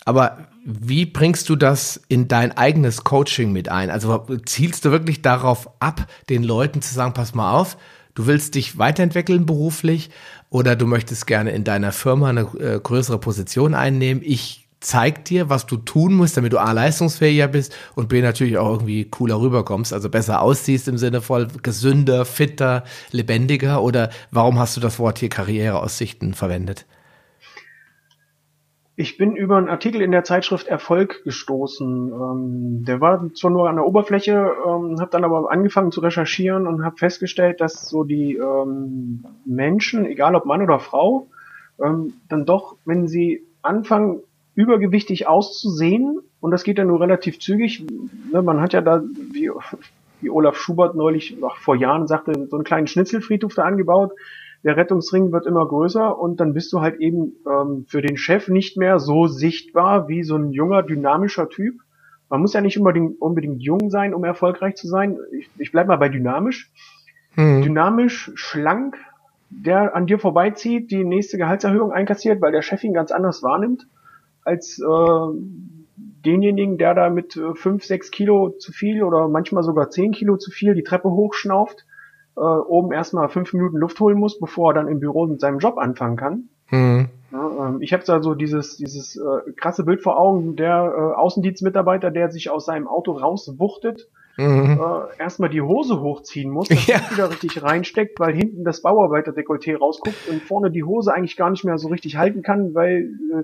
[0.04, 3.90] Aber wie bringst du das in dein eigenes Coaching mit ein?
[3.90, 7.78] Also zielst du wirklich darauf ab, den Leuten zu sagen, pass mal auf,
[8.16, 10.10] du willst dich weiterentwickeln beruflich
[10.50, 14.22] oder du möchtest gerne in deiner Firma eine äh, größere Position einnehmen.
[14.26, 18.58] Ich zeigt dir, was du tun musst, damit du A, leistungsfähiger bist und B, natürlich
[18.58, 24.60] auch irgendwie cooler rüberkommst, also besser aussiehst im Sinne von gesünder, fitter, lebendiger oder warum
[24.60, 26.86] hast du das Wort hier Karriereaussichten verwendet?
[28.98, 32.12] Ich bin über einen Artikel in der Zeitschrift Erfolg gestoßen.
[32.12, 36.68] Ähm, der war zwar nur an der Oberfläche, ähm, habe dann aber angefangen zu recherchieren
[36.68, 41.28] und habe festgestellt, dass so die ähm, Menschen, egal ob Mann oder Frau,
[41.84, 44.22] ähm, dann doch, wenn sie anfangen,
[44.56, 47.86] übergewichtig auszusehen und das geht ja nur relativ zügig.
[48.32, 49.50] Ne, man hat ja da, wie,
[50.20, 54.12] wie Olaf Schubert neulich ach, vor Jahren sagte, so einen kleinen Schnitzelfriedhof da angebaut.
[54.64, 58.48] Der Rettungsring wird immer größer und dann bist du halt eben ähm, für den Chef
[58.48, 61.76] nicht mehr so sichtbar wie so ein junger, dynamischer Typ.
[62.30, 65.18] Man muss ja nicht unbedingt, unbedingt jung sein, um erfolgreich zu sein.
[65.32, 66.72] Ich, ich bleib mal bei dynamisch.
[67.36, 67.64] Hm.
[67.64, 68.98] Dynamisch, schlank,
[69.50, 73.88] der an dir vorbeizieht, die nächste Gehaltserhöhung einkassiert, weil der Chef ihn ganz anders wahrnimmt
[74.44, 75.38] als äh,
[76.26, 80.38] denjenigen, der da mit äh, fünf, sechs Kilo zu viel oder manchmal sogar zehn Kilo
[80.38, 81.86] zu viel die Treppe hochschnauft,
[82.38, 85.60] äh, oben erstmal fünf Minuten Luft holen muss, bevor er dann im Büro mit seinem
[85.60, 86.50] Job anfangen kann.
[86.70, 87.10] Mhm.
[87.32, 91.20] Ja, ähm, ich habe da so dieses, dieses äh, krasse Bild vor Augen, der äh,
[91.20, 94.80] Außendienstmitarbeiter, der sich aus seinem Auto rauswuchtet, mhm.
[94.82, 97.00] äh, erstmal die Hose hochziehen muss, dass ja.
[97.12, 101.64] wieder richtig reinsteckt, weil hinten das Bauarbeiterdekolleté rausguckt und vorne die Hose eigentlich gar nicht
[101.64, 103.44] mehr so richtig halten kann, weil äh,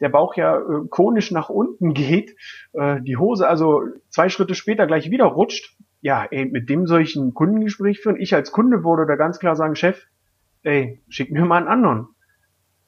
[0.00, 2.36] der Bauch ja äh, konisch nach unten geht,
[2.72, 5.76] äh, die Hose also zwei Schritte später gleich wieder rutscht.
[6.02, 8.18] Ja, ey, mit dem soll ich ein Kundengespräch führen.
[8.18, 10.06] Ich als Kunde würde da ganz klar sagen, Chef,
[10.62, 12.08] ey, schick mir mal einen anderen.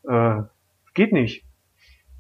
[0.08, 0.42] Äh,
[0.94, 1.44] geht nicht.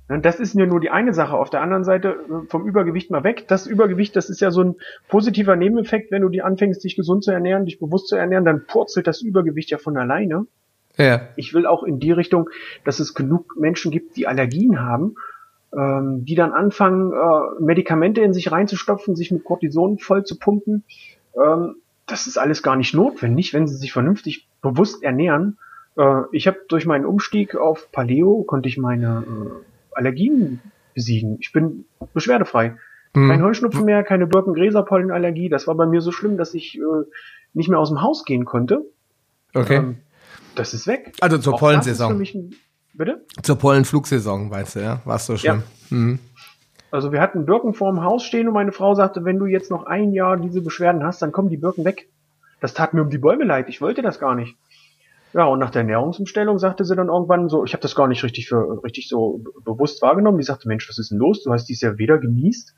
[0.08, 1.36] Das ist ja nur die eine Sache.
[1.36, 3.48] Auf der anderen Seite äh, vom Übergewicht mal weg.
[3.48, 4.74] Das Übergewicht, das ist ja so ein
[5.08, 8.66] positiver Nebeneffekt, wenn du die anfängst, dich gesund zu ernähren, dich bewusst zu ernähren, dann
[8.66, 10.46] purzelt das Übergewicht ja von alleine.
[10.96, 11.28] Ja.
[11.36, 12.50] Ich will auch in die Richtung,
[12.84, 15.14] dass es genug Menschen gibt, die Allergien haben,
[15.76, 20.84] ähm, die dann anfangen, äh, Medikamente in sich reinzustopfen, sich mit Cortison voll zu pumpen.
[21.34, 21.76] Ähm,
[22.06, 25.56] das ist alles gar nicht notwendig, wenn sie sich vernünftig bewusst ernähren
[25.96, 30.60] äh, ich habe durch meinen Umstieg auf Paleo konnte ich meine äh, Allergien
[30.94, 31.38] besiegen.
[31.40, 31.84] Ich bin
[32.14, 32.76] beschwerdefrei.
[33.14, 33.28] Mhm.
[33.28, 35.48] Kein Heuschnupfen mehr, keine Birkengräserpollenallergie.
[35.48, 37.04] Das war bei mir so schlimm, dass ich äh,
[37.52, 38.86] nicht mehr aus dem Haus gehen konnte.
[39.54, 39.76] Okay.
[39.76, 39.96] Ähm,
[40.54, 41.12] das ist weg.
[41.20, 42.22] Also zur Auch Pollensaison.
[42.94, 43.24] Bitte?
[43.42, 45.00] Zur Pollenflugsaison, weißt du, ja?
[45.04, 45.62] War so schlimm.
[45.90, 45.96] Ja.
[45.96, 46.18] Mhm.
[46.90, 49.86] Also wir hatten Birken vorm Haus stehen und meine Frau sagte, wenn du jetzt noch
[49.86, 52.10] ein Jahr diese Beschwerden hast, dann kommen die Birken weg.
[52.60, 53.70] Das tat mir um die Bäume leid.
[53.70, 54.56] Ich wollte das gar nicht.
[55.32, 58.22] Ja, und nach der Ernährungsumstellung sagte sie dann irgendwann so, ich habe das gar nicht
[58.22, 60.36] richtig für richtig so bewusst wahrgenommen.
[60.36, 61.42] Die sagte, Mensch, was ist denn los?
[61.42, 62.74] Du hast dies ja weder genießt,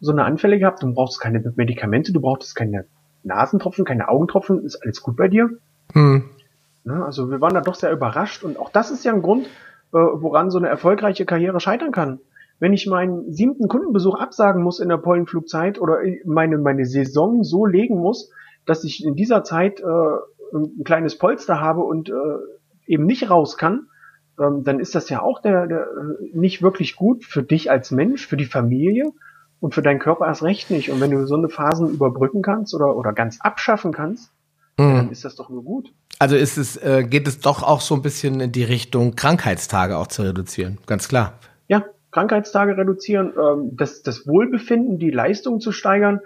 [0.00, 2.86] so eine Anfälle gehabt, du brauchst keine Medikamente, du brauchst keine
[3.24, 5.50] Nasentropfen, keine Augentropfen, ist alles gut bei dir?
[5.92, 6.30] Hm.
[6.84, 9.46] Ja, also wir waren da doch sehr überrascht und auch das ist ja ein Grund,
[9.92, 12.20] äh, woran so eine erfolgreiche Karriere scheitern kann.
[12.60, 17.66] Wenn ich meinen siebten Kundenbesuch absagen muss in der Pollenflugzeit oder meine, meine Saison so
[17.66, 18.32] legen muss,
[18.66, 22.12] dass ich in dieser Zeit äh, ein kleines Polster habe und äh,
[22.86, 23.86] eben nicht raus kann,
[24.40, 27.90] ähm, dann ist das ja auch der, der äh, nicht wirklich gut für dich als
[27.90, 29.12] Mensch, für die Familie
[29.60, 30.90] und für deinen Körper erst recht nicht.
[30.90, 34.32] Und wenn du so eine Phasen überbrücken kannst oder, oder ganz abschaffen kannst,
[34.78, 34.94] mhm.
[34.94, 35.92] dann ist das doch nur gut.
[36.18, 39.96] Also ist es, äh, geht es doch auch so ein bisschen in die Richtung, Krankheitstage
[39.96, 41.38] auch zu reduzieren, ganz klar.
[41.68, 46.20] Ja, Krankheitstage reduzieren, ähm, das, das Wohlbefinden, die Leistung zu steigern,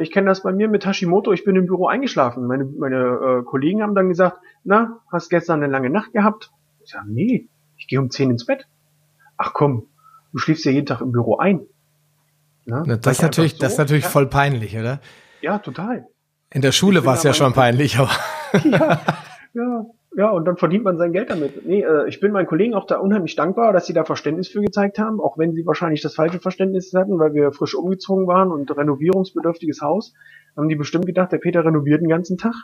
[0.00, 1.32] ich kenne das bei mir mit Hashimoto.
[1.32, 2.46] Ich bin im Büro eingeschlafen.
[2.46, 6.50] Meine, meine äh, Kollegen haben dann gesagt, na, hast gestern eine lange Nacht gehabt?
[6.84, 8.66] Ich sage, nee, ich gehe um 10 ins Bett.
[9.36, 9.86] Ach komm,
[10.32, 11.62] du schläfst ja jeden Tag im Büro ein.
[12.64, 14.10] Na, das, ist natürlich, so, das ist natürlich ja.
[14.10, 15.00] voll peinlich, oder?
[15.40, 16.06] Ja, total.
[16.52, 18.10] In der Schule war es ja schon peinlich, aber.
[18.64, 19.00] ja,
[19.54, 19.86] ja.
[20.14, 21.64] Ja, und dann verdient man sein Geld damit.
[21.66, 24.60] Nee, äh, ich bin meinen Kollegen auch da unheimlich dankbar, dass sie da Verständnis für
[24.60, 28.52] gezeigt haben, auch wenn sie wahrscheinlich das falsche Verständnis hatten, weil wir frisch umgezogen waren
[28.52, 30.12] und renovierungsbedürftiges Haus.
[30.54, 32.54] Haben die bestimmt gedacht, der Peter renoviert den ganzen Tag.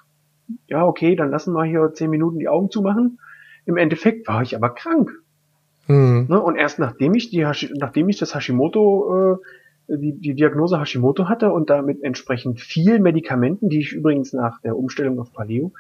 [0.67, 3.19] Ja, okay, dann lassen wir hier zehn Minuten die Augen zumachen.
[3.65, 5.11] Im Endeffekt war ich aber krank.
[5.87, 6.27] Mhm.
[6.29, 6.43] Ne?
[6.43, 9.37] Und erst nachdem ich die Hashi nachdem ich das Hashimoto äh,
[9.89, 14.77] die, die Diagnose Hashimoto hatte und damit entsprechend viel Medikamenten, die ich übrigens nach der
[14.77, 15.73] Umstellung auf Paleo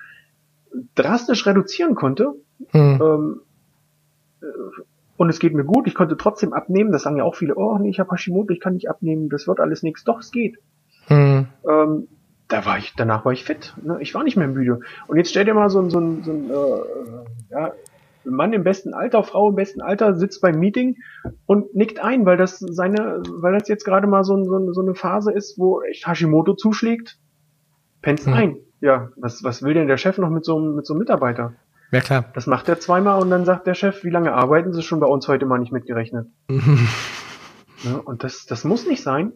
[0.94, 2.34] drastisch reduzieren konnte.
[2.70, 3.00] Hm.
[3.02, 3.40] Ähm,
[4.42, 4.46] äh,
[5.16, 6.92] und es geht mir gut, ich konnte trotzdem abnehmen.
[6.92, 9.48] Das sagen ja auch viele, oh nee, ich habe Hashimoto, ich kann nicht abnehmen, das
[9.48, 10.04] wird alles nichts.
[10.04, 10.58] Doch, es geht.
[11.06, 11.48] Hm.
[11.68, 12.08] Ähm,
[12.48, 13.74] da war ich, danach war ich fit.
[13.82, 13.98] Ne?
[14.00, 14.80] Ich war nicht mehr müde.
[15.06, 17.72] Und jetzt stell dir mal so, so, so ein äh, ja,
[18.30, 20.96] Mann im besten Alter, Frau im besten Alter sitzt beim Meeting
[21.46, 24.94] und nickt ein, weil das seine, weil das jetzt gerade mal so, so, so eine
[24.94, 27.18] Phase ist, wo echt Hashimoto zuschlägt,
[28.02, 28.32] pennt hm.
[28.32, 31.54] ein ja, was, was will denn der Chef noch mit so, mit so einem Mitarbeiter?
[31.90, 32.24] Ja, klar.
[32.34, 35.06] Das macht er zweimal und dann sagt der Chef, wie lange arbeiten Sie schon bei
[35.06, 36.28] uns heute mal nicht mitgerechnet?
[36.48, 39.32] ja, und das, das muss nicht sein,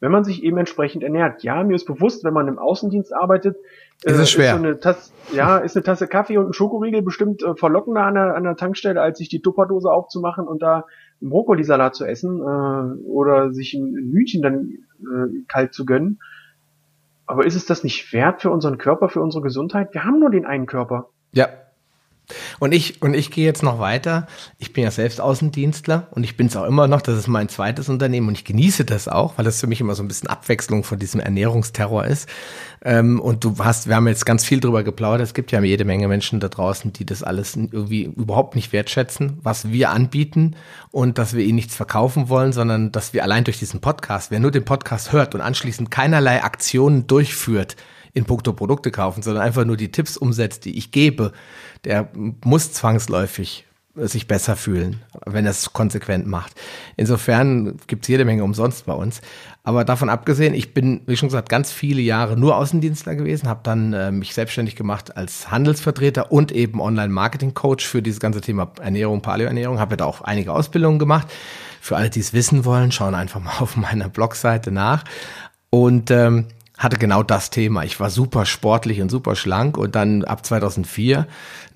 [0.00, 1.42] wenn man sich eben entsprechend ernährt.
[1.42, 3.56] Ja, mir ist bewusst, wenn man im Außendienst arbeitet,
[4.04, 4.54] ist äh, es schwer.
[4.54, 8.02] Ist so eine Tasse, ja, ist eine Tasse Kaffee und ein Schokoriegel bestimmt äh, verlockender
[8.02, 10.86] an der, an der Tankstelle, als sich die Tupperdose aufzumachen und da
[11.20, 16.20] einen Brokkolisalat zu essen äh, oder sich ein Hühnchen dann äh, kalt zu gönnen.
[17.26, 19.94] Aber ist es das nicht wert für unseren Körper, für unsere Gesundheit?
[19.94, 21.08] Wir haben nur den einen Körper.
[21.32, 21.48] Ja,
[22.58, 24.26] und ich, und ich gehe jetzt noch weiter.
[24.58, 27.02] Ich bin ja selbst Außendienstler und ich bin es auch immer noch.
[27.02, 29.94] Das ist mein zweites Unternehmen und ich genieße das auch, weil das für mich immer
[29.94, 32.28] so ein bisschen Abwechslung von diesem Ernährungsterror ist.
[32.82, 35.26] Ähm, und du hast, wir haben jetzt ganz viel drüber geplaudert.
[35.26, 39.38] Es gibt ja jede Menge Menschen da draußen, die das alles irgendwie überhaupt nicht wertschätzen,
[39.42, 40.56] was wir anbieten
[40.90, 44.40] und dass wir ihnen nichts verkaufen wollen, sondern dass wir allein durch diesen Podcast, wer
[44.40, 47.76] nur den Podcast hört und anschließend keinerlei Aktionen durchführt,
[48.14, 51.32] in puncto Produkte kaufen, sondern einfach nur die Tipps umsetzt, die ich gebe,
[51.84, 56.52] der muss zwangsläufig sich besser fühlen, wenn er es konsequent macht.
[56.96, 59.20] Insofern gibt es jede Menge umsonst bei uns.
[59.62, 63.60] Aber davon abgesehen, ich bin, wie schon gesagt, ganz viele Jahre nur Außendienstler gewesen, habe
[63.62, 69.22] dann äh, mich selbstständig gemacht als Handelsvertreter und eben Online-Marketing-Coach für dieses ganze Thema Ernährung,
[69.22, 71.28] Paleoernährung, habe da auch einige Ausbildungen gemacht.
[71.80, 75.04] Für alle, die es wissen wollen, schauen einfach mal auf meiner Blogseite nach.
[75.70, 76.46] Und ähm,
[76.76, 77.84] hatte genau das Thema.
[77.84, 81.26] Ich war super sportlich und super schlank und dann ab 2004,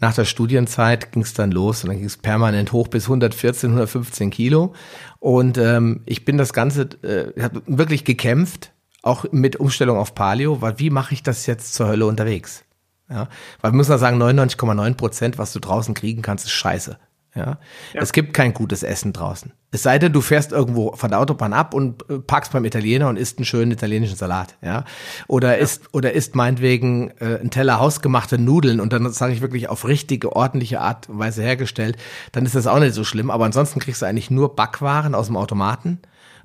[0.01, 3.71] nach der Studienzeit, ging es dann los und dann ging es permanent hoch bis 114,
[3.71, 4.75] 115 Kilo.
[5.21, 8.73] Und ähm, ich bin das Ganze, äh, habe wirklich gekämpft,
[9.03, 12.65] auch mit Umstellung auf Paleo, weil wie mache ich das jetzt zur Hölle unterwegs?
[13.09, 13.29] Ja,
[13.61, 16.99] weil wir müssen ja sagen, 99,9 Prozent, was du draußen kriegen kannst, ist scheiße.
[17.39, 17.59] Ja?
[17.95, 18.01] ja?
[18.01, 19.53] Es gibt kein gutes Essen draußen.
[19.71, 23.09] Es sei denn, du fährst irgendwo von der Autobahn ab und äh, parkst beim Italiener
[23.09, 24.85] und isst einen schönen italienischen Salat, ja.
[25.27, 25.63] Oder ja.
[25.63, 29.87] isst, oder isst meinetwegen äh, einen Teller hausgemachte Nudeln und dann sage ich wirklich auf
[29.87, 31.97] richtige, ordentliche Art und Weise hergestellt,
[32.33, 33.31] dann ist das auch nicht so schlimm.
[33.31, 36.01] Aber ansonsten kriegst du eigentlich nur Backwaren aus dem Automaten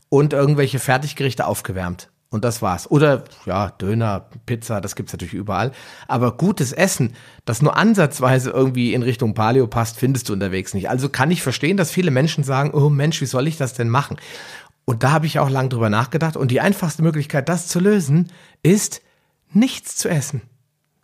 [0.10, 2.10] und irgendwelche Fertiggerichte aufgewärmt.
[2.34, 2.90] Und das war's.
[2.90, 5.72] Oder ja, Döner, Pizza, das gibt's natürlich überall.
[6.08, 7.14] Aber gutes Essen,
[7.46, 10.90] das nur ansatzweise irgendwie in Richtung Paleo passt, findest du unterwegs nicht.
[10.90, 13.88] Also kann ich verstehen, dass viele Menschen sagen, oh Mensch, wie soll ich das denn
[13.88, 14.18] machen?
[14.84, 16.36] Und da habe ich auch lange drüber nachgedacht.
[16.36, 18.32] Und die einfachste Möglichkeit, das zu lösen,
[18.64, 19.04] ist
[19.52, 20.42] nichts zu essen.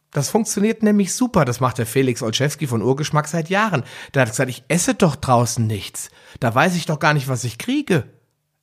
[0.10, 1.46] Das funktioniert nämlich super.
[1.46, 3.84] Das macht der Felix Olszewski von Urgeschmack seit Jahren.
[4.16, 6.10] Der hat gesagt, ich esse doch draußen nichts.
[6.40, 8.06] Da weiß ich doch gar nicht, was ich kriege.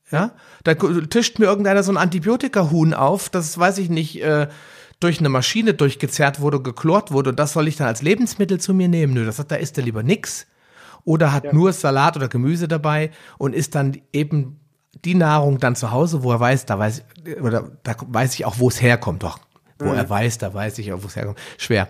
[0.09, 0.31] Ja,
[0.63, 4.47] da tischt mir irgendeiner so ein Antibiotika-Huhn auf, das weiß ich nicht, äh,
[4.99, 8.73] durch eine Maschine durchgezerrt wurde, geklort wurde und das soll ich dann als Lebensmittel zu
[8.73, 9.13] mir nehmen.
[9.13, 10.47] Nö, das hat, da isst er lieber nix.
[11.03, 11.53] Oder hat ja.
[11.53, 14.59] nur Salat oder Gemüse dabei und isst dann eben
[15.05, 17.03] die Nahrung dann zu Hause, wo er weiß, da weiß,
[17.41, 19.23] oder da weiß ich auch, wo es herkommt.
[19.23, 19.39] Doch,
[19.79, 19.97] wo mhm.
[19.97, 21.39] er weiß, da weiß ich auch, wo es herkommt.
[21.57, 21.87] Schwer.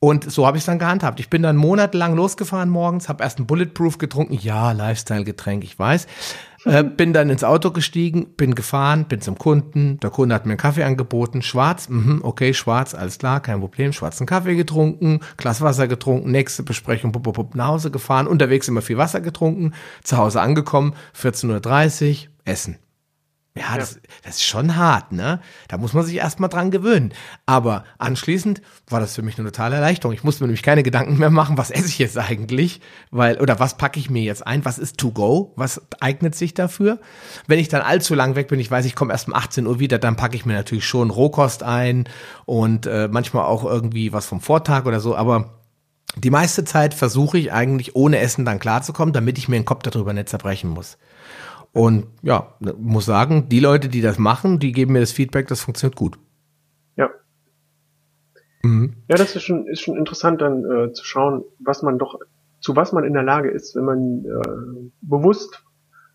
[0.00, 1.20] Und so habe ich es dann gehandhabt.
[1.20, 4.34] Ich bin dann monatelang losgefahren morgens, habe erst ein Bulletproof getrunken.
[4.34, 6.08] Ja, Lifestyle-Getränk, ich weiß.
[6.64, 9.98] Äh, bin dann ins Auto gestiegen, bin gefahren, bin zum Kunden.
[10.00, 11.42] Der Kunde hat mir einen Kaffee angeboten.
[11.42, 13.92] Schwarz, mhm, okay, schwarz, alles klar, kein Problem.
[13.92, 18.68] Schwarzen Kaffee getrunken, Glas Wasser getrunken, nächste Besprechung, bup, bup, bup, nach Hause gefahren, unterwegs
[18.68, 19.72] immer viel Wasser getrunken,
[20.04, 22.76] zu Hause angekommen, 14.30 Uhr, Essen.
[23.54, 25.38] Ja, das, das ist schon hart, ne?
[25.68, 27.12] Da muss man sich erstmal dran gewöhnen.
[27.44, 30.14] Aber anschließend war das für mich eine totale Erleichterung.
[30.14, 32.80] Ich musste mir nämlich keine Gedanken mehr machen, was esse ich jetzt eigentlich?
[33.10, 34.64] Weil, oder was packe ich mir jetzt ein?
[34.64, 35.52] Was ist to go?
[35.56, 36.98] Was eignet sich dafür?
[37.46, 39.78] Wenn ich dann allzu lang weg bin, ich weiß, ich komme erst um 18 Uhr
[39.78, 42.08] wieder, dann packe ich mir natürlich schon Rohkost ein
[42.46, 45.58] und äh, manchmal auch irgendwie was vom Vortag oder so, aber
[46.16, 49.82] die meiste Zeit versuche ich eigentlich ohne Essen dann klarzukommen, damit ich mir den Kopf
[49.82, 50.98] darüber nicht zerbrechen muss.
[51.72, 55.62] Und ja, muss sagen, die Leute, die das machen, die geben mir das Feedback, das
[55.62, 56.18] funktioniert gut.
[56.96, 57.08] Ja.
[58.62, 58.94] Mhm.
[59.08, 62.18] Ja, das ist schon, ist schon interessant dann äh, zu schauen, was man doch,
[62.60, 65.64] zu was man in der Lage ist, wenn man äh, bewusst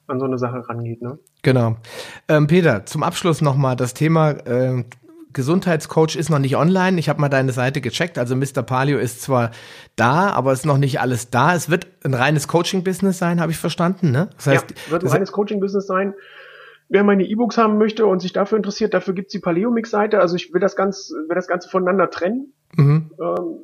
[0.06, 1.02] an so eine Sache rangeht.
[1.02, 1.18] Ne?
[1.42, 1.78] Genau.
[2.28, 4.84] Ähm, Peter, zum Abschluss nochmal das Thema äh,
[5.34, 7.00] Gesundheitscoach ist noch nicht online.
[7.00, 8.18] Ich habe mal deine Seite gecheckt.
[8.18, 8.64] Also Mr.
[8.64, 9.52] Palio ist zwar
[9.96, 11.54] da, aber ist noch nicht alles da.
[11.54, 14.12] Es wird ein reines Coaching-Business sein, habe ich verstanden.
[14.12, 14.30] Ne?
[14.36, 16.14] Das heißt, ja, wird ein reines Coaching-Business sein.
[16.90, 20.20] Wer meine E-Books haben möchte und sich dafür interessiert, dafür gibt's die Paleomix-Seite.
[20.20, 22.54] Also ich will das, ganz, will das Ganze voneinander trennen.
[22.76, 23.12] Mhm.
[23.20, 23.60] Ähm,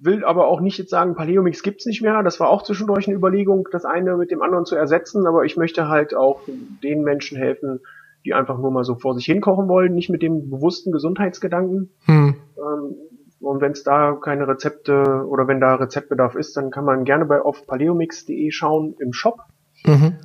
[0.00, 2.22] will aber auch nicht jetzt sagen, Paleomix gibt's nicht mehr.
[2.22, 5.26] Das war auch zwischendurch eine Überlegung, das eine mit dem anderen zu ersetzen.
[5.26, 6.40] Aber ich möchte halt auch
[6.82, 7.80] den Menschen helfen,
[8.24, 11.90] die einfach nur mal so vor sich hinkochen wollen, nicht mit dem bewussten Gesundheitsgedanken.
[12.06, 12.36] Hm.
[12.56, 12.96] Ähm,
[13.40, 17.26] und wenn es da keine Rezepte oder wenn da Rezeptbedarf ist, dann kann man gerne
[17.26, 19.40] bei auf paleomix.de schauen im Shop.
[19.86, 20.16] Mhm.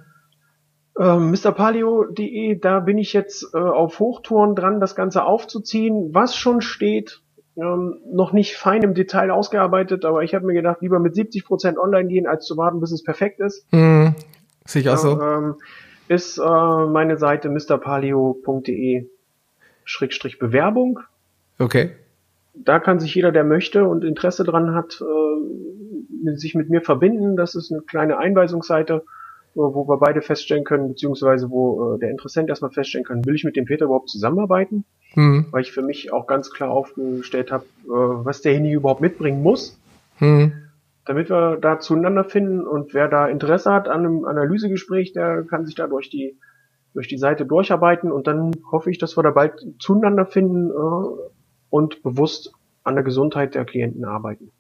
[0.97, 6.14] Ähm, MrPaleo.de, da bin ich jetzt äh, auf Hochtouren dran, das Ganze aufzuziehen.
[6.14, 7.22] Was schon steht,
[7.58, 11.78] ähm, noch nicht fein im Detail ausgearbeitet, aber ich habe mir gedacht, lieber mit 70%
[11.78, 13.66] online gehen, als zu warten, bis es perfekt ist.
[13.74, 14.16] Mhm.
[14.66, 15.22] Sicher so.
[15.22, 15.56] Ähm,
[16.10, 19.07] ist äh, meine Seite mrpaleo.de
[19.86, 20.99] Schrägstrich Bewerbung.
[21.60, 21.91] Okay.
[22.55, 27.38] Da kann sich jeder, der möchte und Interesse dran hat, äh, sich mit mir verbinden.
[27.38, 29.04] Das ist eine kleine Einweisungsseite,
[29.54, 33.43] wo wir beide feststellen können, beziehungsweise wo äh, der Interessent erstmal feststellen kann, will ich
[33.43, 34.86] mit dem Peter überhaupt zusammenarbeiten?
[35.13, 35.46] Mhm.
[35.51, 39.79] Weil ich für mich auch ganz klar aufgestellt habe, äh, was derjenige überhaupt mitbringen muss.
[40.20, 40.68] Mhm
[41.10, 45.66] damit wir da zueinander finden und wer da Interesse hat an einem Analysegespräch, der kann
[45.66, 46.38] sich da durch die
[46.94, 51.32] durch die Seite durcharbeiten und dann hoffe ich, dass wir da bald zueinander finden äh,
[51.72, 52.52] und bewusst
[52.84, 54.52] an der Gesundheit der Klienten arbeiten.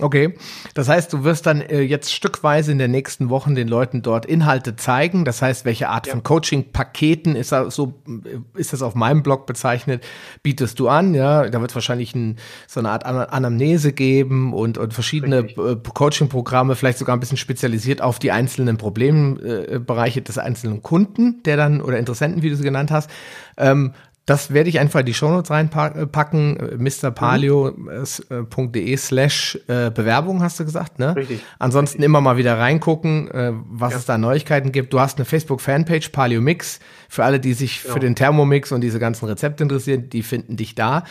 [0.00, 0.34] Okay,
[0.74, 4.26] das heißt, du wirst dann äh, jetzt stückweise in den nächsten Wochen den Leuten dort
[4.26, 5.24] Inhalte zeigen.
[5.24, 6.12] Das heißt, welche Art ja.
[6.12, 10.04] von Coaching-Paketen ist das so, äh, ist das auf meinem Blog bezeichnet,
[10.44, 11.14] bietest du an?
[11.14, 12.36] Ja, da wird es wahrscheinlich ein,
[12.68, 18.00] so eine Art Anamnese geben und, und verschiedene äh, Coaching-Programme, vielleicht sogar ein bisschen spezialisiert
[18.00, 22.62] auf die einzelnen Problembereiche äh, des einzelnen Kunden, der dann oder Interessenten, wie du sie
[22.62, 23.10] genannt hast.
[23.56, 23.94] Ähm,
[24.28, 30.98] das werde ich einfach in die Shownotes reinpacken, mrpalio.de slash äh, Bewerbung, hast du gesagt,
[30.98, 31.16] ne?
[31.16, 31.40] Richtig.
[31.58, 33.98] Ansonsten immer mal wieder reingucken, äh, was ja.
[33.98, 34.92] es da Neuigkeiten gibt.
[34.92, 36.78] Du hast eine Facebook-Fanpage, Palio Mix.
[37.08, 37.94] Für alle, die sich genau.
[37.94, 41.04] für den Thermomix und diese ganzen Rezepte interessieren, die finden dich da.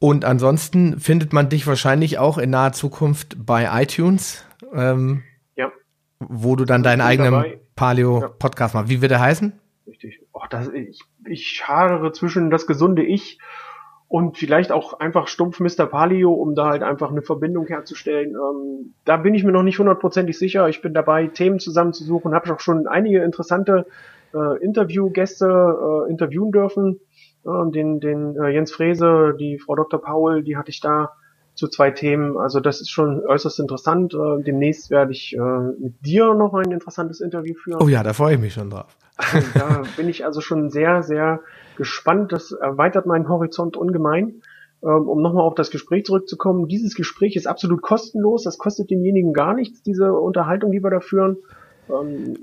[0.00, 4.44] Und ansonsten findet man dich wahrscheinlich auch in naher Zukunft bei iTunes,
[4.74, 5.22] ähm,
[5.54, 5.70] ja.
[6.18, 7.44] wo du dann deinen eigenen
[7.76, 8.88] Palio-Podcast machst.
[8.88, 9.52] Wie wird er heißen?
[9.86, 10.18] Richtig.
[10.32, 10.98] Oh, das, ich
[11.28, 13.38] ich schadere zwischen das gesunde Ich
[14.08, 15.86] und vielleicht auch einfach stumpf Mr.
[15.86, 18.30] Palio, um da halt einfach eine Verbindung herzustellen.
[18.30, 20.68] Ähm, da bin ich mir noch nicht hundertprozentig sicher.
[20.68, 23.86] Ich bin dabei, Themen zusammenzusuchen, habe auch schon einige interessante
[24.34, 27.00] äh, Interviewgäste äh, interviewen dürfen.
[27.44, 30.00] Äh, den den äh, Jens Frese, die Frau Dr.
[30.00, 31.12] Paul, die hatte ich da
[31.54, 32.36] zu zwei Themen.
[32.36, 34.14] Also das ist schon äußerst interessant.
[34.14, 37.82] Äh, demnächst werde ich äh, mit dir noch ein interessantes Interview führen.
[37.82, 38.96] Oh ja, da freue ich mich schon drauf.
[39.54, 41.40] Da bin ich also schon sehr, sehr
[41.76, 42.32] gespannt.
[42.32, 44.42] Das erweitert meinen Horizont ungemein.
[44.82, 46.68] Ähm, um nochmal auf das Gespräch zurückzukommen.
[46.68, 48.42] Dieses Gespräch ist absolut kostenlos.
[48.42, 51.38] Das kostet denjenigen gar nichts, diese Unterhaltung, die wir da führen.
[51.88, 52.36] Ähm,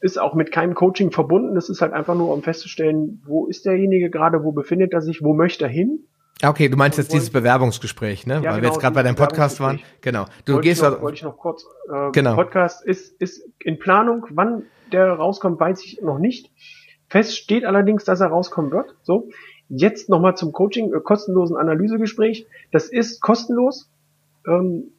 [0.00, 1.56] ist auch mit keinem Coaching verbunden.
[1.56, 5.22] Es ist halt einfach nur, um festzustellen, wo ist derjenige gerade, wo befindet er sich,
[5.22, 6.00] wo möchte er hin
[6.44, 8.34] Okay, du meinst jetzt dieses Bewerbungsgespräch, ne?
[8.34, 9.80] Ja, Weil genau, wir jetzt gerade bei deinem Podcast waren.
[10.02, 10.26] Genau.
[10.44, 11.66] Du wollte gehst ich noch, wollte ich noch kurz.
[11.92, 12.36] Äh, genau.
[12.36, 14.24] Podcast ist ist in Planung.
[14.30, 14.62] Wann
[14.92, 16.50] der rauskommt, weiß ich noch nicht.
[17.08, 18.94] Fest steht allerdings, dass er rauskommen wird.
[19.02, 19.28] So.
[19.68, 22.46] Jetzt nochmal zum Coaching, äh, kostenlosen Analysegespräch.
[22.72, 23.90] Das ist kostenlos.
[24.46, 24.92] Ähm,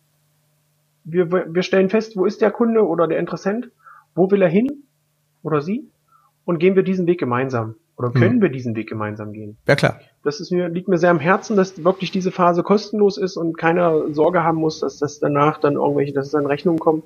[1.04, 3.72] wir, wir stellen fest, wo ist der Kunde oder der Interessent?
[4.16, 4.84] Wo will er hin?
[5.44, 5.90] Oder sie?
[6.46, 7.76] Und gehen wir diesen Weg gemeinsam.
[7.96, 8.42] Oder können hm.
[8.42, 9.58] wir diesen Weg gemeinsam gehen?
[9.68, 10.00] Ja, klar.
[10.24, 13.58] Das ist mir, liegt mir sehr am Herzen, dass wirklich diese Phase kostenlos ist und
[13.58, 17.04] keiner Sorge haben muss, dass das danach dann irgendwelche, dass es dann Rechnungen kommen.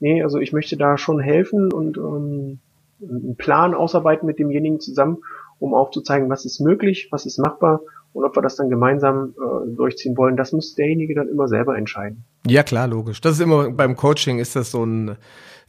[0.00, 2.58] Nee, also ich möchte da schon helfen und ähm,
[3.02, 5.18] einen Plan ausarbeiten mit demjenigen zusammen,
[5.58, 7.80] um aufzuzeigen, was ist möglich, was ist machbar
[8.12, 10.36] und ob wir das dann gemeinsam äh, durchziehen wollen.
[10.36, 12.24] Das muss derjenige dann immer selber entscheiden.
[12.46, 13.20] Ja, klar, logisch.
[13.20, 15.16] Das ist immer beim Coaching ist das so ein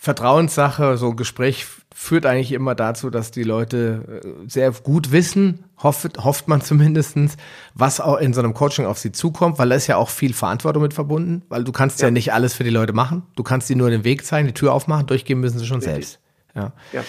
[0.02, 0.98] Vertrauenssache.
[0.98, 6.24] So ein Gespräch führt eigentlich immer dazu, dass die Leute äh, sehr gut wissen, hofft,
[6.24, 7.36] hofft man zumindestens,
[7.74, 10.34] was auch in so einem Coaching auf sie zukommt, weil da ist ja auch viel
[10.34, 13.24] Verantwortung mit verbunden, weil du kannst ja, ja nicht alles für die Leute machen.
[13.36, 15.94] Du kannst ihnen nur den Weg zeigen, die Tür aufmachen, durchgehen müssen sie schon Richtig.
[15.94, 16.20] selbst.
[16.56, 16.72] Ja.
[16.94, 17.04] ja.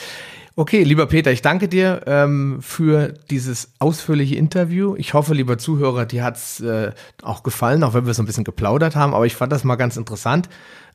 [0.56, 4.96] Okay, lieber Peter, ich danke dir ähm, für dieses ausführliche Interview.
[4.96, 6.90] Ich hoffe, lieber Zuhörer, dir hat's äh,
[7.22, 9.14] auch gefallen, auch wenn wir so ein bisschen geplaudert haben.
[9.14, 10.48] Aber ich fand das mal ganz interessant,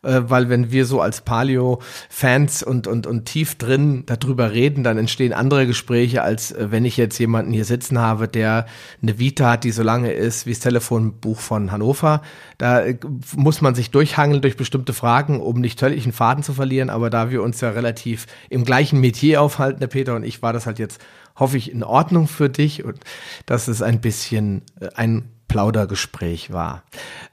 [0.06, 4.98] äh, weil wenn wir so als Paleo-Fans und, und, und tief drin darüber reden, dann
[4.98, 8.68] entstehen andere Gespräche, als äh, wenn ich jetzt jemanden hier sitzen habe, der
[9.02, 12.22] eine Vita hat, die so lange ist wie das Telefonbuch von Hannover.
[12.58, 12.98] Da äh,
[13.36, 16.90] muss man sich durchhangeln durch bestimmte Fragen, um nicht völlig einen Faden zu verlieren.
[16.90, 20.54] Aber da wir uns ja relativ im gleichen Metier aufhalten, der Peter und ich, war
[20.54, 21.02] das halt jetzt,
[21.36, 23.00] hoffe ich, in Ordnung für dich und
[23.46, 24.62] dass es ein bisschen
[24.96, 26.84] ein Plaudergespräch war.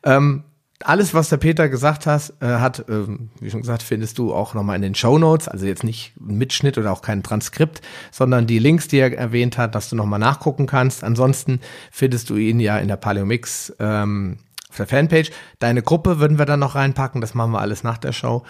[0.04, 0.44] Ähm,
[0.86, 3.06] alles, was der Peter gesagt hat, äh, hat, äh,
[3.40, 5.48] wie schon gesagt, findest du auch nochmal in den Show Notes.
[5.48, 7.80] Also jetzt nicht ein Mitschnitt oder auch kein Transkript,
[8.10, 11.04] sondern die Links, die er erwähnt hat, dass du nochmal nachgucken kannst.
[11.04, 11.60] Ansonsten
[11.90, 14.38] findest du ihn ja in der Paleomix ähm,
[14.70, 15.30] auf der Fanpage.
[15.58, 17.20] Deine Gruppe würden wir dann noch reinpacken.
[17.20, 18.42] Das machen wir alles nach der Show.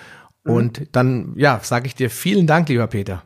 [0.44, 0.52] Mhm.
[0.52, 3.22] Und dann, ja, sage ich dir vielen Dank, lieber Peter.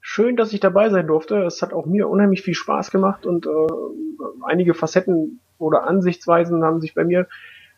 [0.00, 1.42] Schön, dass ich dabei sein durfte.
[1.42, 3.50] Es hat auch mir unheimlich viel Spaß gemacht und äh,
[4.46, 7.26] einige Facetten oder Ansichtsweisen haben sich bei mir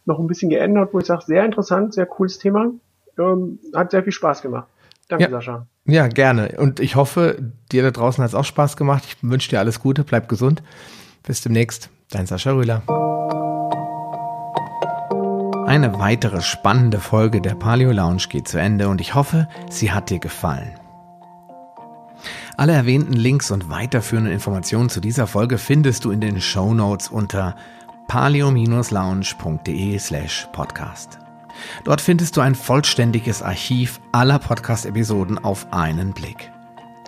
[0.04, 2.70] noch ein bisschen geändert, wo ich sage, sehr interessant, sehr cooles Thema.
[3.18, 4.68] Ähm, hat sehr viel Spaß gemacht.
[5.08, 5.30] Danke, ja.
[5.30, 5.66] Sascha.
[5.86, 6.54] Ja, gerne.
[6.58, 9.04] Und ich hoffe, dir da draußen hat es auch Spaß gemacht.
[9.06, 10.62] Ich wünsche dir alles Gute, bleib gesund.
[11.24, 11.90] Bis demnächst.
[12.10, 12.82] Dein Sascha Rühler.
[15.66, 20.10] Eine weitere spannende Folge der Paleo Lounge geht zu Ende und ich hoffe, sie hat
[20.10, 20.74] dir gefallen.
[22.56, 27.08] Alle erwähnten Links und weiterführenden Informationen zu dieser Folge findest du in den Show Notes
[27.08, 27.56] unter
[28.10, 31.20] palio-lounge.de slash podcast.
[31.84, 36.50] Dort findest du ein vollständiges Archiv aller Podcast-Episoden auf einen Blick.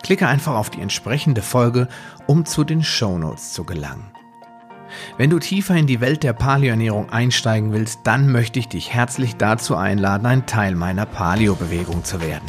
[0.01, 1.89] Klicke einfach auf die entsprechende Folge,
[2.25, 4.11] um zu den Shownotes zu gelangen.
[5.17, 9.35] Wenn du tiefer in die Welt der Paleoernährung einsteigen willst, dann möchte ich dich herzlich
[9.35, 12.47] dazu einladen, ein Teil meiner Paleo-Bewegung zu werden.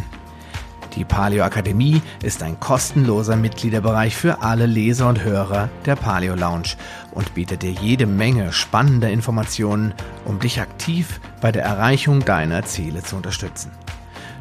[0.96, 6.76] Die Paleo Akademie ist ein kostenloser Mitgliederbereich für alle Leser und Hörer der Paleo Lounge
[7.10, 9.92] und bietet dir jede Menge spannender Informationen,
[10.24, 13.72] um dich aktiv bei der Erreichung deiner Ziele zu unterstützen.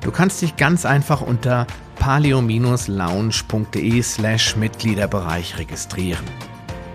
[0.02, 1.66] Du kannst dich ganz einfach unter
[1.96, 6.26] paleo-lounge.de slash Mitgliederbereich registrieren.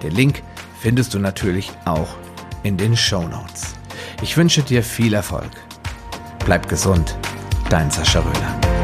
[0.03, 0.43] Den Link
[0.79, 2.15] findest du natürlich auch
[2.63, 3.75] in den Show Notes.
[4.23, 5.51] Ich wünsche dir viel Erfolg.
[6.45, 7.17] Bleib gesund,
[7.71, 8.78] dein Sascha Röhler.